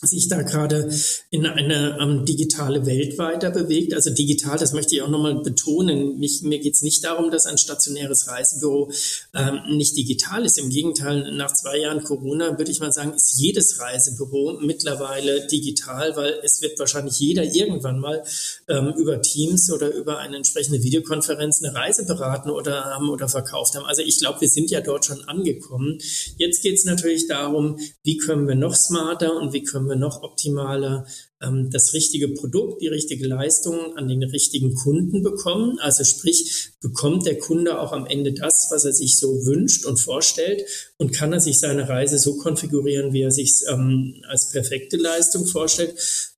sich 0.07 0.27
da 0.27 0.41
gerade 0.41 0.91
in 1.29 1.45
eine 1.45 1.97
ähm, 1.99 2.25
digitale 2.25 2.85
Welt 2.85 3.17
weiter 3.17 3.51
bewegt. 3.51 3.93
Also 3.93 4.09
digital, 4.11 4.57
das 4.57 4.73
möchte 4.73 4.95
ich 4.95 5.01
auch 5.01 5.09
nochmal 5.09 5.41
betonen. 5.41 6.19
Mich, 6.19 6.41
mir 6.41 6.59
geht 6.59 6.75
es 6.75 6.81
nicht 6.81 7.03
darum, 7.03 7.31
dass 7.31 7.45
ein 7.45 7.57
stationäres 7.57 8.27
Reisebüro 8.27 8.91
ähm, 9.33 9.59
nicht 9.77 9.97
digital 9.97 10.45
ist. 10.45 10.57
Im 10.57 10.69
Gegenteil, 10.69 11.31
nach 11.33 11.53
zwei 11.53 11.77
Jahren 11.77 12.03
Corona 12.03 12.57
würde 12.57 12.71
ich 12.71 12.79
mal 12.79 12.91
sagen, 12.91 13.13
ist 13.13 13.37
jedes 13.39 13.79
Reisebüro 13.79 14.59
mittlerweile 14.61 15.47
digital, 15.47 16.15
weil 16.15 16.39
es 16.43 16.61
wird 16.61 16.77
wahrscheinlich 16.79 17.19
jeder 17.19 17.43
irgendwann 17.43 17.99
mal 17.99 18.23
ähm, 18.67 18.93
über 18.97 19.21
Teams 19.21 19.71
oder 19.71 19.93
über 19.93 20.19
eine 20.19 20.37
entsprechende 20.37 20.83
Videokonferenz 20.83 21.63
eine 21.63 21.73
Reise 21.73 22.05
beraten 22.05 22.49
oder 22.49 22.85
haben 22.85 23.09
oder 23.09 23.27
verkauft 23.27 23.75
haben. 23.75 23.85
Also 23.85 24.01
ich 24.01 24.19
glaube, 24.19 24.41
wir 24.41 24.49
sind 24.49 24.69
ja 24.71 24.81
dort 24.81 25.05
schon 25.05 25.23
angekommen. 25.25 25.99
Jetzt 26.37 26.61
geht 26.61 26.75
es 26.75 26.85
natürlich 26.85 27.27
darum, 27.27 27.79
wie 28.03 28.17
können 28.17 28.47
wir 28.47 28.55
noch 28.55 28.75
smarter 28.75 29.35
und 29.35 29.53
wie 29.53 29.63
können 29.63 29.87
wir 29.87 29.92
wir 29.93 29.99
noch 29.99 30.23
optimaler 30.23 31.05
ähm, 31.41 31.69
das 31.71 31.93
richtige 31.93 32.29
Produkt, 32.29 32.81
die 32.81 32.87
richtige 32.87 33.27
Leistung 33.27 33.95
an 33.95 34.07
den 34.07 34.23
richtigen 34.23 34.73
Kunden 34.73 35.23
bekommen. 35.23 35.77
Also 35.79 36.03
sprich, 36.03 36.71
bekommt 36.81 37.25
der 37.25 37.37
Kunde 37.37 37.79
auch 37.79 37.91
am 37.91 38.05
Ende 38.05 38.33
das, 38.33 38.67
was 38.71 38.85
er 38.85 38.93
sich 38.93 39.17
so 39.17 39.45
wünscht 39.45 39.85
und 39.85 39.99
vorstellt 39.99 40.63
und 40.97 41.13
kann 41.13 41.33
er 41.33 41.39
sich 41.39 41.59
seine 41.59 41.87
Reise 41.87 42.17
so 42.17 42.37
konfigurieren, 42.37 43.13
wie 43.13 43.21
er 43.21 43.31
sich 43.31 43.61
ähm, 43.69 44.21
als 44.27 44.49
perfekte 44.49 44.97
Leistung 44.97 45.45
vorstellt. 45.45 45.95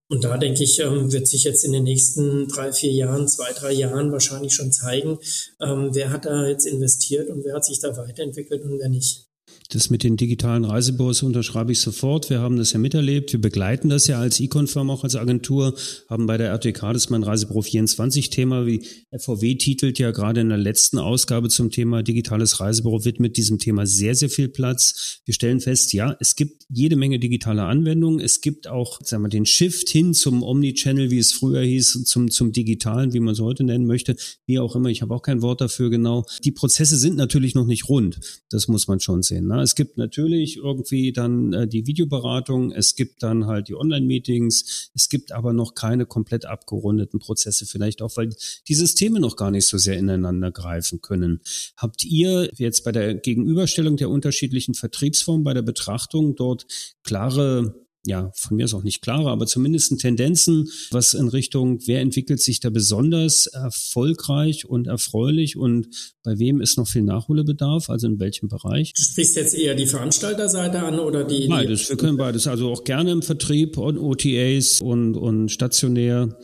Und 0.08 0.24
da 0.24 0.38
denke 0.38 0.64
ich, 0.64 0.80
ähm, 0.80 1.12
wird 1.12 1.28
sich 1.28 1.46
jetzt 1.46 1.64
in 1.64 1.72
den 1.72 1.84
nächsten 1.84 2.48
drei, 2.48 2.72
vier 2.72 2.92
Jahren, 2.92 3.28
zwei, 3.28 3.52
drei 3.54 3.72
Jahren 3.72 4.12
wahrscheinlich 4.12 4.54
schon 4.54 4.72
zeigen, 4.72 5.18
ähm, 5.60 5.90
wer 5.94 6.12
hat 6.12 6.26
da 6.26 6.48
jetzt 6.48 6.68
investiert 6.68 7.30
und 7.30 7.44
wer 7.44 7.56
hat 7.56 7.66
sich 7.66 7.80
da 7.80 7.98
weiterentwickelt 7.98 8.64
und 8.64 8.78
wer 8.78 8.90
nicht. 8.90 9.25
Das 9.70 9.90
mit 9.90 10.04
den 10.04 10.16
digitalen 10.16 10.64
Reisebüros 10.64 11.24
unterschreibe 11.24 11.72
ich 11.72 11.80
sofort. 11.80 12.30
Wir 12.30 12.40
haben 12.40 12.58
das 12.58 12.74
ja 12.74 12.80
miterlebt. 12.80 13.34
Wir 13.34 13.42
begleiten 13.42 13.90
das 13.90 14.06
ja 14.06 14.20
als 14.20 14.40
Econ-Firma, 14.40 14.94
auch 14.94 15.04
als 15.04 15.16
Agentur, 15.16 15.74
haben 16.08 16.28
bei 16.28 16.38
der 16.38 16.50
RTK 16.50 16.94
das 16.94 17.10
mein 17.10 17.24
Reisebüro 17.24 17.64
24 17.64 18.30
Thema, 18.30 18.68
wie 18.68 18.86
FVW 19.12 19.56
titelt 19.56 19.98
ja 19.98 20.12
gerade 20.12 20.42
in 20.42 20.50
der 20.50 20.60
letzten 20.60 21.00
Ausgabe 21.00 21.50
zum 21.50 21.72
Thema 21.72 22.04
digitales 22.04 22.60
Reisebüro, 22.60 23.06
wird 23.06 23.20
mit 23.20 23.38
diesem 23.38 23.58
Thema 23.58 23.88
sehr, 23.88 24.14
sehr 24.14 24.30
viel 24.30 24.50
Platz. 24.50 25.22
Wir 25.26 25.34
stellen 25.34 25.60
fest, 25.62 25.94
ja, 25.94 26.16
es 26.20 26.36
gibt 26.36 26.66
jede 26.70 26.96
Menge 26.96 27.18
digitale 27.18 27.64
Anwendungen. 27.64 28.20
Es 28.20 28.42
gibt 28.42 28.68
auch, 28.68 29.00
sagen 29.04 29.24
wir, 29.24 29.30
den 29.30 29.48
Shift 29.48 29.90
hin 29.90 30.14
zum 30.14 30.44
Omnichannel, 30.44 31.10
wie 31.10 31.20
es 31.20 31.32
früher 31.32 31.62
hieß, 31.62 32.04
zum, 32.06 32.30
zum 32.30 32.52
Digitalen, 32.52 33.14
wie 33.14 33.20
man 33.20 33.34
es 33.34 33.40
heute 33.40 33.64
nennen 33.64 33.88
möchte. 33.88 34.16
Wie 34.46 34.60
auch 34.60 34.76
immer, 34.76 34.90
ich 34.90 35.02
habe 35.02 35.14
auch 35.16 35.24
kein 35.24 35.42
Wort 35.42 35.62
dafür 35.62 35.90
genau. 35.90 36.26
Die 36.44 36.52
Prozesse 36.52 36.98
sind 36.98 37.16
natürlich 37.16 37.56
noch 37.56 37.66
nicht 37.66 37.90
rund. 37.90 38.20
Das 38.50 38.68
muss 38.68 38.88
man 38.88 39.00
schon 39.00 39.24
sehen. 39.24 39.48
Ne? 39.48 39.55
Es 39.62 39.76
gibt 39.76 39.98
natürlich 39.98 40.58
irgendwie 40.58 41.12
dann 41.14 41.54
äh, 41.54 41.68
die 41.68 41.88
Videoberatung, 41.88 42.72
es 42.72 42.96
gibt 42.96 43.24
dann 43.24 43.46
halt 43.46 43.68
die 43.68 43.76
Online-Meetings, 43.76 44.92
es 44.94 45.10
gibt 45.10 45.32
aber 45.32 45.54
noch 45.54 45.76
keine 45.76 46.06
komplett 46.06 46.46
abgerundeten 46.46 47.20
Prozesse, 47.20 47.66
vielleicht 47.66 48.02
auch, 48.02 48.16
weil 48.18 48.30
die 48.68 48.76
Systeme 48.76 49.20
noch 49.20 49.36
gar 49.36 49.52
nicht 49.52 49.68
so 49.68 49.78
sehr 49.78 49.98
ineinander 49.98 50.52
greifen 50.52 51.02
können. 51.02 51.42
Habt 51.78 52.04
ihr 52.04 52.50
jetzt 52.58 52.84
bei 52.84 52.92
der 52.92 53.16
Gegenüberstellung 53.16 53.98
der 53.98 54.10
unterschiedlichen 54.10 54.74
Vertriebsformen, 54.74 55.44
bei 55.44 55.54
der 55.54 55.62
Betrachtung 55.62 56.36
dort 56.36 56.66
klare 57.04 57.85
ja, 58.06 58.32
von 58.36 58.58
mir 58.58 58.66
ist 58.66 58.74
auch 58.74 58.84
nicht 58.84 59.02
klarer, 59.02 59.32
aber 59.32 59.48
zumindest 59.48 60.00
Tendenzen, 60.00 60.70
was 60.92 61.14
in 61.14 61.28
Richtung, 61.28 61.80
wer 61.86 62.02
entwickelt 62.02 62.42
sich 62.42 62.60
da 62.60 62.70
besonders 62.70 63.48
erfolgreich 63.48 64.66
und 64.66 64.88
erfreulich 64.88 65.58
und 65.58 65.88
bei 66.24 66.38
wem 66.40 66.62
ist 66.62 66.78
noch 66.78 66.88
viel 66.88 67.04
Nachholbedarf, 67.04 67.90
also 67.90 68.08
in 68.08 68.20
welchem 68.20 68.48
Bereich? 68.48 68.94
Du 68.94 69.04
sprichst 69.04 69.36
jetzt 69.36 69.56
eher 69.56 69.76
die 69.76 69.88
Veranstalterseite 69.88 70.80
an 70.80 71.00
oder 71.00 71.24
die? 71.24 71.48
Beides, 71.48 71.90
wir 71.90 71.98
können 71.98 72.18
beides, 72.18 72.48
also 72.48 72.72
auch 72.72 72.84
gerne 72.84 73.12
im 73.12 73.22
Vertrieb 73.22 73.78
und 73.78 73.98
OTAs 73.98 74.82
und, 74.82 75.16
und 75.16 75.50
stationär. 75.50 76.38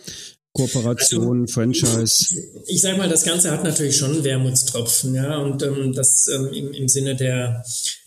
Kooperation, 0.54 1.43
also, 1.43 1.54
Franchise. 1.54 2.13
Ich, 2.65 2.76
ich 2.76 2.82
sage 2.82 2.97
mal, 2.97 3.08
das 3.08 3.24
Ganze 3.24 3.52
hat 3.52 3.63
natürlich 3.63 3.95
schon 3.95 4.12
einen 4.12 4.24
Wermutstropfen, 4.26 5.15
ja, 5.15 5.38
und 5.38 5.63
ähm, 5.63 5.93
das 5.93 6.28
ähm, 6.28 6.50
im, 6.52 6.74
im 6.74 6.88
Sinne 6.89 7.15
der 7.15 7.63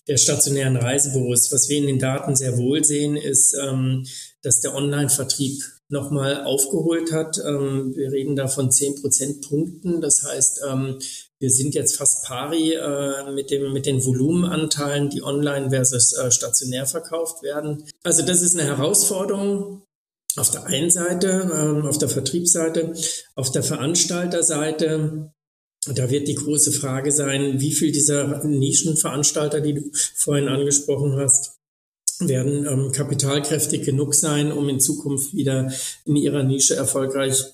der 0.09 0.17
stationären 0.17 0.77
Reisebüros. 0.77 1.53
Was 1.53 1.69
wir 1.69 1.79
in 1.79 1.87
den 1.87 1.99
Daten 1.99 2.37
sehr 2.37 2.57
wohl 2.59 2.85
sehen, 2.85 3.17
ist, 3.17 3.55
ähm, 3.55 4.07
dass 4.43 4.61
der 4.61 4.75
Online-Vertrieb 4.75 5.63
nochmal 5.89 6.45
aufgeholt 6.45 7.13
hat. 7.13 7.39
Ähm, 7.39 7.95
wir 7.95 8.13
reden 8.13 8.37
da 8.37 8.49
von 8.49 8.71
10 8.71 9.01
Prozentpunkten. 9.01 10.01
Das 10.01 10.25
heißt, 10.25 10.63
ähm, 10.71 10.99
wir 11.39 11.51
sind 11.51 11.75
jetzt 11.75 11.97
fast 11.97 12.25
pari 12.25 12.73
äh, 12.75 13.33
mit, 13.33 13.51
dem, 13.51 13.73
mit 13.73 13.87
den 13.87 14.05
Volumenanteilen, 14.05 15.11
die 15.11 15.23
online 15.23 15.71
versus 15.71 16.13
äh, 16.15 16.31
stationär 16.31 16.87
verkauft 16.87 17.43
werden. 17.43 17.85
Also 18.03 18.25
das 18.25 18.43
ist 18.43 18.59
eine 18.59 18.67
Herausforderung. 18.67 19.83
Auf 20.37 20.51
der 20.51 20.67
einen 20.67 20.91
Seite, 20.91 21.49
ähm, 21.55 21.87
auf 21.87 21.99
der 21.99 22.09
Vertriebsseite, 22.09 22.93
auf 23.37 23.53
der 23.53 23.63
Veranstalterseite 23.63 25.33
da 25.93 26.11
wird 26.11 26.29
die 26.29 26.35
große 26.35 26.73
Frage 26.73 27.13
sein, 27.13 27.61
wie 27.61 27.73
viel 27.73 27.93
dieser 27.93 28.45
Nischenveranstalter, 28.45 29.61
die 29.61 29.75
du 29.75 29.91
vorhin 30.15 30.49
angesprochen 30.49 31.17
hast, 31.17 31.59
werden 32.21 32.67
ähm, 32.67 32.93
kapitalkräftig 32.93 33.83
genug 33.83 34.15
sein, 34.15 34.53
um 34.53 34.69
in 34.69 34.81
Zukunft 34.81 35.35
wieder 35.35 35.73
in 36.05 36.17
ihrer 36.17 36.43
Nische 36.43 36.77
erfolgreich 36.77 37.45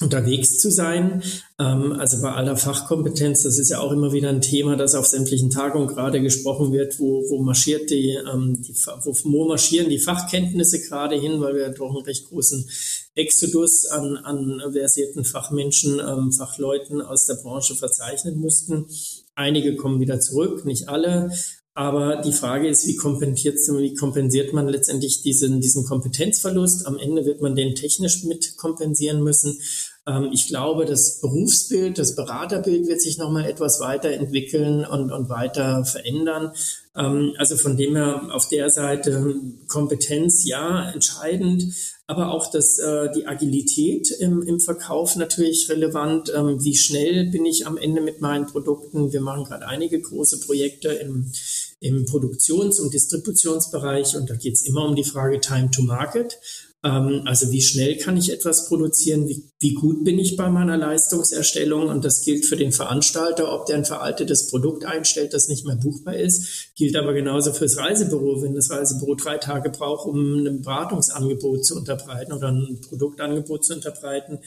unterwegs 0.00 0.58
zu 0.58 0.70
sein. 0.70 1.22
Ähm, 1.58 1.92
also 1.92 2.20
bei 2.20 2.32
aller 2.32 2.56
Fachkompetenz, 2.56 3.42
das 3.42 3.58
ist 3.58 3.70
ja 3.70 3.80
auch 3.80 3.92
immer 3.92 4.12
wieder 4.12 4.28
ein 4.28 4.40
Thema, 4.40 4.76
das 4.76 4.94
auf 4.94 5.06
sämtlichen 5.06 5.50
Tagungen 5.50 5.88
gerade 5.88 6.20
gesprochen 6.20 6.72
wird, 6.72 6.98
wo, 6.98 7.22
wo 7.30 7.42
marschiert 7.42 7.90
die, 7.90 8.10
ähm, 8.10 8.60
die 8.62 8.74
wo, 8.74 9.14
wo 9.24 9.48
marschieren 9.48 9.88
die 9.88 9.98
Fachkenntnisse 9.98 10.80
gerade 10.82 11.16
hin, 11.16 11.40
weil 11.40 11.54
wir 11.54 11.68
doch 11.70 11.94
einen 11.94 12.04
recht 12.04 12.28
großen 12.28 12.68
Exodus 13.14 13.86
an, 13.86 14.16
an 14.16 14.62
versierten 14.72 15.24
Fachmenschen, 15.24 16.00
ähm, 16.00 16.32
Fachleuten 16.32 17.00
aus 17.00 17.26
der 17.26 17.34
Branche 17.34 17.74
verzeichnen 17.74 18.38
mussten. 18.38 18.86
Einige 19.34 19.76
kommen 19.76 20.00
wieder 20.00 20.20
zurück, 20.20 20.64
nicht 20.64 20.88
alle. 20.88 21.30
Aber 21.76 22.22
die 22.22 22.32
Frage 22.32 22.68
ist, 22.68 22.86
wie 22.86 22.96
kompensiert, 22.96 23.58
wie 23.58 23.94
kompensiert 23.94 24.54
man 24.54 24.66
letztendlich 24.66 25.20
diesen, 25.20 25.60
diesen 25.60 25.84
Kompetenzverlust? 25.84 26.86
Am 26.86 26.96
Ende 26.96 27.26
wird 27.26 27.42
man 27.42 27.54
den 27.54 27.74
technisch 27.74 28.24
mit 28.24 28.56
kompensieren 28.56 29.22
müssen. 29.22 29.60
Ähm, 30.06 30.30
ich 30.32 30.48
glaube, 30.48 30.86
das 30.86 31.20
Berufsbild, 31.20 31.98
das 31.98 32.16
Beraterbild 32.16 32.86
wird 32.86 33.02
sich 33.02 33.18
nochmal 33.18 33.44
etwas 33.44 33.78
weiterentwickeln 33.78 34.86
und, 34.86 35.12
und 35.12 35.28
weiter 35.28 35.84
verändern. 35.84 36.52
Ähm, 36.96 37.34
also 37.36 37.58
von 37.58 37.76
dem 37.76 37.94
her 37.94 38.30
auf 38.30 38.48
der 38.48 38.70
Seite 38.70 39.36
Kompetenz, 39.68 40.46
ja, 40.46 40.90
entscheidend 40.90 41.74
aber 42.08 42.30
auch 42.30 42.50
das, 42.50 42.78
äh, 42.78 43.10
die 43.12 43.26
Agilität 43.26 44.12
im, 44.12 44.42
im 44.42 44.60
Verkauf 44.60 45.16
natürlich 45.16 45.68
relevant. 45.68 46.32
Ähm, 46.34 46.62
wie 46.62 46.76
schnell 46.76 47.26
bin 47.26 47.44
ich 47.44 47.66
am 47.66 47.76
Ende 47.76 48.00
mit 48.00 48.20
meinen 48.20 48.46
Produkten? 48.46 49.12
Wir 49.12 49.20
machen 49.20 49.44
gerade 49.44 49.66
einige 49.66 50.00
große 50.00 50.40
Projekte 50.40 50.88
im, 50.90 51.32
im 51.80 52.06
Produktions- 52.06 52.80
und 52.80 52.94
Distributionsbereich 52.94 54.16
und 54.16 54.30
da 54.30 54.34
geht 54.34 54.54
es 54.54 54.66
immer 54.66 54.86
um 54.86 54.96
die 54.96 55.04
Frage 55.04 55.40
Time 55.40 55.70
to 55.70 55.82
Market. 55.82 56.38
Ähm, 56.86 57.22
also 57.24 57.50
wie 57.50 57.60
schnell 57.60 57.96
kann 57.98 58.16
ich 58.16 58.32
etwas 58.32 58.68
produzieren? 58.68 59.28
Wie, 59.28 59.50
wie 59.58 59.74
gut 59.74 60.04
bin 60.04 60.18
ich 60.18 60.36
bei 60.36 60.48
meiner 60.48 60.76
Leistungserstellung? 60.76 61.88
Und 61.88 62.04
das 62.04 62.22
gilt 62.22 62.46
für 62.46 62.56
den 62.56 62.72
Veranstalter, 62.72 63.52
ob 63.52 63.66
der 63.66 63.76
ein 63.76 63.84
veraltetes 63.84 64.48
Produkt 64.48 64.84
einstellt, 64.84 65.34
das 65.34 65.48
nicht 65.48 65.66
mehr 65.66 65.76
buchbar 65.76 66.16
ist. 66.16 66.74
Gilt 66.76 66.96
aber 66.96 67.12
genauso 67.12 67.52
fürs 67.52 67.76
Reisebüro. 67.76 68.42
Wenn 68.42 68.54
das 68.54 68.70
Reisebüro 68.70 69.14
drei 69.14 69.38
Tage 69.38 69.70
braucht, 69.70 70.06
um 70.06 70.46
ein 70.46 70.62
Beratungsangebot 70.62 71.64
zu 71.64 71.76
unterbreiten 71.76 72.32
oder 72.32 72.48
ein 72.48 72.80
Produktangebot 72.88 73.64
zu 73.64 73.74
unterbreiten, 73.74 74.38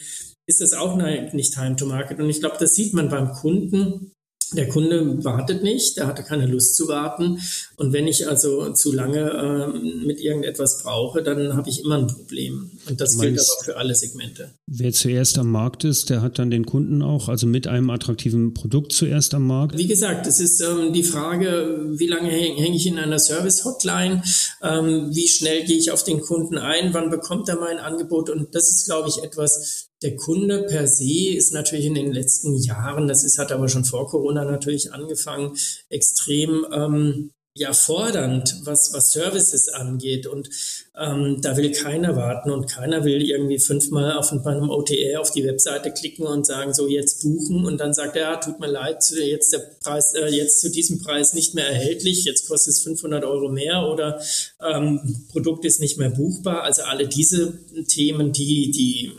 ist 0.48 0.62
das 0.62 0.74
auch 0.74 0.96
nicht 0.96 1.54
Time 1.54 1.76
to 1.76 1.86
Market. 1.86 2.20
Und 2.20 2.30
ich 2.30 2.40
glaube, 2.40 2.58
das 2.60 2.74
sieht 2.74 2.94
man 2.94 3.10
beim 3.10 3.34
Kunden 3.34 4.14
der 4.54 4.68
Kunde 4.68 5.24
wartet 5.24 5.64
nicht, 5.64 5.98
der 5.98 6.08
hatte 6.08 6.24
keine 6.24 6.46
Lust 6.46 6.76
zu 6.76 6.88
warten. 6.88 7.40
Und 7.76 7.94
wenn 7.94 8.08
ich 8.08 8.28
also 8.28 8.74
zu 8.74 8.92
lange 8.92 9.74
äh, 9.74 10.06
mit 10.06 10.20
irgendetwas 10.20 10.84
brauche, 10.84 11.24
dann 11.24 11.56
habe 11.56 11.70
ich 11.70 11.84
immer 11.84 11.98
ein 11.98 12.08
Problem. 12.08 12.72
Und 12.88 13.02
das 13.02 13.18
gilt 13.18 13.40
aber 13.40 13.64
für 13.64 13.78
alle 13.78 13.96
Segmente. 13.96 14.52
Wer 14.68 14.92
zuerst 14.92 15.38
am 15.38 15.52
Markt 15.52 15.84
ist, 15.84 16.10
der 16.10 16.22
hat 16.22 16.40
dann 16.40 16.52
den 16.52 16.66
Kunden 16.66 17.02
auch, 17.02 17.30
also 17.30 17.48
mit 17.48 17.68
einem 17.68 17.90
attraktiven 17.90 18.54
Produkt 18.54 18.92
zuerst 18.92 19.34
am 19.34 19.48
Markt? 19.48 19.78
Wie 19.78 19.88
gesagt, 19.88 20.28
es 20.28 20.40
ist 20.40 20.62
ähm, 20.62 20.94
die 20.94 21.04
Frage, 21.04 21.86
wie 21.98 22.08
lange 22.08 22.30
hänge 22.30 22.60
häng 22.62 22.74
ich 22.74 22.88
in 22.88 22.98
einer 22.98 23.20
Service-Hotline? 23.20 24.24
Ähm, 24.62 25.10
wie 25.14 25.28
schnell 25.28 25.66
gehe 25.66 25.78
ich 25.78 25.92
auf 25.92 26.04
den 26.04 26.22
Kunden 26.22 26.58
ein? 26.58 26.94
Wann 26.94 27.10
bekommt 27.10 27.50
er 27.50 27.60
mein 27.60 27.78
Angebot? 27.78 28.30
Und 28.30 28.54
das 28.56 28.70
ist, 28.70 28.86
glaube 28.86 29.10
ich, 29.10 29.24
etwas, 29.24 29.89
der 30.02 30.16
Kunde 30.16 30.64
per 30.64 30.88
se 30.88 31.36
ist 31.36 31.54
natürlich 31.54 31.86
in 31.86 31.96
den 31.96 32.14
letzten 32.14 32.56
Jahren, 32.56 33.08
das 33.08 33.24
ist, 33.24 33.38
hat 33.38 33.52
aber 33.52 33.68
schon 33.68 33.86
vor 33.86 34.08
Corona 34.08 34.46
natürlich 34.46 34.94
angefangen, 34.94 35.58
extrem 35.90 36.66
ähm, 36.72 37.32
ja 37.60 37.74
fordernd, 37.74 38.62
was, 38.64 38.94
was 38.94 39.12
Services 39.12 39.68
angeht. 39.68 40.28
Und 40.28 40.50
ähm, 40.98 41.40
da 41.42 41.58
will 41.58 41.72
keiner 41.72 42.16
warten 42.16 42.52
und 42.52 42.70
keiner 42.70 43.04
will 43.04 43.22
irgendwie 43.22 43.60
fünfmal 43.60 44.14
auf 44.14 44.32
einem 44.32 44.70
OTR 44.70 45.20
auf 45.20 45.32
die 45.32 45.44
Webseite 45.44 45.92
klicken 45.92 46.26
und 46.26 46.46
sagen, 46.46 46.74
so 46.74 46.88
jetzt 46.88 47.22
buchen 47.22 47.66
und 47.66 47.80
dann 47.80 47.94
sagt 47.94 48.16
er, 48.16 48.22
ja, 48.22 48.36
tut 48.38 48.60
mir 48.60 48.68
leid, 48.68 49.04
jetzt 49.12 49.52
der 49.52 49.62
Preis, 49.84 50.14
äh, 50.14 50.28
jetzt 50.28 50.62
zu 50.62 50.72
diesem 50.72 51.02
Preis 51.02 51.34
nicht 51.34 51.54
mehr 51.56 51.68
erhältlich, 51.68 52.24
jetzt 52.24 52.48
kostet 52.48 52.76
es 52.76 52.84
500 52.84 53.26
Euro 53.26 53.50
mehr 53.50 53.88
oder 53.92 54.22
ähm, 54.66 55.26
Produkt 55.30 55.66
ist 55.66 55.82
nicht 55.82 55.98
mehr 55.98 56.12
buchbar. 56.12 56.64
Also 56.64 56.84
alle 56.84 57.08
diese 57.08 57.60
Themen, 57.88 58.32
die, 58.32 58.72
die 58.72 59.12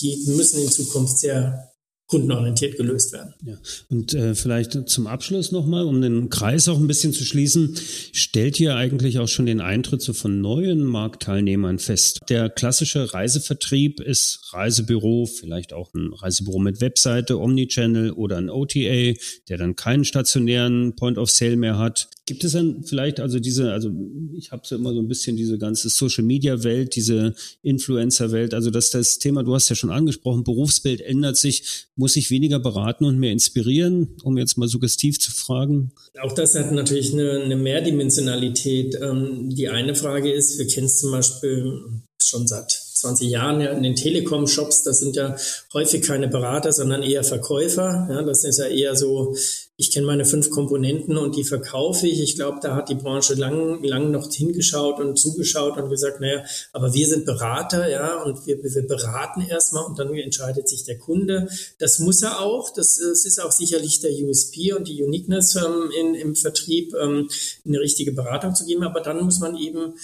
die 0.00 0.24
müssen 0.26 0.62
in 0.62 0.70
Zukunft 0.70 1.18
sehr 1.18 1.74
kundenorientiert 2.06 2.76
gelöst 2.76 3.12
werden. 3.12 3.34
Ja. 3.44 3.56
Und 3.88 4.12
äh, 4.12 4.34
vielleicht 4.34 4.88
zum 4.88 5.06
Abschluss 5.06 5.52
nochmal, 5.52 5.84
um 5.84 6.00
den 6.02 6.28
Kreis 6.28 6.68
auch 6.68 6.78
ein 6.78 6.86
bisschen 6.86 7.14
zu 7.14 7.24
schließen, 7.24 7.76
stellt 8.12 8.60
ihr 8.60 8.76
eigentlich 8.76 9.18
auch 9.18 9.28
schon 9.28 9.46
den 9.46 9.60
Eintritt 9.60 10.02
so 10.02 10.12
von 10.12 10.40
neuen 10.40 10.84
Marktteilnehmern 10.84 11.78
fest? 11.78 12.20
Der 12.28 12.50
klassische 12.50 13.14
Reisevertrieb 13.14 14.00
ist 14.00 14.52
Reisebüro, 14.52 15.26
vielleicht 15.26 15.72
auch 15.72 15.94
ein 15.94 16.12
Reisebüro 16.12 16.58
mit 16.58 16.82
Webseite, 16.82 17.40
Omnichannel 17.40 18.12
oder 18.12 18.36
ein 18.36 18.50
OTA, 18.50 19.14
der 19.48 19.56
dann 19.56 19.74
keinen 19.74 20.04
stationären 20.04 20.96
Point 20.96 21.16
of 21.16 21.30
Sale 21.30 21.56
mehr 21.56 21.78
hat. 21.78 22.10
Gibt 22.26 22.42
es 22.42 22.52
dann 22.52 22.84
vielleicht 22.84 23.20
also 23.20 23.38
diese, 23.38 23.72
also 23.72 23.90
ich 24.32 24.50
habe 24.50 24.62
so 24.64 24.76
immer 24.76 24.94
so 24.94 25.00
ein 25.00 25.08
bisschen 25.08 25.36
diese 25.36 25.58
ganze 25.58 25.90
Social 25.90 26.24
Media 26.24 26.64
Welt, 26.64 26.96
diese 26.96 27.34
Influencer 27.62 28.32
Welt, 28.32 28.54
also 28.54 28.70
dass 28.70 28.90
das 28.90 29.18
Thema, 29.18 29.42
du 29.42 29.54
hast 29.54 29.68
ja 29.68 29.76
schon 29.76 29.90
angesprochen, 29.90 30.42
Berufsbild 30.42 31.02
ändert 31.02 31.36
sich, 31.36 31.86
muss 31.96 32.14
sich 32.14 32.30
weniger 32.30 32.58
beraten 32.58 33.04
und 33.04 33.18
mehr 33.18 33.32
inspirieren, 33.32 34.16
um 34.22 34.38
jetzt 34.38 34.56
mal 34.56 34.68
suggestiv 34.68 35.20
zu 35.20 35.32
fragen? 35.32 35.92
Auch 36.22 36.32
das 36.32 36.54
hat 36.54 36.72
natürlich 36.72 37.12
eine, 37.12 37.42
eine 37.42 37.56
Mehrdimensionalität. 37.56 38.96
Ähm, 39.02 39.50
die 39.50 39.68
eine 39.68 39.94
Frage 39.94 40.32
ist, 40.32 40.58
wir 40.58 40.66
kennen 40.66 40.86
es 40.86 41.00
zum 41.00 41.10
Beispiel 41.10 41.80
schon 42.18 42.46
seit 42.46 42.83
20 42.94 43.28
Jahren 43.28 43.60
ja 43.60 43.70
in 43.72 43.82
den 43.82 43.96
Telekom-Shops, 43.96 44.84
das 44.84 45.00
sind 45.00 45.16
ja 45.16 45.36
häufig 45.72 46.02
keine 46.02 46.28
Berater, 46.28 46.72
sondern 46.72 47.02
eher 47.02 47.24
Verkäufer. 47.24 48.06
Ja, 48.08 48.22
das 48.22 48.44
ist 48.44 48.58
ja 48.58 48.66
eher 48.66 48.94
so, 48.94 49.34
ich 49.76 49.90
kenne 49.90 50.06
meine 50.06 50.24
fünf 50.24 50.50
Komponenten 50.50 51.16
und 51.16 51.34
die 51.34 51.42
verkaufe 51.42 52.06
ich. 52.06 52.22
Ich 52.22 52.36
glaube, 52.36 52.60
da 52.62 52.76
hat 52.76 52.88
die 52.88 52.94
Branche 52.94 53.34
lang, 53.34 53.82
lang 53.82 54.12
noch 54.12 54.32
hingeschaut 54.32 55.00
und 55.00 55.18
zugeschaut 55.18 55.76
und 55.76 55.90
gesagt, 55.90 56.20
naja, 56.20 56.44
aber 56.72 56.94
wir 56.94 57.06
sind 57.08 57.26
Berater, 57.26 57.90
ja, 57.90 58.22
und 58.22 58.46
wir, 58.46 58.62
wir 58.62 58.86
beraten 58.86 59.40
erstmal 59.40 59.84
und 59.84 59.98
dann 59.98 60.14
entscheidet 60.14 60.68
sich 60.68 60.84
der 60.84 60.98
Kunde. 60.98 61.48
Das 61.80 61.98
muss 61.98 62.22
er 62.22 62.40
auch. 62.40 62.72
Das, 62.72 62.98
das 62.98 63.24
ist 63.24 63.42
auch 63.42 63.50
sicherlich 63.50 64.00
der 64.00 64.12
USP 64.12 64.72
und 64.72 64.86
die 64.86 65.02
Uniqueness 65.02 65.56
ähm, 65.56 65.90
in, 65.98 66.14
im 66.14 66.36
Vertrieb, 66.36 66.94
ähm, 66.94 67.28
eine 67.66 67.80
richtige 67.80 68.12
Beratung 68.12 68.54
zu 68.54 68.64
geben. 68.64 68.84
Aber 68.84 69.00
dann 69.00 69.24
muss 69.24 69.40
man 69.40 69.56
eben 69.56 69.94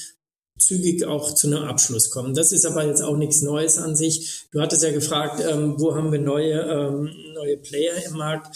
zügig 0.60 1.04
auch 1.04 1.34
zu 1.34 1.46
einem 1.46 1.64
Abschluss 1.64 2.10
kommen. 2.10 2.34
Das 2.34 2.52
ist 2.52 2.66
aber 2.66 2.86
jetzt 2.86 3.02
auch 3.02 3.16
nichts 3.16 3.42
Neues 3.42 3.78
an 3.78 3.96
sich. 3.96 4.46
Du 4.52 4.60
hattest 4.60 4.82
ja 4.82 4.92
gefragt, 4.92 5.42
ähm, 5.48 5.74
wo 5.78 5.94
haben 5.94 6.12
wir 6.12 6.20
neue, 6.20 6.60
ähm, 6.60 7.10
neue 7.34 7.56
Player 7.56 7.94
im 8.06 8.16
Markt? 8.16 8.54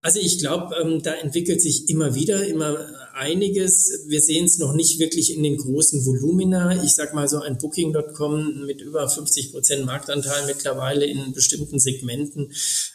Also 0.00 0.20
ich 0.20 0.38
glaube, 0.38 0.74
ähm, 0.82 1.02
da 1.02 1.14
entwickelt 1.14 1.62
sich 1.62 1.88
immer 1.88 2.14
wieder 2.14 2.46
immer 2.46 2.76
einiges. 3.14 4.04
Wir 4.08 4.20
sehen 4.20 4.44
es 4.44 4.58
noch 4.58 4.74
nicht 4.74 4.98
wirklich 4.98 5.34
in 5.34 5.42
den 5.42 5.56
großen 5.56 6.04
Volumina. 6.04 6.82
Ich 6.82 6.94
sag 6.94 7.14
mal 7.14 7.28
so 7.28 7.40
ein 7.40 7.58
Booking.com 7.58 8.66
mit 8.66 8.80
über 8.80 9.08
50 9.08 9.52
Prozent 9.52 9.86
Marktanteil 9.86 10.46
mittlerweile 10.46 11.06
in 11.06 11.32
bestimmten 11.32 11.78
Segmenten 11.78 12.52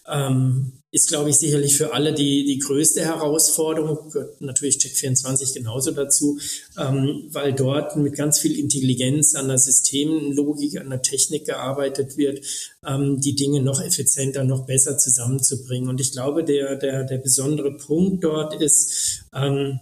ähm, 0.08 0.79
ist, 0.92 1.10
glaube 1.10 1.30
ich, 1.30 1.38
sicherlich 1.38 1.78
für 1.78 1.94
alle 1.94 2.14
die, 2.14 2.46
die 2.46 2.58
größte 2.58 3.02
Herausforderung. 3.02 4.10
Gehört 4.10 4.42
natürlich 4.42 4.78
Check24 4.78 5.54
genauso 5.54 5.92
dazu, 5.92 6.40
ähm, 6.78 7.28
weil 7.32 7.54
dort 7.54 7.96
mit 7.96 8.16
ganz 8.16 8.40
viel 8.40 8.58
Intelligenz 8.58 9.36
an 9.36 9.50
der 9.50 9.60
Systemlogik, 9.60 10.80
an 10.80 10.90
der 10.90 11.02
Technik 11.02 11.46
gearbeitet 11.46 12.18
wird, 12.18 12.44
ähm, 12.86 13.20
die 13.22 13.36
Dinge 13.36 13.62
noch 13.62 13.82
effizienter, 13.82 14.44
noch 14.44 14.66
besser 14.66 14.98
zusammenzubringen. 14.98 15.90
Und 15.90 16.02
ich 16.02 16.12
glaube, 16.12 16.44
der, 16.44 16.76
der, 16.76 17.04
der 17.04 17.18
besondere 17.20 17.78
Punkt 17.78 18.24
dort 18.24 18.60
ist, 18.60 19.26
ähm, 19.34 19.80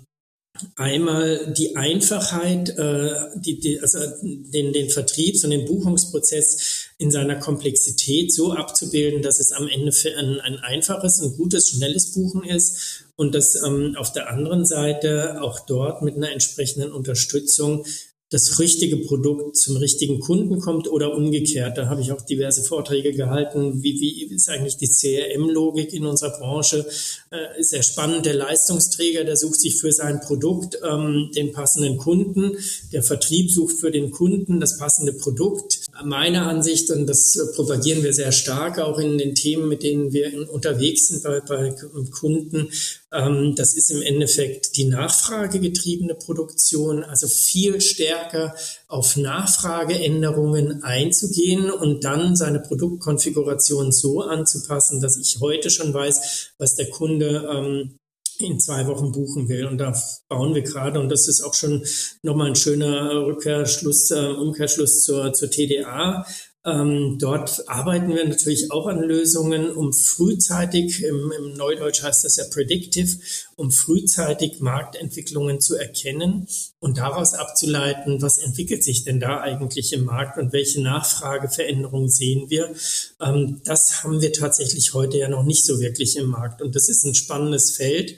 Einmal 0.75 1.53
die 1.53 1.75
Einfachheit, 1.75 2.69
äh, 2.77 3.11
die, 3.35 3.59
die, 3.59 3.79
also 3.79 3.99
den, 4.21 4.73
den 4.73 4.89
Vertriebs- 4.89 5.43
und 5.43 5.51
den 5.51 5.65
Buchungsprozess 5.65 6.86
in 6.99 7.11
seiner 7.11 7.35
Komplexität 7.35 8.33
so 8.33 8.53
abzubilden, 8.53 9.21
dass 9.21 9.39
es 9.39 9.51
am 9.51 9.67
Ende 9.67 9.91
für 9.91 10.15
ein, 10.17 10.39
ein 10.39 10.57
einfaches, 10.57 11.21
ein 11.21 11.37
gutes, 11.37 11.69
schnelles 11.69 12.11
Buchen 12.13 12.43
ist 12.43 13.05
und 13.15 13.35
dass 13.35 13.61
ähm, 13.63 13.95
auf 13.97 14.11
der 14.13 14.29
anderen 14.29 14.65
Seite 14.65 15.41
auch 15.41 15.59
dort 15.59 16.01
mit 16.01 16.15
einer 16.15 16.31
entsprechenden 16.31 16.91
Unterstützung 16.91 17.85
das 18.29 18.59
richtige 18.59 18.97
Produkt 18.97 19.55
zum 19.55 19.77
richtigen 19.77 20.19
Kunden 20.19 20.59
kommt 20.59 20.89
oder 20.89 21.15
umgekehrt. 21.15 21.77
Da 21.77 21.87
habe 21.87 22.01
ich 22.01 22.11
auch 22.11 22.21
diverse 22.21 22.61
Vorträge 22.61 23.13
gehalten. 23.13 23.81
Wie, 23.83 24.01
wie 24.01 24.35
ist 24.35 24.49
eigentlich 24.49 24.75
die 24.75 24.89
CRM-Logik 24.89 25.93
in 25.93 26.05
unserer 26.05 26.37
Branche? 26.37 26.85
Äh, 27.31 27.59
ist 27.59 27.69
sehr 27.69 27.83
spannend. 27.83 28.25
Der 28.25 28.33
Leistungsträger, 28.33 29.23
der 29.23 29.37
sucht 29.37 29.61
sich 29.61 29.77
für 29.79 29.93
sein 29.93 30.19
Produkt 30.19 30.77
ähm, 30.83 31.31
den 31.37 31.53
passenden 31.53 31.97
Kunden. 31.97 32.57
Der 32.91 33.01
Vertrieb 33.01 33.49
sucht 33.49 33.79
für 33.79 33.91
den 33.91 34.11
Kunden 34.11 34.59
das 34.59 34.77
passende 34.77 35.13
Produkt. 35.13 35.76
Meiner 36.03 36.47
Ansicht, 36.47 36.91
und 36.91 37.07
das 37.07 37.37
propagieren 37.55 38.03
wir 38.03 38.13
sehr 38.13 38.31
stark 38.31 38.79
auch 38.79 38.99
in 38.99 39.17
den 39.17 39.35
Themen, 39.35 39.67
mit 39.67 39.83
denen 39.83 40.13
wir 40.13 40.49
unterwegs 40.49 41.07
sind 41.07 41.23
bei, 41.23 41.39
bei 41.41 41.75
Kunden, 42.11 42.69
ähm, 43.11 43.55
das 43.55 43.73
ist 43.73 43.89
im 43.89 44.01
Endeffekt 44.01 44.75
die 44.77 44.85
nachfragegetriebene 44.85 46.15
Produktion, 46.15 47.03
also 47.03 47.27
viel 47.27 47.81
stärker 47.81 48.55
auf 48.87 49.17
Nachfrageänderungen 49.17 50.83
einzugehen 50.83 51.71
und 51.71 52.03
dann 52.03 52.35
seine 52.35 52.59
Produktkonfiguration 52.59 53.91
so 53.91 54.21
anzupassen, 54.21 55.01
dass 55.01 55.17
ich 55.17 55.39
heute 55.39 55.69
schon 55.69 55.93
weiß, 55.93 56.51
was 56.57 56.75
der 56.75 56.89
Kunde 56.89 57.49
ähm, 57.51 57.99
in 58.41 58.59
zwei 58.59 58.88
Wochen 58.88 59.11
buchen 59.11 59.49
will. 59.49 59.65
Und 59.65 59.77
da 59.77 59.93
bauen 60.29 60.53
wir 60.55 60.61
gerade, 60.61 60.99
und 60.99 61.09
das 61.09 61.27
ist 61.27 61.41
auch 61.41 61.53
schon 61.53 61.83
nochmal 62.21 62.47
ein 62.47 62.55
schöner 62.55 63.25
Rückkehrschluss, 63.25 64.11
äh, 64.11 64.27
Umkehrschluss 64.27 65.03
zur, 65.03 65.33
zur 65.33 65.49
TDA. 65.49 66.25
Ähm, 66.68 67.18
dort 67.18 67.70
arbeiten 67.70 68.13
wir 68.13 68.28
natürlich 68.28 68.74
auch 68.74 68.88
an 68.88 68.99
Lösungen, 68.99 69.72
um 69.72 69.93
frühzeitig, 69.93 71.01
im, 71.01 71.32
im, 71.32 71.53
Neudeutsch 71.53 72.03
heißt 72.03 72.26
das 72.26 72.36
ja 72.36 72.43
predictive, 72.51 73.20
um 73.55 73.72
frühzeitig 73.72 74.59
Marktentwicklungen 74.59 75.61
zu 75.61 75.78
erkennen 75.78 76.45
und 76.80 76.97
daraus 76.97 77.34
abzuleiten, 77.34 78.22
was 78.22 78.38
entwickelt 78.38 78.84
sich 78.84 79.05
denn 79.05 79.22
da 79.22 79.39
eigentlich 79.39 79.93
im 79.93 80.03
Markt 80.03 80.38
und 80.38 80.51
welche 80.51 80.82
Nachfrageveränderungen 80.82 82.09
sehen 82.09 82.49
wir. 82.49 82.76
Ähm, 83.22 83.61
das 83.63 84.03
haben 84.03 84.22
wir 84.22 84.34
tatsächlich 84.34 84.93
heute 84.93 85.18
ja 85.18 85.30
noch 85.30 85.43
nicht 85.43 85.65
so 85.65 85.80
wirklich 85.80 86.18
im 86.18 86.28
Markt 86.28 86.61
und 86.61 86.76
das 86.76 86.89
ist 86.89 87.05
ein 87.05 87.15
spannendes 87.15 87.72
Feld. 87.72 88.18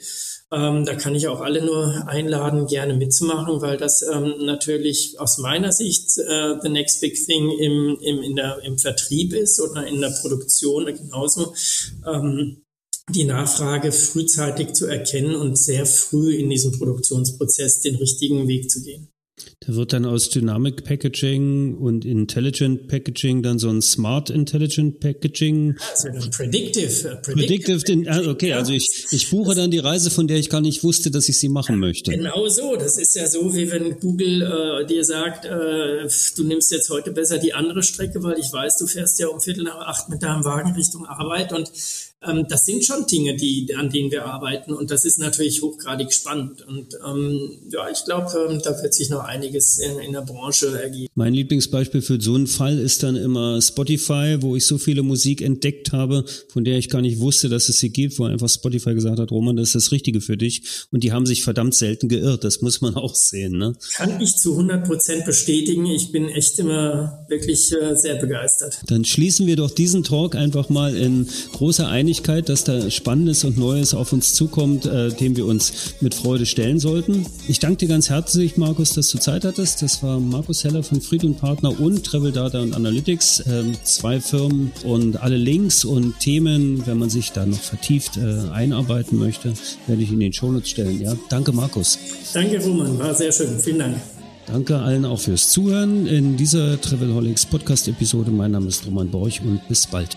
Ähm, 0.52 0.84
da 0.84 0.96
kann 0.96 1.14
ich 1.14 1.28
auch 1.28 1.40
alle 1.40 1.64
nur 1.64 2.08
einladen, 2.08 2.66
gerne 2.66 2.94
mitzumachen, 2.94 3.60
weil 3.60 3.76
das 3.76 4.02
ähm, 4.02 4.34
natürlich 4.40 5.20
aus 5.20 5.38
meiner 5.38 5.70
Sicht 5.70 6.18
äh, 6.18 6.54
the 6.60 6.68
next 6.68 7.00
big 7.00 7.14
thing 7.14 7.50
im, 7.50 7.96
im, 8.00 8.22
in 8.22 8.34
der, 8.34 8.58
im 8.64 8.76
Vertrieb 8.76 9.32
ist 9.32 9.60
oder 9.60 9.86
in 9.86 10.00
der 10.00 10.10
Produktion 10.10 10.86
genauso. 10.86 11.54
Ähm, 12.04 12.62
die 13.08 13.24
Nachfrage 13.24 13.92
frühzeitig 13.92 14.72
zu 14.72 14.86
erkennen 14.86 15.36
und 15.36 15.56
sehr 15.56 15.86
früh 15.86 16.34
in 16.34 16.50
diesem 16.50 16.72
Produktionsprozess 16.72 17.80
den 17.80 17.96
richtigen 17.96 18.48
Weg 18.48 18.70
zu 18.70 18.82
gehen. 18.82 19.08
Da 19.60 19.74
wird 19.74 19.92
dann 19.92 20.06
aus 20.06 20.30
Dynamic 20.30 20.84
Packaging 20.84 21.76
und 21.76 22.04
Intelligent 22.04 22.88
Packaging 22.88 23.42
dann 23.42 23.58
so 23.58 23.68
ein 23.68 23.82
Smart 23.82 24.30
Intelligent 24.30 25.00
Packaging. 25.00 25.76
Also 25.90 26.08
predictive. 26.30 27.20
Predictive, 27.22 27.78
predictive 27.78 28.10
ah, 28.10 28.30
okay, 28.30 28.52
also 28.54 28.72
ich, 28.72 29.06
ich 29.10 29.30
buche 29.30 29.54
dann 29.54 29.70
die 29.70 29.78
Reise, 29.78 30.10
von 30.10 30.26
der 30.26 30.38
ich 30.38 30.48
gar 30.48 30.60
nicht 30.60 30.82
wusste, 30.82 31.10
dass 31.10 31.28
ich 31.28 31.38
sie 31.38 31.48
machen 31.48 31.78
möchte. 31.78 32.10
Genau 32.10 32.48
so. 32.48 32.76
Das 32.76 32.98
ist 32.98 33.14
ja 33.16 33.26
so, 33.26 33.54
wie 33.54 33.70
wenn 33.70 33.98
Google 34.00 34.42
äh, 34.42 34.86
dir 34.86 35.04
sagt, 35.04 35.44
äh, 35.44 36.08
du 36.36 36.44
nimmst 36.44 36.72
jetzt 36.72 36.90
heute 36.90 37.12
besser 37.12 37.38
die 37.38 37.52
andere 37.52 37.82
Strecke, 37.82 38.22
weil 38.22 38.38
ich 38.38 38.52
weiß, 38.52 38.78
du 38.78 38.86
fährst 38.86 39.18
ja 39.18 39.28
um 39.28 39.40
Viertel 39.40 39.64
nach 39.64 39.78
acht 39.78 40.08
mit 40.08 40.22
deinem 40.22 40.44
Wagen 40.44 40.72
Richtung 40.72 41.06
Arbeit 41.06 41.52
und 41.52 41.70
ähm, 42.22 42.44
das 42.48 42.66
sind 42.66 42.84
schon 42.84 43.06
Dinge, 43.06 43.34
die, 43.34 43.74
an 43.74 43.88
denen 43.88 44.10
wir 44.10 44.26
arbeiten 44.26 44.74
und 44.74 44.90
das 44.90 45.06
ist 45.06 45.18
natürlich 45.18 45.62
hochgradig 45.62 46.12
spannend. 46.12 46.66
Und 46.66 46.94
ähm, 47.06 47.58
ja, 47.70 47.88
ich 47.90 48.04
glaube, 48.04 48.26
ähm, 48.50 48.60
da 48.62 48.80
wird 48.82 48.92
sich 48.92 49.08
noch 49.08 49.24
einiges 49.24 49.78
in, 49.78 49.98
in 50.00 50.12
der 50.12 50.20
Branche 50.20 50.78
ergeben. 50.78 51.08
Mein 51.14 51.32
Lieblingsbeispiel 51.32 52.02
für 52.02 52.20
so 52.20 52.34
einen 52.34 52.46
Fall 52.46 52.78
ist 52.78 53.02
dann 53.02 53.16
immer 53.16 53.60
Spotify, 53.62 54.36
wo 54.40 54.54
ich 54.54 54.66
so 54.66 54.76
viele 54.76 55.02
Musik 55.02 55.40
entdeckt 55.40 55.92
habe, 55.92 56.24
von 56.48 56.64
der 56.64 56.76
ich 56.76 56.90
gar 56.90 57.00
nicht 57.00 57.20
wusste, 57.20 57.48
dass 57.48 57.70
es 57.70 57.78
sie 57.78 57.90
gibt, 57.90 58.18
wo 58.18 58.24
einfach 58.24 58.50
Spotify 58.50 58.94
gesagt 58.94 59.18
hat, 59.18 59.30
Roman, 59.30 59.56
das 59.56 59.68
ist 59.68 59.86
das 59.86 59.92
Richtige 59.92 60.20
für 60.20 60.36
dich. 60.36 60.62
Und 60.90 61.02
die 61.02 61.12
haben 61.12 61.24
sich 61.24 61.42
verdammt 61.42 61.74
selten 61.74 62.10
geirrt. 62.10 62.44
Das 62.44 62.60
muss 62.60 62.82
man 62.82 62.94
auch 62.96 63.14
sehen. 63.14 63.56
Ne? 63.56 63.72
Kann 63.94 64.20
ich 64.20 64.36
zu 64.36 64.52
100 64.52 64.86
Prozent 64.86 65.24
bestätigen. 65.24 65.86
Ich 65.86 66.12
bin 66.12 66.28
echt 66.28 66.58
immer 66.58 67.24
wirklich 67.28 67.72
äh, 67.72 67.96
sehr 67.96 68.16
begeistert. 68.16 68.82
Dann 68.88 69.06
schließen 69.06 69.46
wir 69.46 69.56
doch 69.56 69.70
diesen 69.70 70.04
Talk 70.04 70.34
einfach 70.34 70.68
mal 70.68 70.94
in 70.94 71.26
großer 71.52 71.88
Einigkeit 71.88 72.09
Einigkeit, 72.10 72.48
dass 72.48 72.64
da 72.64 72.90
Spannendes 72.90 73.44
und 73.44 73.56
Neues 73.56 73.94
auf 73.94 74.12
uns 74.12 74.34
zukommt, 74.34 74.84
äh, 74.84 75.10
dem 75.10 75.36
wir 75.36 75.46
uns 75.46 75.94
mit 76.00 76.12
Freude 76.12 76.44
stellen 76.44 76.80
sollten. 76.80 77.24
Ich 77.46 77.60
danke 77.60 77.76
dir 77.76 77.88
ganz 77.88 78.10
herzlich, 78.10 78.56
Markus, 78.56 78.94
dass 78.94 79.12
du 79.12 79.18
Zeit 79.18 79.44
hattest. 79.44 79.80
Das 79.80 80.02
war 80.02 80.18
Markus 80.18 80.64
Heller 80.64 80.82
von 80.82 81.00
Fried 81.00 81.22
und 81.22 81.38
Partner 81.38 81.78
und 81.78 82.04
Travel 82.04 82.32
Data 82.32 82.62
und 82.62 82.74
Analytics. 82.74 83.40
Äh, 83.40 83.62
zwei 83.84 84.18
Firmen 84.18 84.72
und 84.82 85.22
alle 85.22 85.36
Links 85.36 85.84
und 85.84 86.18
Themen, 86.18 86.84
wenn 86.84 86.98
man 86.98 87.10
sich 87.10 87.30
da 87.30 87.46
noch 87.46 87.60
vertieft 87.60 88.16
äh, 88.16 88.50
einarbeiten 88.50 89.16
möchte, 89.16 89.52
werde 89.86 90.02
ich 90.02 90.10
in 90.10 90.18
den 90.18 90.32
Shownotes 90.32 90.68
stellen. 90.68 91.00
Ja, 91.00 91.14
danke, 91.28 91.52
Markus. 91.52 91.96
Danke, 92.34 92.60
Roman. 92.60 92.98
War 92.98 93.14
sehr 93.14 93.30
schön. 93.30 93.56
Vielen 93.60 93.78
Dank. 93.78 93.96
Danke 94.48 94.78
allen 94.78 95.04
auch 95.04 95.20
fürs 95.20 95.50
Zuhören 95.50 96.08
in 96.08 96.36
dieser 96.36 96.80
Travelholics 96.80 97.46
Podcast 97.46 97.86
Episode. 97.86 98.32
Mein 98.32 98.50
Name 98.50 98.66
ist 98.66 98.84
Roman 98.84 99.08
Borch 99.08 99.40
und 99.42 99.60
bis 99.68 99.86
bald. 99.86 100.16